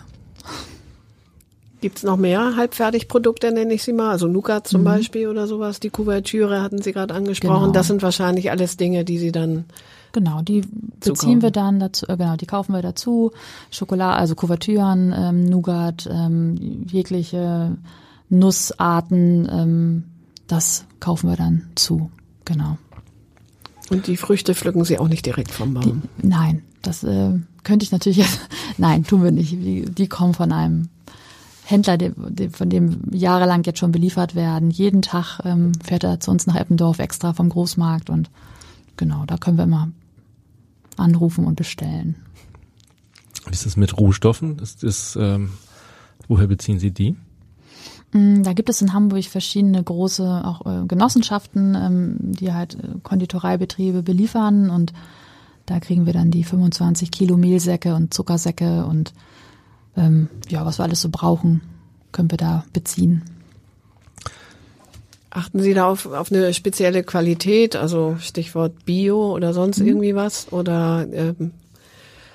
Gibt's 1.83 2.03
noch 2.03 2.15
mehr 2.15 2.55
Halbfertigprodukte, 2.55 3.51
nenne 3.51 3.73
ich 3.73 3.83
sie 3.83 3.91
mal? 3.91 4.11
Also 4.11 4.25
Nougat 4.27 4.69
zum 4.69 4.81
mhm. 4.81 4.85
Beispiel 4.85 5.27
oder 5.27 5.47
sowas. 5.47 5.81
Die 5.81 5.89
Kuvertüre 5.89 6.61
hatten 6.61 6.81
Sie 6.81 6.93
gerade 6.93 7.13
angesprochen. 7.13 7.59
Genau. 7.59 7.73
Das 7.73 7.87
sind 7.87 8.01
wahrscheinlich 8.01 8.51
alles 8.51 8.77
Dinge, 8.77 9.03
die 9.03 9.17
Sie 9.17 9.33
dann 9.33 9.65
Genau, 10.13 10.41
die 10.41 10.61
beziehen 11.01 11.41
wir 11.41 11.51
dann 11.51 11.81
dazu, 11.81 12.07
äh, 12.07 12.15
genau, 12.15 12.37
die 12.37 12.45
kaufen 12.45 12.71
wir 12.71 12.81
dazu. 12.81 13.31
Schokolade, 13.69 14.17
also 14.17 14.33
Kuvertüren, 14.33 15.13
ähm, 15.13 15.43
Nougat, 15.43 16.07
ähm, 16.09 16.85
jegliche 16.89 17.75
Nussarten, 18.29 19.49
ähm, 19.51 20.03
das 20.47 20.85
kaufen 21.01 21.29
wir 21.29 21.35
dann 21.35 21.63
zu. 21.75 22.11
Genau. 22.45 22.77
Und 23.89 24.07
die 24.07 24.15
Früchte 24.15 24.55
pflücken 24.55 24.85
Sie 24.85 24.99
auch 24.99 25.09
nicht 25.09 25.25
direkt 25.25 25.51
vom 25.51 25.73
Baum? 25.73 26.03
Die, 26.17 26.27
nein, 26.27 26.63
das 26.81 27.03
äh, 27.03 27.31
könnte 27.63 27.83
ich 27.83 27.91
natürlich 27.91 28.19
jetzt. 28.19 28.39
Nein, 28.77 29.03
tun 29.03 29.21
wir 29.23 29.31
nicht. 29.31 29.51
Die, 29.51 29.83
die 29.85 30.07
kommen 30.07 30.33
von 30.33 30.51
einem 30.51 30.89
Händler, 31.65 31.97
von 32.51 32.69
dem 32.69 33.01
jahrelang 33.11 33.63
jetzt 33.63 33.79
schon 33.79 33.91
beliefert 33.91 34.35
werden. 34.35 34.69
Jeden 34.69 35.01
Tag 35.01 35.39
ähm, 35.45 35.71
fährt 35.83 36.03
er 36.03 36.19
zu 36.19 36.31
uns 36.31 36.45
nach 36.45 36.55
Eppendorf 36.55 36.99
extra 36.99 37.33
vom 37.33 37.49
Großmarkt 37.49 38.09
und 38.09 38.29
genau, 38.97 39.25
da 39.25 39.37
können 39.37 39.57
wir 39.57 39.63
immer 39.63 39.89
anrufen 40.97 41.45
und 41.45 41.55
bestellen. 41.55 42.15
Wie 43.45 43.53
ist 43.53 43.65
es 43.65 43.77
mit 43.77 43.97
Rohstoffen? 43.97 44.59
Ist 44.59 44.83
das, 44.83 45.17
ähm, 45.19 45.51
woher 46.27 46.47
beziehen 46.47 46.79
Sie 46.79 46.91
die? 46.91 47.15
Mm, 48.11 48.43
da 48.43 48.53
gibt 48.53 48.69
es 48.69 48.81
in 48.81 48.93
Hamburg 48.93 49.25
verschiedene 49.25 49.81
große 49.83 50.43
auch 50.45 50.65
äh, 50.65 50.85
Genossenschaften, 50.85 51.75
ähm, 51.75 52.17
die 52.19 52.53
halt 52.53 52.75
äh, 52.75 52.99
Konditoreibetriebe 53.01 54.03
beliefern 54.03 54.69
und 54.69 54.93
da 55.65 55.79
kriegen 55.79 56.05
wir 56.05 56.13
dann 56.13 56.29
die 56.29 56.43
25 56.43 57.09
Kilo 57.09 57.37
Mehlsäcke 57.37 57.95
und 57.95 58.13
Zuckersäcke 58.13 58.85
und 58.85 59.13
ähm, 59.97 60.29
ja, 60.49 60.65
was 60.65 60.79
wir 60.79 60.83
alles 60.83 61.01
so 61.01 61.09
brauchen, 61.09 61.61
können 62.11 62.31
wir 62.31 62.37
da 62.37 62.65
beziehen. 62.73 63.23
Achten 65.29 65.61
Sie 65.61 65.73
da 65.73 65.87
auf, 65.87 66.05
auf 66.05 66.31
eine 66.31 66.53
spezielle 66.53 67.03
Qualität, 67.03 67.75
also 67.75 68.17
Stichwort 68.19 68.85
Bio 68.85 69.33
oder 69.33 69.53
sonst 69.53 69.79
mhm. 69.79 69.87
irgendwie 69.87 70.15
was? 70.15 70.51
Oder 70.51 71.07
ähm 71.11 71.51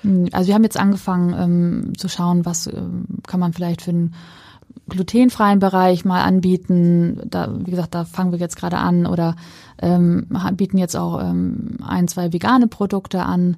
hm, 0.01 0.29
also 0.31 0.47
wir 0.47 0.55
haben 0.55 0.63
jetzt 0.63 0.79
angefangen 0.79 1.33
ähm, 1.37 1.97
zu 1.97 2.07
schauen, 2.07 2.45
was 2.45 2.67
ähm, 2.67 3.05
kann 3.27 3.39
man 3.39 3.53
vielleicht 3.53 3.81
für 3.81 3.91
einen 3.91 4.15
glutenfreien 4.89 5.59
Bereich 5.59 6.05
mal 6.05 6.23
anbieten. 6.23 7.21
Da, 7.25 7.49
wie 7.65 7.71
gesagt, 7.71 7.95
da 7.95 8.05
fangen 8.05 8.31
wir 8.31 8.39
jetzt 8.39 8.57
gerade 8.57 8.77
an 8.77 9.05
oder 9.05 9.35
ähm, 9.81 10.27
bieten 10.53 10.77
jetzt 10.77 10.95
auch 10.95 11.21
ähm, 11.21 11.77
ein, 11.85 12.07
zwei 12.07 12.33
vegane 12.33 12.67
Produkte 12.67 13.23
an. 13.23 13.57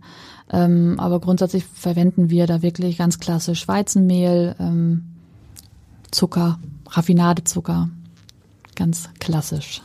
Ähm, 0.51 0.95
aber 0.99 1.19
grundsätzlich 1.19 1.65
verwenden 1.65 2.29
wir 2.29 2.45
da 2.45 2.61
wirklich 2.61 2.97
ganz 2.97 3.19
klassisch 3.19 3.67
Weizenmehl, 3.67 4.55
ähm, 4.59 5.05
Zucker, 6.11 6.59
Raffinadezucker. 6.89 7.89
Ganz 8.75 9.09
klassisch. 9.19 9.81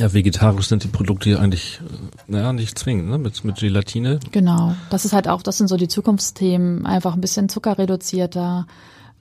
Ja, 0.00 0.14
vegetarisch 0.14 0.68
sind 0.68 0.84
die 0.84 0.88
Produkte 0.88 1.30
ja 1.30 1.38
eigentlich, 1.38 1.80
äh, 1.82 2.32
naja, 2.32 2.52
nicht 2.52 2.78
zwingend, 2.78 3.10
ne? 3.10 3.18
Mit, 3.18 3.44
mit 3.44 3.56
Gelatine. 3.56 4.20
Genau. 4.30 4.74
Das 4.90 5.04
ist 5.04 5.12
halt 5.12 5.28
auch, 5.28 5.42
das 5.42 5.58
sind 5.58 5.68
so 5.68 5.76
die 5.76 5.88
Zukunftsthemen. 5.88 6.86
Einfach 6.86 7.14
ein 7.14 7.20
bisschen 7.20 7.48
zuckerreduzierter, 7.48 8.66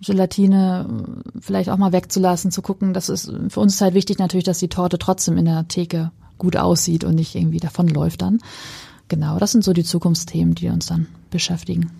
Gelatine 0.03 0.87
äh, 0.89 1.39
vielleicht 1.39 1.69
auch 1.69 1.77
mal 1.77 1.93
wegzulassen, 1.93 2.51
zu 2.51 2.61
gucken. 2.61 2.93
Das 2.93 3.09
ist, 3.09 3.31
für 3.49 3.59
uns 3.59 3.75
ist 3.75 3.81
halt 3.81 3.93
wichtig 3.93 4.19
natürlich, 4.19 4.45
dass 4.45 4.59
die 4.59 4.67
Torte 4.67 4.97
trotzdem 4.97 5.37
in 5.37 5.45
der 5.45 5.67
Theke 5.67 6.11
gut 6.37 6.57
aussieht 6.57 7.03
und 7.03 7.15
nicht 7.15 7.35
irgendwie 7.35 7.59
davonläuft 7.59 8.21
dann. 8.21 8.39
Genau, 9.07 9.37
das 9.37 9.51
sind 9.51 9.63
so 9.63 9.73
die 9.73 9.83
Zukunftsthemen, 9.83 10.55
die 10.55 10.69
uns 10.69 10.87
dann 10.87 11.07
beschäftigen. 11.29 11.91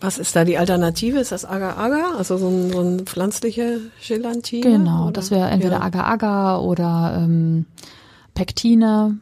Was 0.00 0.18
ist 0.18 0.36
da 0.36 0.44
die 0.44 0.58
Alternative? 0.58 1.18
Ist 1.18 1.32
das 1.32 1.44
Agar-Agar, 1.44 2.16
also 2.16 2.36
so 2.38 2.48
ein, 2.48 2.72
so 2.72 2.80
ein 2.80 3.00
pflanzliche 3.00 3.80
Gelatine? 4.06 4.62
Genau, 4.62 5.04
oder? 5.04 5.12
das 5.12 5.30
wäre 5.30 5.48
entweder 5.48 5.78
ja. 5.78 5.82
Agar-Agar 5.82 6.62
oder 6.62 7.20
ähm, 7.22 7.66
Pektine. 8.34 9.18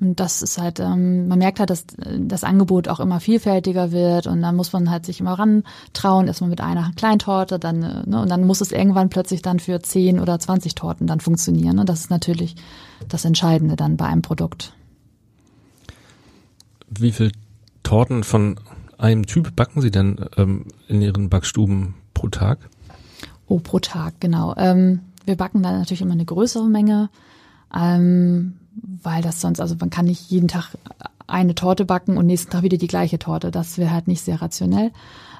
Und 0.00 0.18
das 0.18 0.40
ist 0.40 0.58
halt, 0.58 0.80
ähm, 0.80 1.28
man 1.28 1.38
merkt 1.38 1.60
halt, 1.60 1.68
dass 1.68 1.84
das 2.18 2.42
Angebot 2.42 2.88
auch 2.88 3.00
immer 3.00 3.20
vielfältiger 3.20 3.92
wird 3.92 4.26
und 4.26 4.40
dann 4.40 4.56
muss 4.56 4.72
man 4.72 4.90
halt 4.90 5.04
sich 5.04 5.20
immer 5.20 5.38
rantrauen, 5.38 6.26
erstmal 6.26 6.48
mit 6.48 6.62
einer 6.62 6.92
Kleintorte, 6.96 7.58
dann, 7.58 7.82
äh, 7.82 8.08
ne, 8.08 8.22
und 8.22 8.30
dann 8.30 8.46
muss 8.46 8.62
es 8.62 8.72
irgendwann 8.72 9.10
plötzlich 9.10 9.42
dann 9.42 9.60
für 9.60 9.80
10 9.80 10.18
oder 10.18 10.38
20 10.38 10.74
Torten 10.74 11.06
dann 11.06 11.20
funktionieren. 11.20 11.78
Und 11.78 11.88
das 11.88 12.00
ist 12.00 12.10
natürlich 12.10 12.56
das 13.08 13.26
Entscheidende 13.26 13.76
dann 13.76 13.98
bei 13.98 14.06
einem 14.06 14.22
Produkt. 14.22 14.72
Wie 16.88 17.12
viel 17.12 17.32
Torten 17.82 18.24
von 18.24 18.58
einem 18.96 19.26
Typ 19.26 19.54
backen 19.54 19.82
Sie 19.82 19.90
denn 19.90 20.24
ähm, 20.36 20.66
in 20.88 21.02
Ihren 21.02 21.28
Backstuben 21.28 21.94
pro 22.14 22.28
Tag? 22.28 22.58
Oh, 23.46 23.58
pro 23.58 23.80
Tag, 23.80 24.14
genau. 24.20 24.54
Ähm, 24.56 25.00
wir 25.26 25.36
backen 25.36 25.62
da 25.62 25.72
natürlich 25.72 26.00
immer 26.00 26.12
eine 26.12 26.24
größere 26.24 26.68
Menge. 26.68 27.10
Ähm, 27.74 28.59
weil 28.72 29.22
das 29.22 29.40
sonst, 29.40 29.60
also 29.60 29.76
man 29.78 29.90
kann 29.90 30.06
nicht 30.06 30.30
jeden 30.30 30.48
Tag 30.48 30.70
eine 31.26 31.54
Torte 31.54 31.84
backen 31.84 32.16
und 32.16 32.26
nächsten 32.26 32.50
Tag 32.50 32.62
wieder 32.62 32.78
die 32.78 32.86
gleiche 32.86 33.18
Torte. 33.18 33.50
Das 33.50 33.78
wäre 33.78 33.92
halt 33.92 34.08
nicht 34.08 34.22
sehr 34.22 34.42
rationell. 34.42 34.90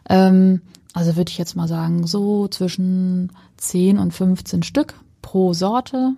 Ähm, 0.08 0.62
also 0.92 1.16
würde 1.16 1.30
ich 1.30 1.38
jetzt 1.38 1.56
mal 1.56 1.68
sagen, 1.68 2.06
so 2.06 2.48
zwischen 2.48 3.32
10 3.56 3.98
und 3.98 4.12
15 4.12 4.62
Stück 4.62 4.94
pro 5.22 5.52
Sorte 5.52 6.14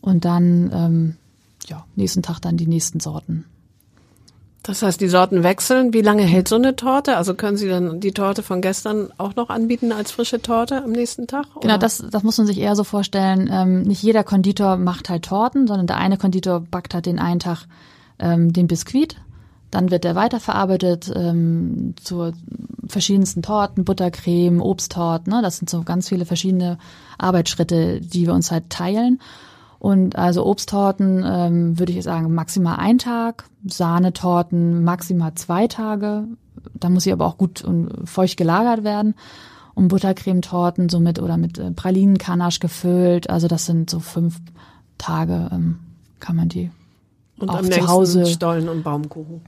und 0.00 0.24
dann 0.24 0.70
ähm, 0.72 1.16
ja, 1.66 1.84
nächsten 1.96 2.22
Tag 2.22 2.40
dann 2.40 2.56
die 2.56 2.66
nächsten 2.66 3.00
Sorten. 3.00 3.44
Das 4.68 4.82
heißt, 4.82 5.00
die 5.00 5.08
Sorten 5.08 5.44
wechseln. 5.44 5.94
Wie 5.94 6.02
lange 6.02 6.24
hält 6.24 6.46
so 6.46 6.56
eine 6.56 6.76
Torte? 6.76 7.16
Also 7.16 7.32
können 7.32 7.56
Sie 7.56 7.70
dann 7.70 8.00
die 8.00 8.12
Torte 8.12 8.42
von 8.42 8.60
gestern 8.60 9.08
auch 9.16 9.34
noch 9.34 9.48
anbieten 9.48 9.92
als 9.92 10.10
frische 10.10 10.42
Torte 10.42 10.84
am 10.84 10.92
nächsten 10.92 11.26
Tag? 11.26 11.46
Oder? 11.56 11.60
Genau, 11.62 11.78
das, 11.78 12.04
das 12.10 12.22
muss 12.22 12.36
man 12.36 12.46
sich 12.46 12.58
eher 12.58 12.76
so 12.76 12.84
vorstellen. 12.84 13.48
Ähm, 13.50 13.80
nicht 13.84 14.02
jeder 14.02 14.24
Konditor 14.24 14.76
macht 14.76 15.08
halt 15.08 15.24
Torten, 15.24 15.66
sondern 15.66 15.86
der 15.86 15.96
eine 15.96 16.18
Konditor 16.18 16.60
backt 16.60 16.92
halt 16.92 17.06
den 17.06 17.18
einen 17.18 17.40
Tag 17.40 17.64
ähm, 18.18 18.52
den 18.52 18.66
Biskuit. 18.66 19.16
Dann 19.70 19.90
wird 19.90 20.04
der 20.04 20.14
weiterverarbeitet 20.14 21.10
ähm, 21.16 21.94
zu 22.04 22.32
verschiedensten 22.86 23.40
Torten, 23.40 23.86
Buttercreme, 23.86 24.60
Obsttorten. 24.60 25.32
Ne? 25.32 25.40
Das 25.40 25.56
sind 25.56 25.70
so 25.70 25.82
ganz 25.82 26.10
viele 26.10 26.26
verschiedene 26.26 26.76
Arbeitsschritte, 27.16 28.02
die 28.02 28.26
wir 28.26 28.34
uns 28.34 28.50
halt 28.50 28.68
teilen. 28.68 29.18
Und 29.78 30.16
also 30.16 30.44
Obsttorten 30.44 31.22
ähm, 31.24 31.78
würde 31.78 31.92
ich 31.92 32.02
sagen 32.02 32.34
maximal 32.34 32.78
ein 32.78 32.98
Tag, 32.98 33.44
Sahnetorten 33.64 34.82
maximal 34.82 35.34
zwei 35.34 35.68
Tage. 35.68 36.24
Da 36.74 36.88
muss 36.88 37.04
sie 37.04 37.12
aber 37.12 37.26
auch 37.26 37.38
gut 37.38 37.62
und 37.62 38.08
feucht 38.08 38.36
gelagert 38.36 38.82
werden. 38.82 39.14
Und 39.74 39.88
Buttercremetorten 39.88 40.88
so 40.88 40.98
mit 40.98 41.20
oder 41.20 41.36
mit 41.36 41.58
äh, 41.58 41.70
Pralinenkanache 41.70 42.58
gefüllt. 42.58 43.30
Also 43.30 43.46
das 43.46 43.66
sind 43.66 43.88
so 43.88 44.00
fünf 44.00 44.40
Tage 44.98 45.48
ähm, 45.52 45.78
kann 46.20 46.36
man 46.36 46.48
die 46.48 46.70
und 47.38 47.48
auch 47.48 47.58
am 47.58 47.70
zu 47.70 47.86
Hause 47.86 48.26
Stollen 48.26 48.68
und 48.68 48.82
Baumkuchen. 48.82 49.40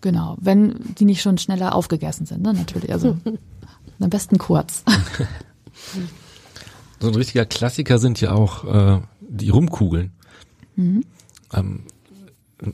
Genau, 0.00 0.36
wenn 0.40 0.74
die 0.98 1.04
nicht 1.04 1.22
schon 1.22 1.38
schneller 1.38 1.74
aufgegessen 1.74 2.26
sind, 2.26 2.42
ne? 2.42 2.52
natürlich. 2.52 2.92
Also 2.92 3.16
am 4.00 4.10
besten 4.10 4.38
kurz. 4.38 4.82
so 7.00 7.08
ein 7.08 7.14
richtiger 7.14 7.44
Klassiker 7.44 7.98
sind 7.98 8.20
ja 8.20 8.32
auch 8.32 8.64
äh, 8.64 9.00
die 9.28 9.50
Rumkugeln. 9.50 10.12
Mhm. 10.76 11.04
Ähm, 11.52 11.82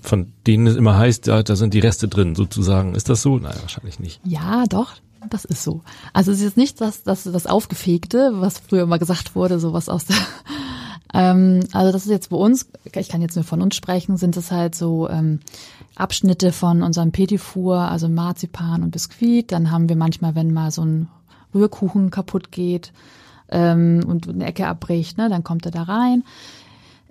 von 0.03 0.33
denen 0.47 0.67
es 0.67 0.77
immer 0.77 0.97
heißt, 0.97 1.27
da, 1.29 1.43
da 1.43 1.57
sind 1.57 1.75
die 1.75 1.81
Reste 1.81 2.09
drin, 2.09 2.35
sozusagen. 2.35 2.95
Ist 2.95 3.09
das 3.09 3.23
so? 3.23 3.39
Nein, 3.39 3.57
wahrscheinlich 3.61 3.99
nicht. 3.99 4.21
Ja, 4.25 4.65
doch. 4.67 4.95
Das 5.29 5.45
ist 5.45 5.63
so. 5.63 5.83
Also 6.15 6.33
es 6.33 6.41
ist 6.41 6.57
nicht 6.57 6.81
das, 6.81 7.03
das, 7.03 7.25
das 7.25 7.47
Aufgefegte, 7.47 8.33
was 8.35 8.59
früher 8.59 8.85
immer 8.85 8.99
gesagt 8.99 9.35
wurde, 9.35 9.59
so 9.61 9.73
was 9.73 9.89
aus 9.89 10.07
der 10.07 10.17
Ähm, 11.13 11.67
also 11.73 11.93
das 11.93 12.05
ist 12.05 12.11
jetzt 12.11 12.31
bei 12.31 12.37
uns, 12.37 12.69
ich 12.95 13.09
kann 13.09 13.21
jetzt 13.21 13.35
nur 13.35 13.45
von 13.45 13.63
uns 13.63 13.75
sprechen, 13.75 14.17
sind 14.17 14.37
es 14.37 14.51
halt 14.51 14.75
so 14.75 15.09
ähm, 15.09 15.41
Abschnitte 15.97 16.53
von 16.53 16.83
unserem 16.83 17.13
Petit 17.13 17.41
Four, 17.41 17.79
also 17.79 18.09
Marzipan 18.09 18.83
und 18.83 18.93
Biskuit. 18.93 19.51
Dann 19.51 19.71
haben 19.71 19.89
wir 19.89 19.97
manchmal, 19.97 20.35
wenn 20.35 20.53
mal 20.53 20.71
so 20.71 20.83
ein 20.83 21.09
Rührkuchen 21.53 22.11
kaputt 22.11 22.53
geht 22.53 22.93
ähm, 23.51 24.05
und 24.07 24.29
eine 24.29 24.47
Ecke 24.47 24.67
abbricht, 24.67 25.19
ne, 25.19 25.29
dann 25.29 25.45
kommt 25.45 25.67
er 25.67 25.73
da 25.73 25.83
rein 25.83 26.25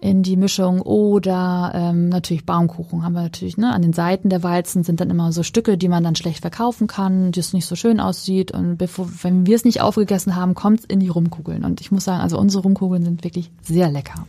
in 0.02 0.24
die 0.24 0.38
Mischung. 0.38 0.82
Oder 0.82 1.72
ähm, 1.74 2.10
natürlich 2.10 2.46
Baumkuchen 2.46 3.04
haben 3.04 3.14
wir 3.14 3.22
natürlich 3.22 3.58
ne 3.58 3.74
an 3.74 3.82
den 3.82 3.94
Seiten 3.94 4.30
der 4.30 4.44
Walzen 4.44 4.84
sind 4.84 5.00
dann 5.02 5.10
immer 5.10 5.32
so 5.32 5.44
Stücke 5.44 5.78
die 5.78 5.90
man 5.90 6.04
dann 6.04 6.16
schlecht 6.16 6.42
verkaufen 6.42 6.88
kann 6.88 7.32
die 7.32 7.40
es 7.40 7.54
nicht 7.54 7.66
so 7.66 7.76
schön 7.76 8.00
aussieht. 8.00 8.52
Und 8.52 8.78
bevor 8.78 9.10
wenn 9.22 9.46
wir 9.46 9.56
es 9.56 9.66
nicht 9.66 9.82
aufgegessen 9.82 10.36
haben 10.36 10.56
kommt 10.56 10.80
es 10.82 10.86
in 10.86 11.00
die 11.00 11.10
Rumkugeln. 11.10 11.66
Und 11.66 11.82
ich 11.82 11.92
muss 11.92 12.06
sagen 12.06 12.22
also 12.22 12.40
unsere 12.40 12.64
Rumkugeln 12.64 13.04
sind 13.04 13.24
wirklich 13.24 13.52
sehr 13.62 13.90
lecker. 13.90 14.26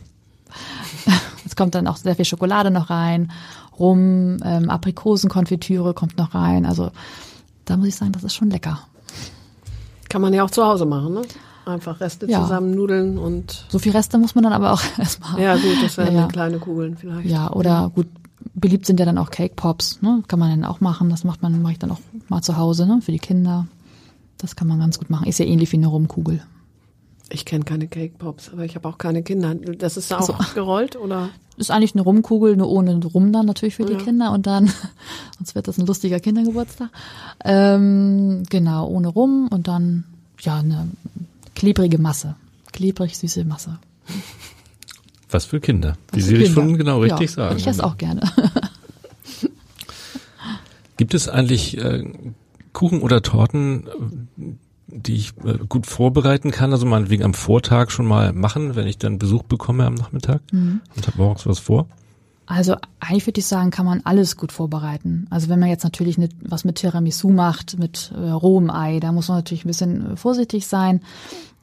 Es 1.43 1.55
kommt 1.55 1.75
dann 1.75 1.87
auch 1.87 1.97
sehr 1.97 2.15
viel 2.15 2.23
Schokolade 2.23 2.71
noch 2.71 2.89
rein. 2.91 3.31
Rum 3.77 4.37
ähm, 4.45 4.69
Aprikosenkonfitüre 4.69 5.93
kommt 5.93 6.17
noch 6.17 6.33
rein. 6.33 6.65
Also 6.65 6.91
da 7.65 7.75
muss 7.75 7.87
ich 7.87 7.95
sagen 7.95 8.11
das 8.11 8.23
ist 8.23 8.35
schon 8.35 8.51
lecker. 8.51 8.79
Kann 10.07 10.21
man 10.21 10.33
ja 10.33 10.43
auch 10.43 10.51
zu 10.51 10.63
Hause 10.63 10.85
machen 10.85 11.15
ne 11.15 11.21
Einfach 11.65 11.99
Reste 11.99 12.25
ja. 12.27 12.41
zusammen 12.41 12.73
nudeln 12.73 13.17
und. 13.17 13.65
So 13.69 13.79
viel 13.79 13.91
Reste 13.91 14.17
muss 14.17 14.35
man 14.35 14.43
dann 14.43 14.53
aber 14.53 14.73
auch 14.73 14.81
erstmal. 14.97 15.39
Ja, 15.39 15.55
gut, 15.55 15.77
das 15.83 15.97
wären 15.97 16.15
ja, 16.15 16.27
kleine 16.27 16.59
Kugeln 16.59 16.97
vielleicht. 16.97 17.29
Ja, 17.29 17.51
oder 17.51 17.91
gut, 17.93 18.07
beliebt 18.53 18.85
sind 18.85 18.99
ja 18.99 19.05
dann 19.05 19.17
auch 19.17 19.29
Cake 19.29 19.55
Pops, 19.55 20.01
ne? 20.01 20.23
Kann 20.27 20.39
man 20.39 20.49
dann 20.49 20.65
auch 20.65 20.81
machen. 20.81 21.09
Das 21.09 21.23
macht 21.23 21.41
man, 21.41 21.61
mache 21.61 21.73
ich 21.73 21.79
dann 21.79 21.91
auch 21.91 21.99
mal 22.29 22.41
zu 22.41 22.57
Hause, 22.57 22.87
ne? 22.87 23.01
Für 23.01 23.11
die 23.11 23.19
Kinder. 23.19 23.67
Das 24.37 24.55
kann 24.55 24.67
man 24.67 24.79
ganz 24.79 24.97
gut 24.97 25.09
machen. 25.09 25.27
Ist 25.27 25.37
ja 25.37 25.45
ähnlich 25.45 25.71
wie 25.71 25.77
eine 25.77 25.87
Rumkugel. 25.87 26.41
Ich 27.29 27.45
kenne 27.45 27.63
keine 27.63 27.87
Cake 27.87 28.15
Pops, 28.17 28.49
aber 28.51 28.65
ich 28.65 28.75
habe 28.75 28.89
auch 28.89 28.97
keine 28.97 29.23
Kinder. 29.23 29.55
Das 29.55 29.95
ist 29.95 30.11
auch 30.13 30.21
so. 30.21 30.35
gerollt 30.53 30.95
oder? 30.97 31.29
Ist 31.57 31.71
eigentlich 31.71 31.93
eine 31.93 32.01
Rumkugel, 32.01 32.57
nur 32.57 32.69
ohne 32.69 32.99
Rum 33.05 33.31
dann 33.31 33.45
natürlich 33.45 33.75
für 33.75 33.85
die 33.85 33.93
ja. 33.93 33.99
Kinder 33.99 34.31
und 34.31 34.47
dann, 34.47 34.71
sonst 35.37 35.55
wird 35.55 35.67
das 35.67 35.77
ein 35.77 35.85
lustiger 35.85 36.19
Kindergeburtstag. 36.19 36.89
Ähm, 37.45 38.43
genau, 38.49 38.87
ohne 38.87 39.07
Rum 39.07 39.47
und 39.49 39.67
dann 39.67 40.05
ja 40.39 40.57
eine 40.57 40.89
klebrige 41.61 41.99
Masse. 41.99 42.35
Klebrig 42.73 43.15
süße 43.15 43.45
Masse. 43.45 43.77
Was 45.29 45.45
für 45.45 45.59
Kinder. 45.59 45.95
Wie 46.11 46.19
Sie 46.19 46.47
schon 46.47 46.75
genau 46.75 47.01
richtig 47.01 47.29
ja, 47.29 47.35
sagen. 47.35 47.57
Ich 47.57 47.67
esse 47.67 47.83
auch 47.83 47.97
gerne. 47.97 48.21
Gibt 50.97 51.13
es 51.13 51.29
eigentlich 51.29 51.77
äh, 51.77 52.03
Kuchen 52.73 53.03
oder 53.03 53.21
Torten, 53.21 53.87
die 54.87 55.13
ich 55.13 55.33
äh, 55.45 55.59
gut 55.69 55.85
vorbereiten 55.85 56.49
kann, 56.49 56.71
also 56.71 56.87
meinetwegen 56.87 57.23
am 57.23 57.35
Vortag 57.35 57.91
schon 57.91 58.07
mal 58.07 58.33
machen, 58.33 58.75
wenn 58.75 58.87
ich 58.87 58.97
dann 58.97 59.19
Besuch 59.19 59.43
bekomme 59.43 59.85
am 59.85 59.93
Nachmittag 59.93 60.41
mhm. 60.51 60.81
und 60.95 61.05
habe 61.05 61.19
morgens 61.19 61.45
was 61.45 61.59
vor? 61.59 61.87
Also 62.51 62.75
eigentlich 62.99 63.27
würde 63.27 63.39
ich 63.39 63.45
sagen, 63.45 63.71
kann 63.71 63.85
man 63.85 64.01
alles 64.03 64.35
gut 64.35 64.51
vorbereiten. 64.51 65.25
Also 65.29 65.47
wenn 65.47 65.59
man 65.59 65.69
jetzt 65.69 65.85
natürlich 65.85 66.17
nicht 66.17 66.33
was 66.41 66.65
mit 66.65 66.75
Tiramisu 66.75 67.29
macht, 67.29 67.79
mit 67.79 68.11
äh, 68.13 68.29
rohem 68.29 68.69
Ei, 68.69 68.99
da 68.99 69.13
muss 69.13 69.29
man 69.29 69.37
natürlich 69.37 69.63
ein 69.63 69.69
bisschen 69.69 70.11
äh, 70.11 70.15
vorsichtig 70.17 70.67
sein. 70.67 70.99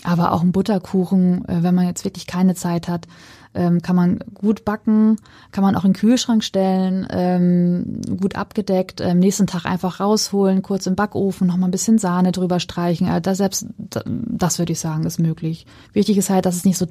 Aber 0.02 0.32
auch 0.32 0.40
ein 0.40 0.52
Butterkuchen, 0.52 1.46
äh, 1.46 1.62
wenn 1.62 1.74
man 1.74 1.86
jetzt 1.86 2.06
wirklich 2.06 2.26
keine 2.26 2.54
Zeit 2.54 2.88
hat, 2.88 3.06
ähm, 3.52 3.82
kann 3.82 3.96
man 3.96 4.20
gut 4.32 4.64
backen, 4.64 5.18
kann 5.52 5.62
man 5.62 5.76
auch 5.76 5.84
in 5.84 5.92
den 5.92 5.98
Kühlschrank 5.98 6.42
stellen, 6.42 7.06
ähm, 7.10 8.00
gut 8.18 8.36
abgedeckt, 8.36 9.02
am 9.02 9.10
ähm, 9.10 9.18
nächsten 9.18 9.46
Tag 9.46 9.66
einfach 9.66 10.00
rausholen, 10.00 10.62
kurz 10.62 10.86
im 10.86 10.96
Backofen, 10.96 11.48
noch 11.48 11.58
mal 11.58 11.68
ein 11.68 11.72
bisschen 11.72 11.98
Sahne 11.98 12.32
drüber 12.32 12.60
streichen. 12.60 13.08
Also 13.08 13.20
das 13.20 13.36
selbst, 13.36 13.66
das 13.76 14.58
würde 14.58 14.72
ich 14.72 14.80
sagen, 14.80 15.04
ist 15.04 15.18
möglich. 15.18 15.66
Wichtig 15.92 16.16
ist 16.16 16.30
halt, 16.30 16.46
dass 16.46 16.56
es 16.56 16.64
nicht 16.64 16.78
so, 16.78 16.86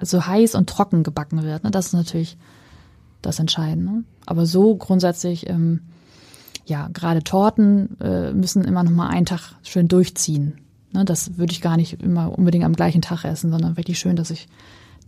so 0.00 0.26
heiß 0.26 0.54
und 0.54 0.70
trocken 0.70 1.02
gebacken 1.02 1.42
wird. 1.42 1.64
Ne? 1.64 1.70
Das 1.70 1.88
ist 1.88 1.92
natürlich 1.92 2.38
das 3.22 3.38
Entscheidende. 3.38 4.04
Aber 4.26 4.46
so 4.46 4.76
grundsätzlich, 4.76 5.48
ähm, 5.48 5.80
ja, 6.66 6.88
gerade 6.92 7.22
Torten 7.22 7.98
äh, 8.00 8.32
müssen 8.32 8.64
immer 8.64 8.82
noch 8.82 8.90
mal 8.90 9.08
einen 9.08 9.26
Tag 9.26 9.54
schön 9.62 9.88
durchziehen. 9.88 10.58
Ne, 10.92 11.04
das 11.04 11.38
würde 11.38 11.52
ich 11.52 11.62
gar 11.62 11.76
nicht 11.76 12.02
immer 12.02 12.36
unbedingt 12.36 12.64
am 12.64 12.74
gleichen 12.74 13.02
Tag 13.02 13.24
essen, 13.24 13.50
sondern 13.50 13.76
wirklich 13.76 13.98
schön, 13.98 14.16
dass 14.16 14.28
sich 14.28 14.46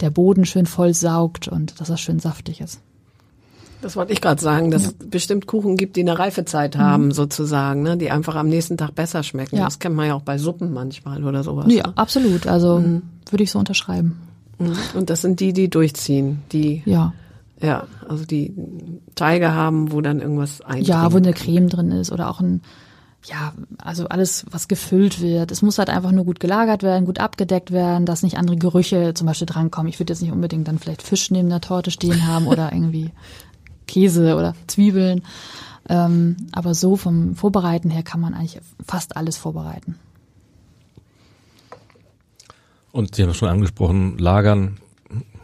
der 0.00 0.10
Boden 0.10 0.46
schön 0.46 0.66
voll 0.66 0.94
saugt 0.94 1.46
und 1.46 1.80
dass 1.80 1.88
das 1.88 2.00
schön 2.00 2.18
saftig 2.18 2.60
ist. 2.60 2.80
Das 3.82 3.96
wollte 3.96 4.14
ich 4.14 4.22
gerade 4.22 4.40
sagen, 4.40 4.70
dass 4.70 4.84
ja. 4.84 4.88
es 4.88 5.10
bestimmt 5.10 5.46
Kuchen 5.46 5.76
gibt, 5.76 5.96
die 5.96 6.00
eine 6.00 6.18
Reifezeit 6.18 6.78
haben, 6.78 7.06
mhm. 7.06 7.12
sozusagen, 7.12 7.82
ne, 7.82 7.98
die 7.98 8.10
einfach 8.10 8.34
am 8.34 8.48
nächsten 8.48 8.78
Tag 8.78 8.94
besser 8.94 9.22
schmecken. 9.22 9.56
Ja. 9.56 9.66
Das 9.66 9.78
kennt 9.78 9.94
man 9.94 10.06
ja 10.06 10.14
auch 10.14 10.22
bei 10.22 10.38
Suppen 10.38 10.72
manchmal 10.72 11.22
oder 11.22 11.44
sowas. 11.44 11.66
Ja, 11.68 11.88
ne? 11.88 11.92
absolut. 11.96 12.46
Also 12.46 12.78
mhm. 12.78 13.02
würde 13.30 13.44
ich 13.44 13.50
so 13.50 13.58
unterschreiben. 13.58 14.18
Mhm. 14.58 14.72
Und 14.94 15.10
das 15.10 15.20
sind 15.20 15.38
die, 15.40 15.52
die 15.52 15.68
durchziehen, 15.68 16.42
die 16.50 16.82
ja. 16.86 17.12
Ja, 17.60 17.86
also 18.08 18.24
die 18.24 18.54
Teige 19.14 19.52
haben, 19.52 19.92
wo 19.92 20.00
dann 20.00 20.20
irgendwas 20.20 20.60
eindringt. 20.60 20.88
Ja, 20.88 21.12
wo 21.12 21.16
eine 21.16 21.32
Creme 21.32 21.68
drin 21.68 21.92
ist 21.92 22.10
oder 22.10 22.28
auch 22.28 22.40
ein, 22.40 22.62
ja, 23.24 23.54
also 23.78 24.06
alles, 24.08 24.44
was 24.50 24.68
gefüllt 24.68 25.20
wird. 25.20 25.50
Es 25.50 25.62
muss 25.62 25.78
halt 25.78 25.88
einfach 25.88 26.10
nur 26.10 26.24
gut 26.24 26.40
gelagert 26.40 26.82
werden, 26.82 27.06
gut 27.06 27.20
abgedeckt 27.20 27.70
werden, 27.70 28.06
dass 28.06 28.22
nicht 28.22 28.36
andere 28.36 28.56
Gerüche 28.56 29.14
zum 29.14 29.26
Beispiel 29.26 29.46
drankommen. 29.46 29.88
Ich 29.88 29.98
würde 30.00 30.12
jetzt 30.12 30.20
nicht 30.20 30.32
unbedingt 30.32 30.68
dann 30.68 30.78
vielleicht 30.78 31.02
Fisch 31.02 31.30
neben 31.30 31.48
der 31.48 31.60
Torte 31.60 31.90
stehen 31.90 32.26
haben 32.26 32.46
oder 32.46 32.72
irgendwie 32.72 33.10
Käse 33.86 34.36
oder 34.36 34.54
Zwiebeln. 34.66 35.22
Ähm, 35.88 36.36
aber 36.52 36.74
so 36.74 36.96
vom 36.96 37.36
Vorbereiten 37.36 37.90
her 37.90 38.02
kann 38.02 38.20
man 38.20 38.34
eigentlich 38.34 38.60
fast 38.84 39.16
alles 39.16 39.36
vorbereiten. 39.36 39.96
Und 42.90 43.14
Sie 43.14 43.22
haben 43.22 43.30
es 43.30 43.36
schon 43.36 43.48
angesprochen, 43.48 44.18
lagern, 44.18 44.78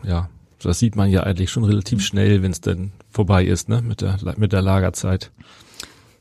ja, 0.02 0.28
das 0.62 0.78
sieht 0.78 0.96
man 0.96 1.10
ja 1.10 1.22
eigentlich 1.22 1.50
schon 1.50 1.64
relativ 1.64 2.04
schnell, 2.04 2.42
wenn 2.42 2.52
es 2.52 2.60
denn 2.60 2.92
vorbei 3.10 3.44
ist, 3.44 3.68
ne, 3.68 3.82
mit 3.82 4.00
der, 4.00 4.18
mit 4.36 4.52
der 4.52 4.62
Lagerzeit. 4.62 5.30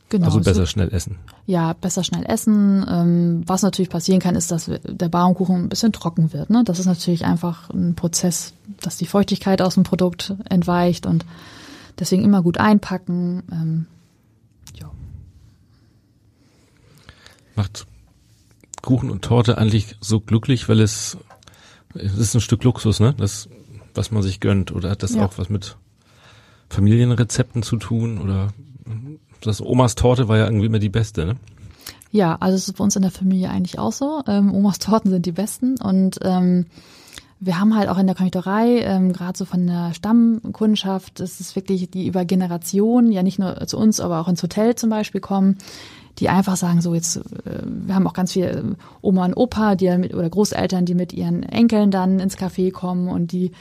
Genau. 0.09 0.25
Also 0.25 0.39
besser 0.39 0.65
schnell 0.65 0.91
essen. 0.91 1.17
Ja, 1.45 1.73
besser 1.73 2.03
schnell 2.03 2.25
essen. 2.25 2.83
Ähm, 2.89 3.43
was 3.45 3.61
natürlich 3.61 3.91
passieren 3.91 4.19
kann, 4.19 4.35
ist, 4.35 4.49
dass 4.49 4.65
der 4.83 5.09
Baumkuchen 5.09 5.55
ein 5.55 5.69
bisschen 5.69 5.93
trocken 5.93 6.33
wird. 6.33 6.49
Ne? 6.49 6.63
Das 6.63 6.79
ist 6.79 6.87
natürlich 6.87 7.25
einfach 7.25 7.69
ein 7.69 7.93
Prozess, 7.93 8.53
dass 8.81 8.97
die 8.97 9.05
Feuchtigkeit 9.05 9.61
aus 9.61 9.75
dem 9.75 9.83
Produkt 9.83 10.33
entweicht 10.49 11.05
und 11.05 11.25
deswegen 11.99 12.23
immer 12.23 12.41
gut 12.41 12.57
einpacken. 12.57 13.43
Ähm, 13.51 13.85
ja. 14.79 14.89
Macht 17.55 17.85
Kuchen 18.81 19.11
und 19.11 19.23
Torte 19.23 19.59
eigentlich 19.59 19.95
so 20.01 20.19
glücklich, 20.19 20.69
weil 20.69 20.79
es, 20.79 21.17
es 21.93 22.17
ist 22.17 22.33
ein 22.33 22.41
Stück 22.41 22.63
Luxus, 22.63 22.99
ne? 22.99 23.13
Das 23.15 23.47
was 23.99 24.11
man 24.11 24.23
sich 24.23 24.39
gönnt? 24.39 24.71
Oder 24.71 24.89
hat 24.89 25.03
das 25.03 25.13
ja. 25.13 25.25
auch 25.25 25.37
was 25.37 25.49
mit 25.49 25.75
Familienrezepten 26.69 27.61
zu 27.61 27.75
tun? 27.75 28.19
Oder 28.19 28.53
das 29.41 29.61
Omas 29.61 29.95
Torte 29.95 30.27
war 30.27 30.37
ja 30.37 30.45
irgendwie 30.45 30.65
immer 30.65 30.79
die 30.79 30.89
beste, 30.89 31.25
ne? 31.25 31.35
Ja, 32.11 32.37
also 32.39 32.55
es 32.55 32.67
ist 32.67 32.77
bei 32.77 32.83
uns 32.83 32.95
in 32.95 33.03
der 33.03 33.11
Familie 33.11 33.49
eigentlich 33.49 33.77
auch 33.77 33.91
so. 33.91 34.23
Ähm, 34.25 34.55
Omas 34.55 34.79
Torten 34.79 35.11
sind 35.11 35.27
die 35.27 35.31
besten 35.31 35.79
und 35.79 36.17
ähm, 36.23 36.65
wir 37.41 37.59
haben 37.59 37.75
halt 37.75 37.87
auch 37.87 37.97
in 37.97 38.07
der 38.07 38.15
Konditorei, 38.15 38.79
ähm, 38.79 39.13
gerade 39.13 39.37
so 39.37 39.45
von 39.45 39.67
der 39.67 39.93
Stammkundschaft, 39.93 41.19
das 41.19 41.39
ist 41.39 41.55
wirklich 41.55 41.89
die 41.89 42.07
über 42.07 42.25
Generationen, 42.25 43.11
ja 43.11 43.21
nicht 43.21 43.37
nur 43.37 43.65
zu 43.67 43.77
uns, 43.77 43.99
aber 43.99 44.19
auch 44.19 44.27
ins 44.27 44.41
Hotel 44.41 44.75
zum 44.75 44.89
Beispiel 44.89 45.21
kommen, 45.21 45.57
die 46.17 46.29
einfach 46.29 46.57
sagen, 46.57 46.81
so 46.81 46.93
jetzt, 46.95 47.17
äh, 47.17 47.61
wir 47.63 47.95
haben 47.95 48.07
auch 48.07 48.13
ganz 48.13 48.33
viel 48.33 48.75
Oma 49.01 49.25
und 49.25 49.35
Opa, 49.35 49.75
die 49.75 49.95
mit, 49.97 50.13
oder 50.13 50.29
Großeltern, 50.29 50.85
die 50.85 50.95
mit 50.95 51.13
ihren 51.13 51.43
Enkeln 51.43 51.91
dann 51.91 52.19
ins 52.19 52.37
Café 52.37 52.71
kommen 52.71 53.07
und 53.07 53.31
die 53.31 53.51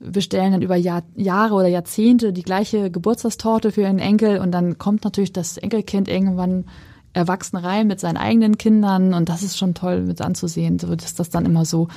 bestellen 0.00 0.52
dann 0.52 0.62
über 0.62 0.76
Jahr, 0.76 1.02
Jahre 1.16 1.54
oder 1.54 1.68
Jahrzehnte 1.68 2.32
die 2.32 2.42
gleiche 2.42 2.90
Geburtstagstorte 2.90 3.72
für 3.72 3.82
ihren 3.82 3.98
Enkel 3.98 4.38
und 4.38 4.52
dann 4.52 4.78
kommt 4.78 5.04
natürlich 5.04 5.32
das 5.32 5.56
Enkelkind 5.56 6.08
irgendwann 6.08 6.64
erwachsen 7.12 7.56
rein 7.56 7.86
mit 7.86 8.00
seinen 8.00 8.16
eigenen 8.16 8.58
Kindern 8.58 9.14
und 9.14 9.28
das 9.28 9.42
ist 9.42 9.58
schon 9.58 9.74
toll 9.74 10.02
mit 10.02 10.20
anzusehen, 10.20 10.78
so 10.78 10.94
dass 10.94 11.14
das 11.14 11.30
dann 11.30 11.46
immer 11.46 11.64
so 11.64 11.88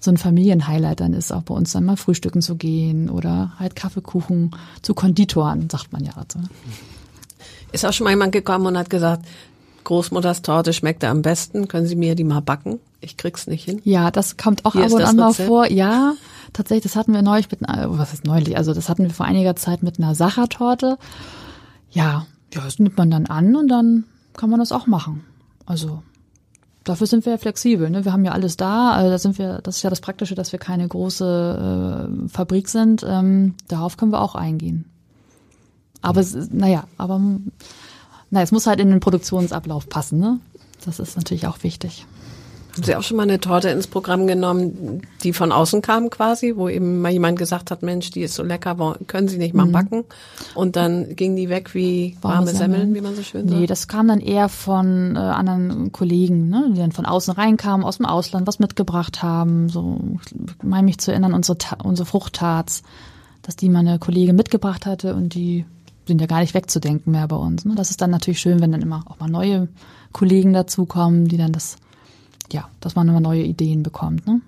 so 0.00 0.10
ein 0.10 0.16
Familienhighlight 0.16 0.98
dann 0.98 1.14
ist, 1.14 1.32
auch 1.32 1.42
bei 1.42 1.54
uns 1.54 1.72
dann 1.72 1.84
mal 1.84 1.96
frühstücken 1.96 2.42
zu 2.42 2.56
gehen 2.56 3.08
oder 3.08 3.52
halt 3.58 3.76
Kaffeekuchen 3.76 4.50
zu 4.82 4.94
Konditoren, 4.94 5.70
sagt 5.70 5.92
man 5.92 6.04
ja. 6.04 6.12
Also. 6.16 6.40
Ist 7.70 7.86
auch 7.86 7.92
schon 7.92 8.04
mal 8.04 8.10
jemand 8.10 8.32
gekommen 8.32 8.66
und 8.66 8.76
hat 8.76 8.90
gesagt, 8.90 9.26
Großmutters 9.84 10.42
Torte 10.42 10.72
schmeckt 10.72 11.04
am 11.04 11.22
besten. 11.22 11.68
Können 11.68 11.86
Sie 11.86 11.96
mir 11.96 12.14
die 12.14 12.24
mal 12.24 12.40
backen? 12.40 12.78
Ich 13.00 13.16
krieg's 13.16 13.46
nicht 13.46 13.64
hin. 13.64 13.80
Ja, 13.84 14.10
das 14.10 14.36
kommt 14.36 14.64
auch 14.64 14.72
Hier 14.72 14.84
ab 14.84 14.92
und 14.92 15.02
an 15.02 15.16
mal 15.16 15.32
vor. 15.32 15.70
Ja, 15.70 16.14
tatsächlich, 16.52 16.84
das 16.84 16.96
hatten 16.96 17.12
wir 17.12 17.22
neulich 17.22 17.50
mit 17.50 17.68
einer, 17.68 17.98
was 17.98 18.12
ist 18.12 18.24
neulich? 18.24 18.56
Also 18.56 18.74
das 18.74 18.88
hatten 18.88 19.04
wir 19.04 19.10
vor 19.10 19.26
einiger 19.26 19.56
Zeit 19.56 19.82
mit 19.82 19.98
einer 19.98 20.14
Sachertorte. 20.14 20.98
Ja, 21.90 22.26
ja, 22.54 22.60
das 22.62 22.78
nimmt 22.78 22.96
man 22.96 23.10
dann 23.10 23.26
an 23.26 23.56
und 23.56 23.68
dann 23.68 24.04
kann 24.36 24.50
man 24.50 24.60
das 24.60 24.72
auch 24.72 24.86
machen. 24.86 25.24
Also 25.66 26.02
dafür 26.84 27.06
sind 27.06 27.24
wir 27.24 27.32
ja 27.32 27.38
flexibel. 27.38 27.90
Ne? 27.90 28.04
Wir 28.04 28.12
haben 28.12 28.24
ja 28.24 28.32
alles 28.32 28.56
da. 28.56 28.92
Also 28.92 29.10
da 29.10 29.18
sind 29.18 29.38
wir. 29.38 29.60
Das 29.62 29.76
ist 29.76 29.82
ja 29.82 29.90
das 29.90 30.00
Praktische, 30.00 30.34
dass 30.34 30.52
wir 30.52 30.58
keine 30.58 30.86
große 30.86 32.08
äh, 32.24 32.28
Fabrik 32.28 32.68
sind. 32.68 33.04
Ähm, 33.06 33.54
darauf 33.68 33.96
können 33.96 34.12
wir 34.12 34.20
auch 34.20 34.34
eingehen. 34.34 34.86
Aber 36.02 36.24
naja, 36.50 36.84
aber 36.98 37.20
na, 38.32 38.42
es 38.42 38.50
muss 38.50 38.66
halt 38.66 38.80
in 38.80 38.90
den 38.90 38.98
Produktionsablauf 38.98 39.88
passen. 39.88 40.18
Ne? 40.18 40.40
Das 40.84 40.98
ist 40.98 41.16
natürlich 41.16 41.46
auch 41.46 41.62
wichtig. 41.62 42.06
Haben 42.74 42.84
Sie 42.84 42.96
auch 42.96 43.02
schon 43.02 43.18
mal 43.18 43.24
eine 43.24 43.38
Torte 43.38 43.68
ins 43.68 43.86
Programm 43.86 44.26
genommen, 44.26 45.02
die 45.22 45.34
von 45.34 45.52
außen 45.52 45.82
kam 45.82 46.08
quasi, 46.08 46.54
wo 46.56 46.70
eben 46.70 47.02
mal 47.02 47.12
jemand 47.12 47.38
gesagt 47.38 47.70
hat, 47.70 47.82
Mensch, 47.82 48.10
die 48.12 48.22
ist 48.22 48.34
so 48.34 48.42
lecker, 48.42 48.96
können 49.06 49.28
Sie 49.28 49.36
nicht 49.36 49.52
mal 49.52 49.66
Mhm. 49.66 49.72
backen? 49.72 50.04
Und 50.54 50.74
dann 50.76 51.14
ging 51.14 51.36
die 51.36 51.50
weg 51.50 51.74
wie 51.74 52.16
warme, 52.22 52.46
Semmeln, 52.50 52.94
wie 52.94 53.02
man 53.02 53.14
so 53.14 53.22
schön 53.22 53.46
sagt. 53.46 53.60
Nee, 53.60 53.66
das 53.66 53.88
kam 53.88 54.08
dann 54.08 54.20
eher 54.20 54.48
von 54.48 55.16
äh, 55.16 55.18
anderen 55.18 55.92
Kollegen, 55.92 56.48
ne, 56.48 56.70
die 56.72 56.78
dann 56.78 56.92
von 56.92 57.04
außen 57.04 57.34
reinkamen, 57.34 57.84
aus 57.84 57.98
dem 57.98 58.06
Ausland 58.06 58.46
was 58.46 58.58
mitgebracht 58.58 59.22
haben. 59.22 59.68
So, 59.68 60.00
ich 60.24 60.62
meine 60.62 60.86
mich 60.86 60.96
zu 60.96 61.10
erinnern, 61.10 61.34
unsere, 61.34 61.58
Ta 61.58 61.76
unsere 61.84 62.06
Fruchttarts, 62.06 62.82
dass 63.42 63.54
die 63.54 63.68
meine 63.68 63.98
Kollegin 63.98 64.34
mitgebracht 64.34 64.86
hatte 64.86 65.14
und 65.14 65.34
die 65.34 65.66
sind 66.06 66.20
ja 66.20 66.26
gar 66.26 66.40
nicht 66.40 66.54
wegzudenken 66.54 67.12
mehr 67.12 67.28
bei 67.28 67.36
uns. 67.36 67.64
Ne? 67.64 67.74
Das 67.74 67.90
ist 67.90 68.00
dann 68.00 68.10
natürlich 68.10 68.40
schön, 68.40 68.60
wenn 68.60 68.72
dann 68.72 68.82
immer 68.82 69.04
auch 69.06 69.18
mal 69.18 69.28
neue 69.28 69.68
Kollegen 70.12 70.52
dazukommen, 70.52 71.28
die 71.28 71.36
dann 71.36 71.52
das, 71.52 71.76
ja, 72.50 72.68
dass 72.80 72.94
man 72.94 73.08
immer 73.08 73.20
neue 73.20 73.42
Ideen 73.42 73.82
bekommt. 73.82 74.26
Ne? 74.26 74.40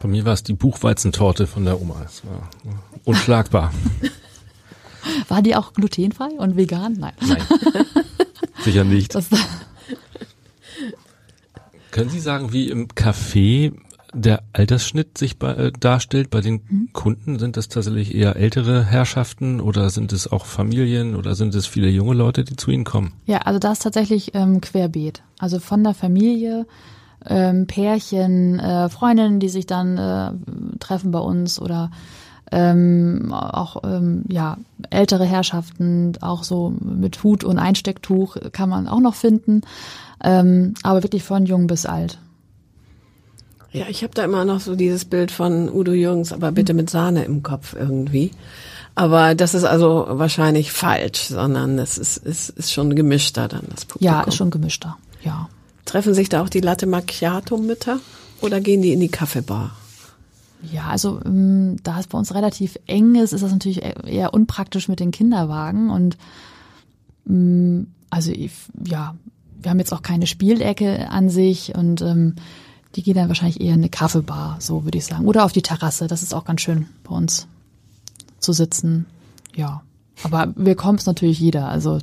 Bei 0.00 0.08
mir 0.08 0.24
war 0.24 0.34
es 0.34 0.42
die 0.42 0.54
Buchweizentorte 0.54 1.46
von 1.46 1.64
der 1.64 1.80
Oma. 1.80 2.02
Es 2.04 2.24
war 2.26 2.48
unschlagbar. 3.04 3.72
War 5.28 5.42
die 5.42 5.54
auch 5.54 5.74
glutenfrei 5.74 6.30
und 6.38 6.56
vegan? 6.56 6.94
Nein. 6.94 7.12
Nein. 7.20 7.42
Sicher 8.64 8.84
nicht. 8.84 9.14
Können 11.90 12.08
Sie 12.08 12.20
sagen, 12.20 12.54
wie 12.54 12.70
im 12.70 12.88
Café 12.88 13.74
der 14.14 14.42
Altersschnitt 14.52 15.18
sich 15.18 15.38
bei, 15.38 15.52
äh, 15.52 15.72
darstellt 15.72 16.30
bei 16.30 16.40
den 16.40 16.60
Mhm. 16.68 16.88
Kunden? 16.92 17.38
Sind 17.38 17.56
das 17.56 17.68
tatsächlich 17.68 18.14
eher 18.14 18.36
ältere 18.36 18.84
Herrschaften 18.84 19.60
oder 19.60 19.90
sind 19.90 20.12
es 20.12 20.30
auch 20.30 20.46
Familien 20.46 21.14
oder 21.16 21.34
sind 21.34 21.54
es 21.54 21.66
viele 21.66 21.88
junge 21.88 22.14
Leute, 22.14 22.44
die 22.44 22.56
zu 22.56 22.70
Ihnen 22.70 22.84
kommen? 22.84 23.12
Ja, 23.26 23.38
also 23.38 23.58
das 23.58 23.74
ist 23.74 23.82
tatsächlich 23.82 24.34
ähm, 24.34 24.60
querbeet. 24.60 25.22
Also 25.38 25.58
von 25.58 25.82
der 25.84 25.94
Familie, 25.94 26.66
ähm, 27.26 27.66
Pärchen, 27.66 28.58
äh, 28.60 28.88
Freundinnen, 28.88 29.40
die 29.40 29.48
sich 29.48 29.66
dann 29.66 29.98
äh, 29.98 30.78
treffen 30.78 31.10
bei 31.10 31.18
uns 31.20 31.60
oder 31.60 31.90
ähm, 32.52 33.32
auch 33.32 33.82
ähm, 33.84 34.24
ja 34.28 34.58
ältere 34.90 35.24
Herrschaften, 35.24 36.12
auch 36.20 36.44
so 36.44 36.72
mit 36.80 37.22
Hut 37.24 37.42
und 37.42 37.58
Einstecktuch 37.58 38.36
kann 38.52 38.68
man 38.68 38.86
auch 38.86 39.00
noch 39.00 39.14
finden, 39.14 39.62
ähm, 40.22 40.74
aber 40.82 41.02
wirklich 41.02 41.24
von 41.24 41.46
jung 41.46 41.66
bis 41.66 41.86
alt. 41.86 42.18
Ja, 43.74 43.86
ich 43.88 44.04
habe 44.04 44.14
da 44.14 44.22
immer 44.24 44.44
noch 44.44 44.60
so 44.60 44.76
dieses 44.76 45.04
Bild 45.04 45.32
von 45.32 45.68
Udo 45.68 45.92
Jürgens, 45.92 46.32
aber 46.32 46.52
bitte 46.52 46.74
mit 46.74 46.88
Sahne 46.88 47.24
im 47.24 47.42
Kopf 47.42 47.74
irgendwie. 47.74 48.30
Aber 48.94 49.34
das 49.34 49.52
ist 49.52 49.64
also 49.64 50.06
wahrscheinlich 50.08 50.70
falsch, 50.70 51.22
sondern 51.22 51.76
es 51.80 51.98
ist, 51.98 52.18
ist, 52.18 52.50
ist 52.50 52.72
schon 52.72 52.94
gemischter 52.94 53.48
dann 53.48 53.64
das 53.68 53.84
Publikum. 53.84 54.14
Ja, 54.14 54.22
ist 54.22 54.36
schon 54.36 54.52
gemischter. 54.52 54.96
Ja. 55.24 55.48
Treffen 55.86 56.14
sich 56.14 56.28
da 56.28 56.42
auch 56.42 56.48
die 56.48 56.60
Latte 56.60 56.86
Macchiato 56.86 57.58
Mütter 57.58 57.98
oder 58.40 58.60
gehen 58.60 58.80
die 58.80 58.92
in 58.92 59.00
die 59.00 59.08
Kaffeebar? 59.08 59.72
Ja, 60.72 60.84
also 60.86 61.20
ähm, 61.26 61.76
da 61.82 61.98
es 61.98 62.06
bei 62.06 62.16
uns 62.16 62.32
relativ 62.32 62.78
eng 62.86 63.16
ist, 63.16 63.32
ist 63.32 63.42
das 63.42 63.50
natürlich 63.50 63.82
e- 63.82 63.94
eher 64.06 64.32
unpraktisch 64.32 64.86
mit 64.86 65.00
den 65.00 65.10
Kinderwagen 65.10 65.90
und 65.90 66.16
ähm, 67.28 67.88
also 68.08 68.30
ich, 68.30 68.52
ja, 68.86 69.16
wir 69.60 69.70
haben 69.72 69.80
jetzt 69.80 69.92
auch 69.92 70.02
keine 70.02 70.28
Spielecke 70.28 71.10
an 71.10 71.28
sich 71.28 71.74
und 71.74 72.00
ähm, 72.02 72.36
die 72.94 73.02
gehen 73.02 73.14
dann 73.14 73.28
wahrscheinlich 73.28 73.60
eher 73.60 73.74
in 73.74 73.80
eine 73.80 73.88
Kaffeebar, 73.88 74.56
so 74.60 74.84
würde 74.84 74.98
ich 74.98 75.06
sagen, 75.06 75.26
oder 75.26 75.44
auf 75.44 75.52
die 75.52 75.62
Terrasse. 75.62 76.06
Das 76.06 76.22
ist 76.22 76.34
auch 76.34 76.44
ganz 76.44 76.60
schön 76.60 76.86
bei 77.02 77.14
uns 77.14 77.46
zu 78.38 78.52
sitzen. 78.52 79.06
Ja, 79.54 79.82
aber 80.22 80.52
willkommen 80.56 80.98
ist 80.98 81.06
natürlich 81.06 81.40
jeder, 81.40 81.68
also 81.68 81.98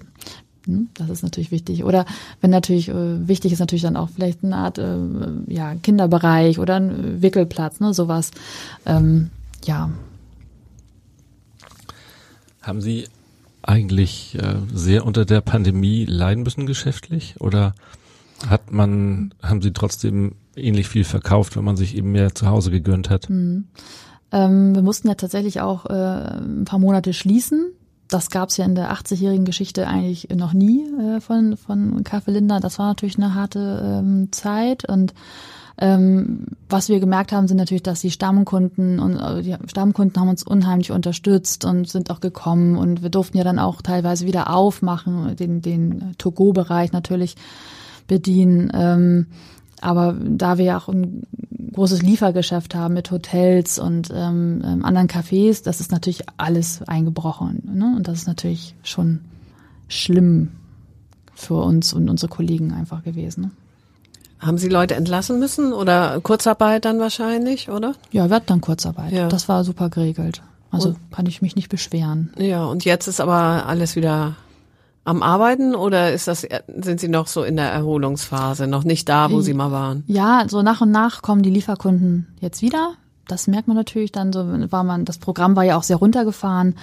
hm, 0.66 0.90
das 0.94 1.10
ist 1.10 1.24
natürlich 1.24 1.52
wichtig. 1.52 1.84
Oder 1.84 2.06
wenn 2.42 2.50
natürlich 2.50 2.90
äh, 2.90 3.28
wichtig 3.28 3.54
ist 3.54 3.60
natürlich 3.60 3.84
dann 3.84 3.98
auch 3.98 4.10
vielleicht 4.10 4.44
eine 4.44 4.56
Art 4.56 4.78
äh, 4.78 4.98
ja, 5.48 5.76
Kinderbereich 5.76 6.60
oder 6.60 6.76
ein 6.76 7.22
Wickelplatz, 7.22 7.80
ne, 7.80 7.94
sowas. 7.94 8.32
Ähm, 8.86 9.30
ja. 9.66 9.90
Haben 12.62 12.82
Sie 12.82 13.06
eigentlich 13.64 14.36
äh, 14.36 14.56
sehr 14.74 15.06
unter 15.06 15.26
der 15.26 15.42
Pandemie 15.42 16.06
leiden 16.06 16.44
müssen 16.44 16.66
geschäftlich 16.66 17.36
oder 17.40 17.74
hat 18.48 18.72
man, 18.72 19.34
haben 19.42 19.62
Sie 19.62 19.72
trotzdem 19.72 20.34
ähnlich 20.56 20.88
viel 20.88 21.04
verkauft, 21.04 21.56
wenn 21.56 21.64
man 21.64 21.78
sich 21.78 21.96
eben 21.96 22.12
mehr 22.12 22.34
zu 22.36 22.48
Hause 22.48 22.72
gegönnt 22.72 23.10
hat? 23.10 23.30
Ähm, 23.30 24.76
wir 24.76 24.82
mussten 24.82 25.08
ja 25.08 25.16
tatsächlich 25.16 25.62
auch 25.62 25.86
äh, 25.86 25.94
ein 25.94 26.66
paar 26.66 26.80
Monate 26.80 27.14
schließen. 27.14 27.72
Das 28.08 28.30
gab 28.30 28.50
es 28.50 28.58
ja 28.58 28.66
in 28.66 28.76
der 28.76 28.92
80-jährigen 28.92 29.46
Geschichte 29.46 29.88
eigentlich 29.88 30.30
noch 30.36 30.54
nie 30.54 30.84
äh, 31.00 31.22
von, 31.22 31.56
von 31.58 32.04
Kaffee 32.04 32.32
Linda. 32.32 32.60
Das 32.60 32.80
war 32.80 32.88
natürlich 32.88 33.18
eine 33.18 33.36
harte 33.36 34.02
ähm, 34.04 34.30
Zeit 34.32 34.88
und 34.88 35.14
ähm, 35.78 36.46
was 36.70 36.90
wir 36.90 37.00
gemerkt 37.00 37.32
haben, 37.32 37.48
sind 37.48 37.58
natürlich, 37.58 37.82
dass 37.82 38.02
die 38.02 38.12
Stammkunden 38.12 39.00
und 39.00 39.18
äh, 39.18 39.42
die 39.42 39.56
Stammkunden 39.68 40.22
haben 40.22 40.30
uns 40.30 40.44
unheimlich 40.44 40.92
unterstützt 40.92 41.66
und 41.66 41.90
sind 41.90 42.12
auch 42.12 42.20
gekommen 42.20 42.78
und 42.78 43.02
wir 43.02 43.10
durften 43.10 43.38
ja 43.38 43.44
dann 43.44 43.58
auch 43.58 43.82
teilweise 43.82 44.28
wieder 44.28 44.54
aufmachen, 44.54 45.36
den, 45.38 45.62
den 45.62 46.14
To-Go-Bereich 46.20 46.92
natürlich 46.92 47.36
bedienen. 48.08 48.72
Ähm, 48.76 49.28
aber 49.82 50.16
da 50.20 50.58
wir 50.58 50.66
ja 50.66 50.78
auch 50.78 50.88
ein 50.88 51.24
großes 51.74 52.02
Liefergeschäft 52.02 52.76
haben 52.76 52.94
mit 52.94 53.12
Hotels 53.12 53.80
und 53.80 54.10
ähm, 54.14 54.62
ähm, 54.66 54.86
anderen 54.86 55.08
Cafés, 55.08 55.64
das 55.64 55.80
ist 55.80 55.92
natürlich 55.92 56.24
alles 56.38 56.82
eingebrochen. 56.84 57.62
Ne? 57.74 57.94
Und 57.96 58.08
das 58.08 58.20
ist 58.20 58.28
natürlich 58.28 58.76
schon 58.84 59.22
schlimm 59.88 60.52
für 61.34 61.56
uns 61.56 61.94
und 61.94 62.10
unsere 62.10 62.30
Kollegen 62.30 62.74
einfach 62.74 63.04
gewesen. 63.04 63.42
Ne? 63.42 63.52
Haben 64.40 64.58
Sie 64.58 64.70
Leute 64.70 64.96
entlassen 64.96 65.40
müssen 65.40 65.72
oder 65.72 66.20
Kurzarbeit 66.22 66.86
dann 66.86 67.00
wahrscheinlich, 67.00 67.70
oder? 67.70 67.94
Ja, 68.12 68.28
wir 68.30 68.36
hatten 68.36 68.48
dann 68.48 68.62
Kurzarbeit. 68.62 69.12
Ja. 69.12 69.28
Das 69.28 69.48
war 69.48 69.64
super 69.64 69.90
geregelt. 69.90 70.42
Also 70.72 70.90
Und- 70.90 71.12
kann 71.12 71.26
ich 71.26 71.42
mich 71.42 71.56
nicht 71.56 71.70
beschweren. 71.70 72.32
Ja, 72.38 72.66
und 72.66 72.86
jetzt 72.86 73.08
ist 73.08 73.22
aber 73.22 73.66
alles 73.66 73.96
wieder 73.96 74.36
am 75.04 75.24
Arbeiten 75.24 75.76
oder 75.76 76.14
ist 76.14 76.28
das, 76.28 76.48
sind 76.68 77.00
Sie 77.00 77.08
noch 77.08 77.28
so 77.28 77.44
in 77.44 77.56
der 77.56 77.72
Erholungsphase, 77.72 78.68
noch 78.68 78.84
nicht 78.84 79.10
da, 79.10 79.32
wo 79.32 79.42
Sie 79.42 79.54
mal 79.54 79.72
waren? 79.72 80.04
Ja, 80.08 80.46
so 80.48 80.62
nach 80.62 80.82
und 80.82 80.92
nach 80.92 81.22
kommen 81.22 81.42
die 81.42 81.50
Lieferkunden 81.50 82.28
jetzt 82.40 82.62
wieder. 82.62 82.94
Das 83.28 83.48
merkt 83.48 83.68
man 83.68 83.78
natürlich 83.78 84.12
dann 84.12 84.34
so, 84.34 84.46
war 84.72 84.84
man, 84.84 85.06
das 85.06 85.18
Programm 85.18 85.56
war 85.56 85.64
ja 85.64 85.78
auch 85.78 85.84
sehr 85.84 85.98
runtergefahren 85.98 86.76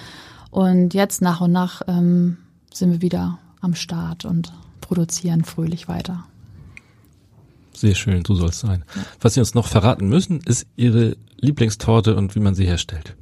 und 0.51 0.93
jetzt 0.93 1.21
nach 1.21 1.41
und 1.41 1.51
nach 1.51 1.81
ähm, 1.87 2.37
sind 2.73 2.91
wir 2.91 3.01
wieder 3.01 3.39
am 3.61 3.75
Start 3.75 4.25
und 4.25 4.51
produzieren 4.81 5.43
fröhlich 5.43 5.87
weiter. 5.87 6.25
Sehr 7.73 7.95
schön, 7.95 8.23
so 8.25 8.35
soll 8.35 8.49
es 8.49 8.59
sein. 8.59 8.83
Was 9.21 9.35
Sie 9.35 9.39
uns 9.39 9.53
noch 9.53 9.67
verraten 9.67 10.09
müssen, 10.09 10.41
ist 10.41 10.67
Ihre 10.75 11.15
Lieblingstorte 11.37 12.15
und 12.15 12.35
wie 12.35 12.39
man 12.39 12.55
sie 12.55 12.65
herstellt. 12.65 13.15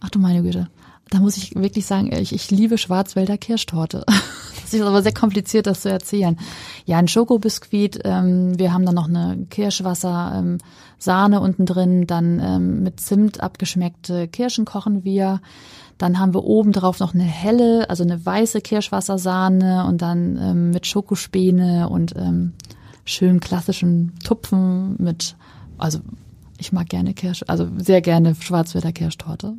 Ach 0.00 0.08
du 0.08 0.18
meine 0.18 0.42
Güte. 0.42 0.68
Da 1.10 1.18
muss 1.18 1.36
ich 1.36 1.56
wirklich 1.56 1.86
sagen, 1.86 2.12
ich, 2.12 2.32
ich 2.32 2.50
liebe 2.50 2.78
Schwarzwälder 2.78 3.38
Kirschtorte. 3.38 4.04
Das 4.62 4.78
ist 4.78 4.86
aber 4.86 5.02
sehr 5.02 5.12
kompliziert, 5.12 5.66
das 5.66 5.80
zu 5.80 5.90
erzählen. 5.90 6.38
Ja, 6.84 6.98
ein 6.98 7.08
Schokobiskuit, 7.08 8.02
ähm, 8.04 8.56
wir 8.56 8.72
haben 8.72 8.86
dann 8.86 8.94
noch 8.94 9.08
eine 9.08 9.44
Kirschwasser, 9.50 10.32
ähm, 10.36 10.58
Sahne 10.96 11.40
unten 11.40 11.66
drin, 11.66 12.06
dann 12.06 12.38
ähm, 12.38 12.82
mit 12.84 13.00
Zimt 13.00 13.40
abgeschmeckte 13.40 14.28
Kirschen 14.28 14.64
kochen 14.64 15.02
wir. 15.02 15.40
Dann 15.98 16.20
haben 16.20 16.34
wir 16.34 16.44
oben 16.44 16.70
drauf 16.70 17.00
noch 17.00 17.14
eine 17.14 17.24
helle, 17.24 17.90
also 17.90 18.04
eine 18.04 18.24
weiße 18.24 18.60
Kirschwassersahne 18.60 19.86
und 19.86 20.02
dann 20.02 20.38
ähm, 20.40 20.70
mit 20.70 20.86
Schokospäne 20.86 21.88
und 21.88 22.14
ähm, 22.16 22.52
schön 23.04 23.40
klassischen 23.40 24.14
Tupfen 24.22 24.94
mit, 24.98 25.34
also 25.78 25.98
ich 26.58 26.70
mag 26.70 26.88
gerne 26.88 27.12
Kirsch, 27.12 27.42
also 27.48 27.66
sehr 27.76 28.02
gerne 28.02 28.36
Schwarzwälder 28.36 28.92
Kirschtorte. 28.92 29.54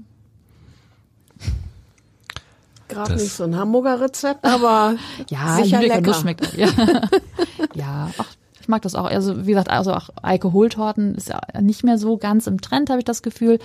Gerade 2.88 3.16
nicht 3.16 3.32
so 3.32 3.46
ein 3.46 3.56
Hamburger 3.56 4.02
Rezept, 4.02 4.44
aber 4.46 4.96
Ja, 5.30 5.58
sicher 5.64 5.82
lecker. 5.82 6.02
Nuss 6.02 6.22
schmeckt. 6.22 6.54
Ja, 6.58 6.68
ja 7.74 8.10
ach, 8.18 8.26
ich 8.60 8.68
mag 8.68 8.82
das 8.82 8.96
auch. 8.96 9.06
Also 9.06 9.46
wie 9.46 9.52
gesagt, 9.52 9.70
also 9.70 9.94
auch 9.94 10.10
Alkoholtorten 10.22 11.16
ist 11.16 11.30
ja 11.30 11.40
nicht 11.62 11.84
mehr 11.84 11.98
so 11.98 12.18
ganz 12.18 12.48
im 12.48 12.60
Trend, 12.60 12.90
habe 12.90 13.00
ich 13.00 13.06
das 13.06 13.22
Gefühl. 13.22 13.60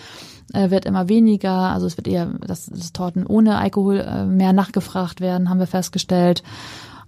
Äh, 0.53 0.71
wird 0.71 0.85
immer 0.85 1.09
weniger. 1.09 1.51
Also 1.51 1.87
es 1.87 1.97
wird 1.97 2.07
eher, 2.07 2.27
dass, 2.27 2.67
dass 2.67 2.93
Torten 2.93 3.27
ohne 3.27 3.59
Alkohol 3.59 3.99
äh, 3.99 4.25
mehr 4.27 4.53
nachgefragt 4.53 5.21
werden, 5.21 5.51
haben 5.51 5.59
wir 5.59 5.67
festgestellt. 5.67 6.45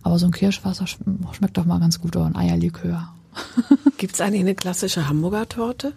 Aber 0.03 0.19
so 0.19 0.27
ein 0.27 0.33
Kirschwasser 0.33 0.87
schm- 0.87 1.33
schmeckt 1.35 1.57
doch 1.57 1.65
mal 1.65 1.79
ganz 1.79 2.01
gut 2.01 2.17
oder 2.17 2.27
ein 2.27 2.37
Eierlikör. 2.37 3.09
Gibt's 3.99 4.21
eigentlich 4.21 4.41
eine 4.41 4.57
klassische 4.57 5.09
Hamburger 5.09 5.49
Torte? 5.49 5.93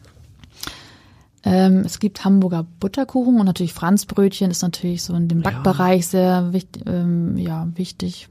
Ähm, 1.44 1.80
es 1.86 2.00
gibt 2.00 2.24
Hamburger 2.24 2.66
Butterkuchen 2.80 3.40
und 3.40 3.46
natürlich 3.46 3.74
Franzbrötchen 3.74 4.52
ist 4.52 4.62
natürlich 4.62 5.02
so 5.04 5.14
in 5.16 5.28
dem 5.28 5.42
Backbereich 5.42 6.08
sehr 6.08 6.54
wichtig. 6.54 6.84
Ähm, 6.86 7.38
ja, 7.38 7.68
wichtig. 7.76 8.28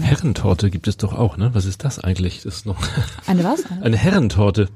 Herrentorte 0.00 0.70
gibt 0.70 0.86
es 0.86 0.96
doch 0.96 1.12
auch, 1.12 1.36
ne? 1.36 1.50
Was 1.54 1.64
ist 1.64 1.82
das 1.82 1.98
eigentlich? 1.98 2.42
Das 2.44 2.58
ist 2.58 2.66
noch 2.66 2.76
Eine 3.26 3.42
was? 3.42 3.64
eine 3.82 3.96
Herrentorte. 3.96 4.68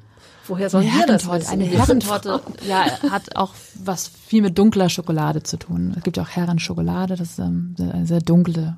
Woher 0.49 0.69
sollen 0.69 0.89
Eine 0.89 0.99
wir 0.99 1.07
das 1.07 1.29
Herrentorte, 1.29 1.41
wissen? 1.43 1.53
eine 1.53 1.65
Herrentorte, 1.65 2.41
ja, 2.69 2.85
hat 3.11 3.37
auch 3.37 3.55
was 3.85 4.09
viel 4.09 4.43
mit 4.43 4.59
dunkler 4.59 4.89
Schokolade 4.89 5.45
zu 5.45 5.59
tun. 5.59 5.95
Es 5.97 6.03
gibt 6.03 6.17
ja 6.17 6.25
auch 6.25 6.29
Herrenschokolade, 6.29 7.15
das 7.15 7.31
ist 7.31 7.39
ähm, 7.39 7.77
eine 7.79 8.05
sehr 8.05 8.21
dunkle, 8.21 8.77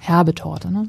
herbe 0.00 0.32
Torte, 0.32 0.70
ne? 0.70 0.88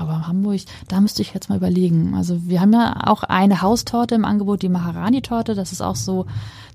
Aber 0.00 0.26
Hamburg, 0.26 0.62
da 0.88 1.00
müsste 1.00 1.20
ich 1.20 1.34
jetzt 1.34 1.50
mal 1.50 1.56
überlegen. 1.56 2.14
Also 2.14 2.48
wir 2.48 2.60
haben 2.60 2.72
ja 2.72 3.06
auch 3.06 3.22
eine 3.22 3.60
Haustorte 3.60 4.14
im 4.14 4.24
Angebot, 4.24 4.62
die 4.62 4.70
Maharani-Torte. 4.70 5.54
Das 5.54 5.72
ist 5.72 5.82
auch 5.82 5.96
so 5.96 6.26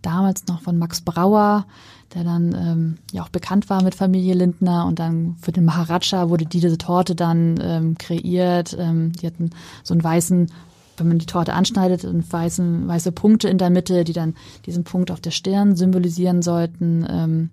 damals 0.03 0.45
noch 0.47 0.61
von 0.61 0.77
Max 0.77 1.01
Brauer, 1.01 1.65
der 2.13 2.23
dann 2.23 2.53
ähm, 2.53 2.97
ja 3.11 3.23
auch 3.23 3.29
bekannt 3.29 3.69
war 3.69 3.81
mit 3.81 3.95
Familie 3.95 4.35
Lindner. 4.35 4.85
Und 4.85 4.99
dann 4.99 5.37
für 5.41 5.51
den 5.51 5.65
Maharaja 5.65 6.29
wurde 6.29 6.45
diese 6.45 6.77
Torte 6.77 7.15
dann 7.15 7.59
ähm, 7.61 7.97
kreiert. 7.97 8.77
Ähm, 8.79 9.13
die 9.13 9.25
hatten 9.25 9.49
so 9.83 9.93
einen 9.93 10.03
weißen 10.03 10.51
wenn 10.97 11.09
man 11.09 11.19
die 11.19 11.25
Torte 11.25 11.53
anschneidet, 11.53 12.05
und 12.05 12.31
weißen, 12.31 12.87
weiße 12.87 13.11
Punkte 13.11 13.49
in 13.49 13.57
der 13.57 13.69
Mitte, 13.69 14.05
die 14.05 14.13
dann 14.13 14.33
diesen 14.65 14.85
Punkt 14.85 15.11
auf 15.11 15.19
der 15.19 15.31
Stirn 15.31 15.75
symbolisieren 15.75 16.41
sollten. 16.41 17.05
Ähm, 17.09 17.49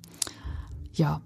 ja, 0.93 1.21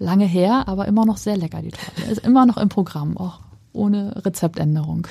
lange 0.00 0.24
her, 0.24 0.64
aber 0.66 0.88
immer 0.88 1.06
noch 1.06 1.18
sehr 1.18 1.36
lecker, 1.36 1.62
die 1.62 1.70
Torte. 1.70 2.10
Ist 2.10 2.24
immer 2.24 2.46
noch 2.46 2.56
im 2.56 2.68
Programm, 2.68 3.16
auch 3.16 3.38
ohne 3.72 4.24
Rezeptänderung. 4.24 5.06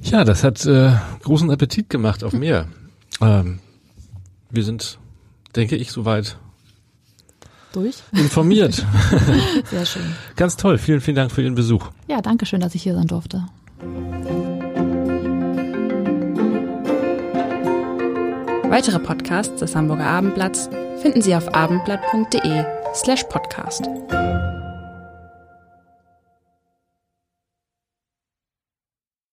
Ja, 0.00 0.24
das 0.24 0.42
hat 0.42 0.64
äh, 0.66 0.92
großen 1.22 1.50
Appetit 1.50 1.88
gemacht 1.88 2.24
auf 2.24 2.32
mehr. 2.32 2.66
Ähm, 3.20 3.60
wir 4.50 4.64
sind, 4.64 4.98
denke 5.54 5.76
ich, 5.76 5.92
soweit 5.92 6.38
durch. 7.72 8.02
Informiert. 8.12 8.74
Sehr 9.70 9.86
schön. 9.86 10.14
Ganz 10.36 10.56
toll. 10.56 10.78
Vielen, 10.78 11.00
vielen 11.00 11.16
Dank 11.16 11.32
für 11.32 11.42
Ihren 11.42 11.54
Besuch. 11.54 11.90
Ja, 12.08 12.20
danke 12.20 12.46
schön, 12.46 12.60
dass 12.60 12.74
ich 12.74 12.82
hier 12.82 12.94
sein 12.94 13.06
durfte. 13.06 13.46
Weitere 18.68 18.98
Podcasts 18.98 19.60
des 19.60 19.76
Hamburger 19.76 20.06
Abendblatts 20.06 20.70
finden 21.02 21.20
Sie 21.20 21.34
auf 21.34 21.54
abendblatt.de 21.54 22.64
slash 22.94 23.24
podcast. 23.24 23.82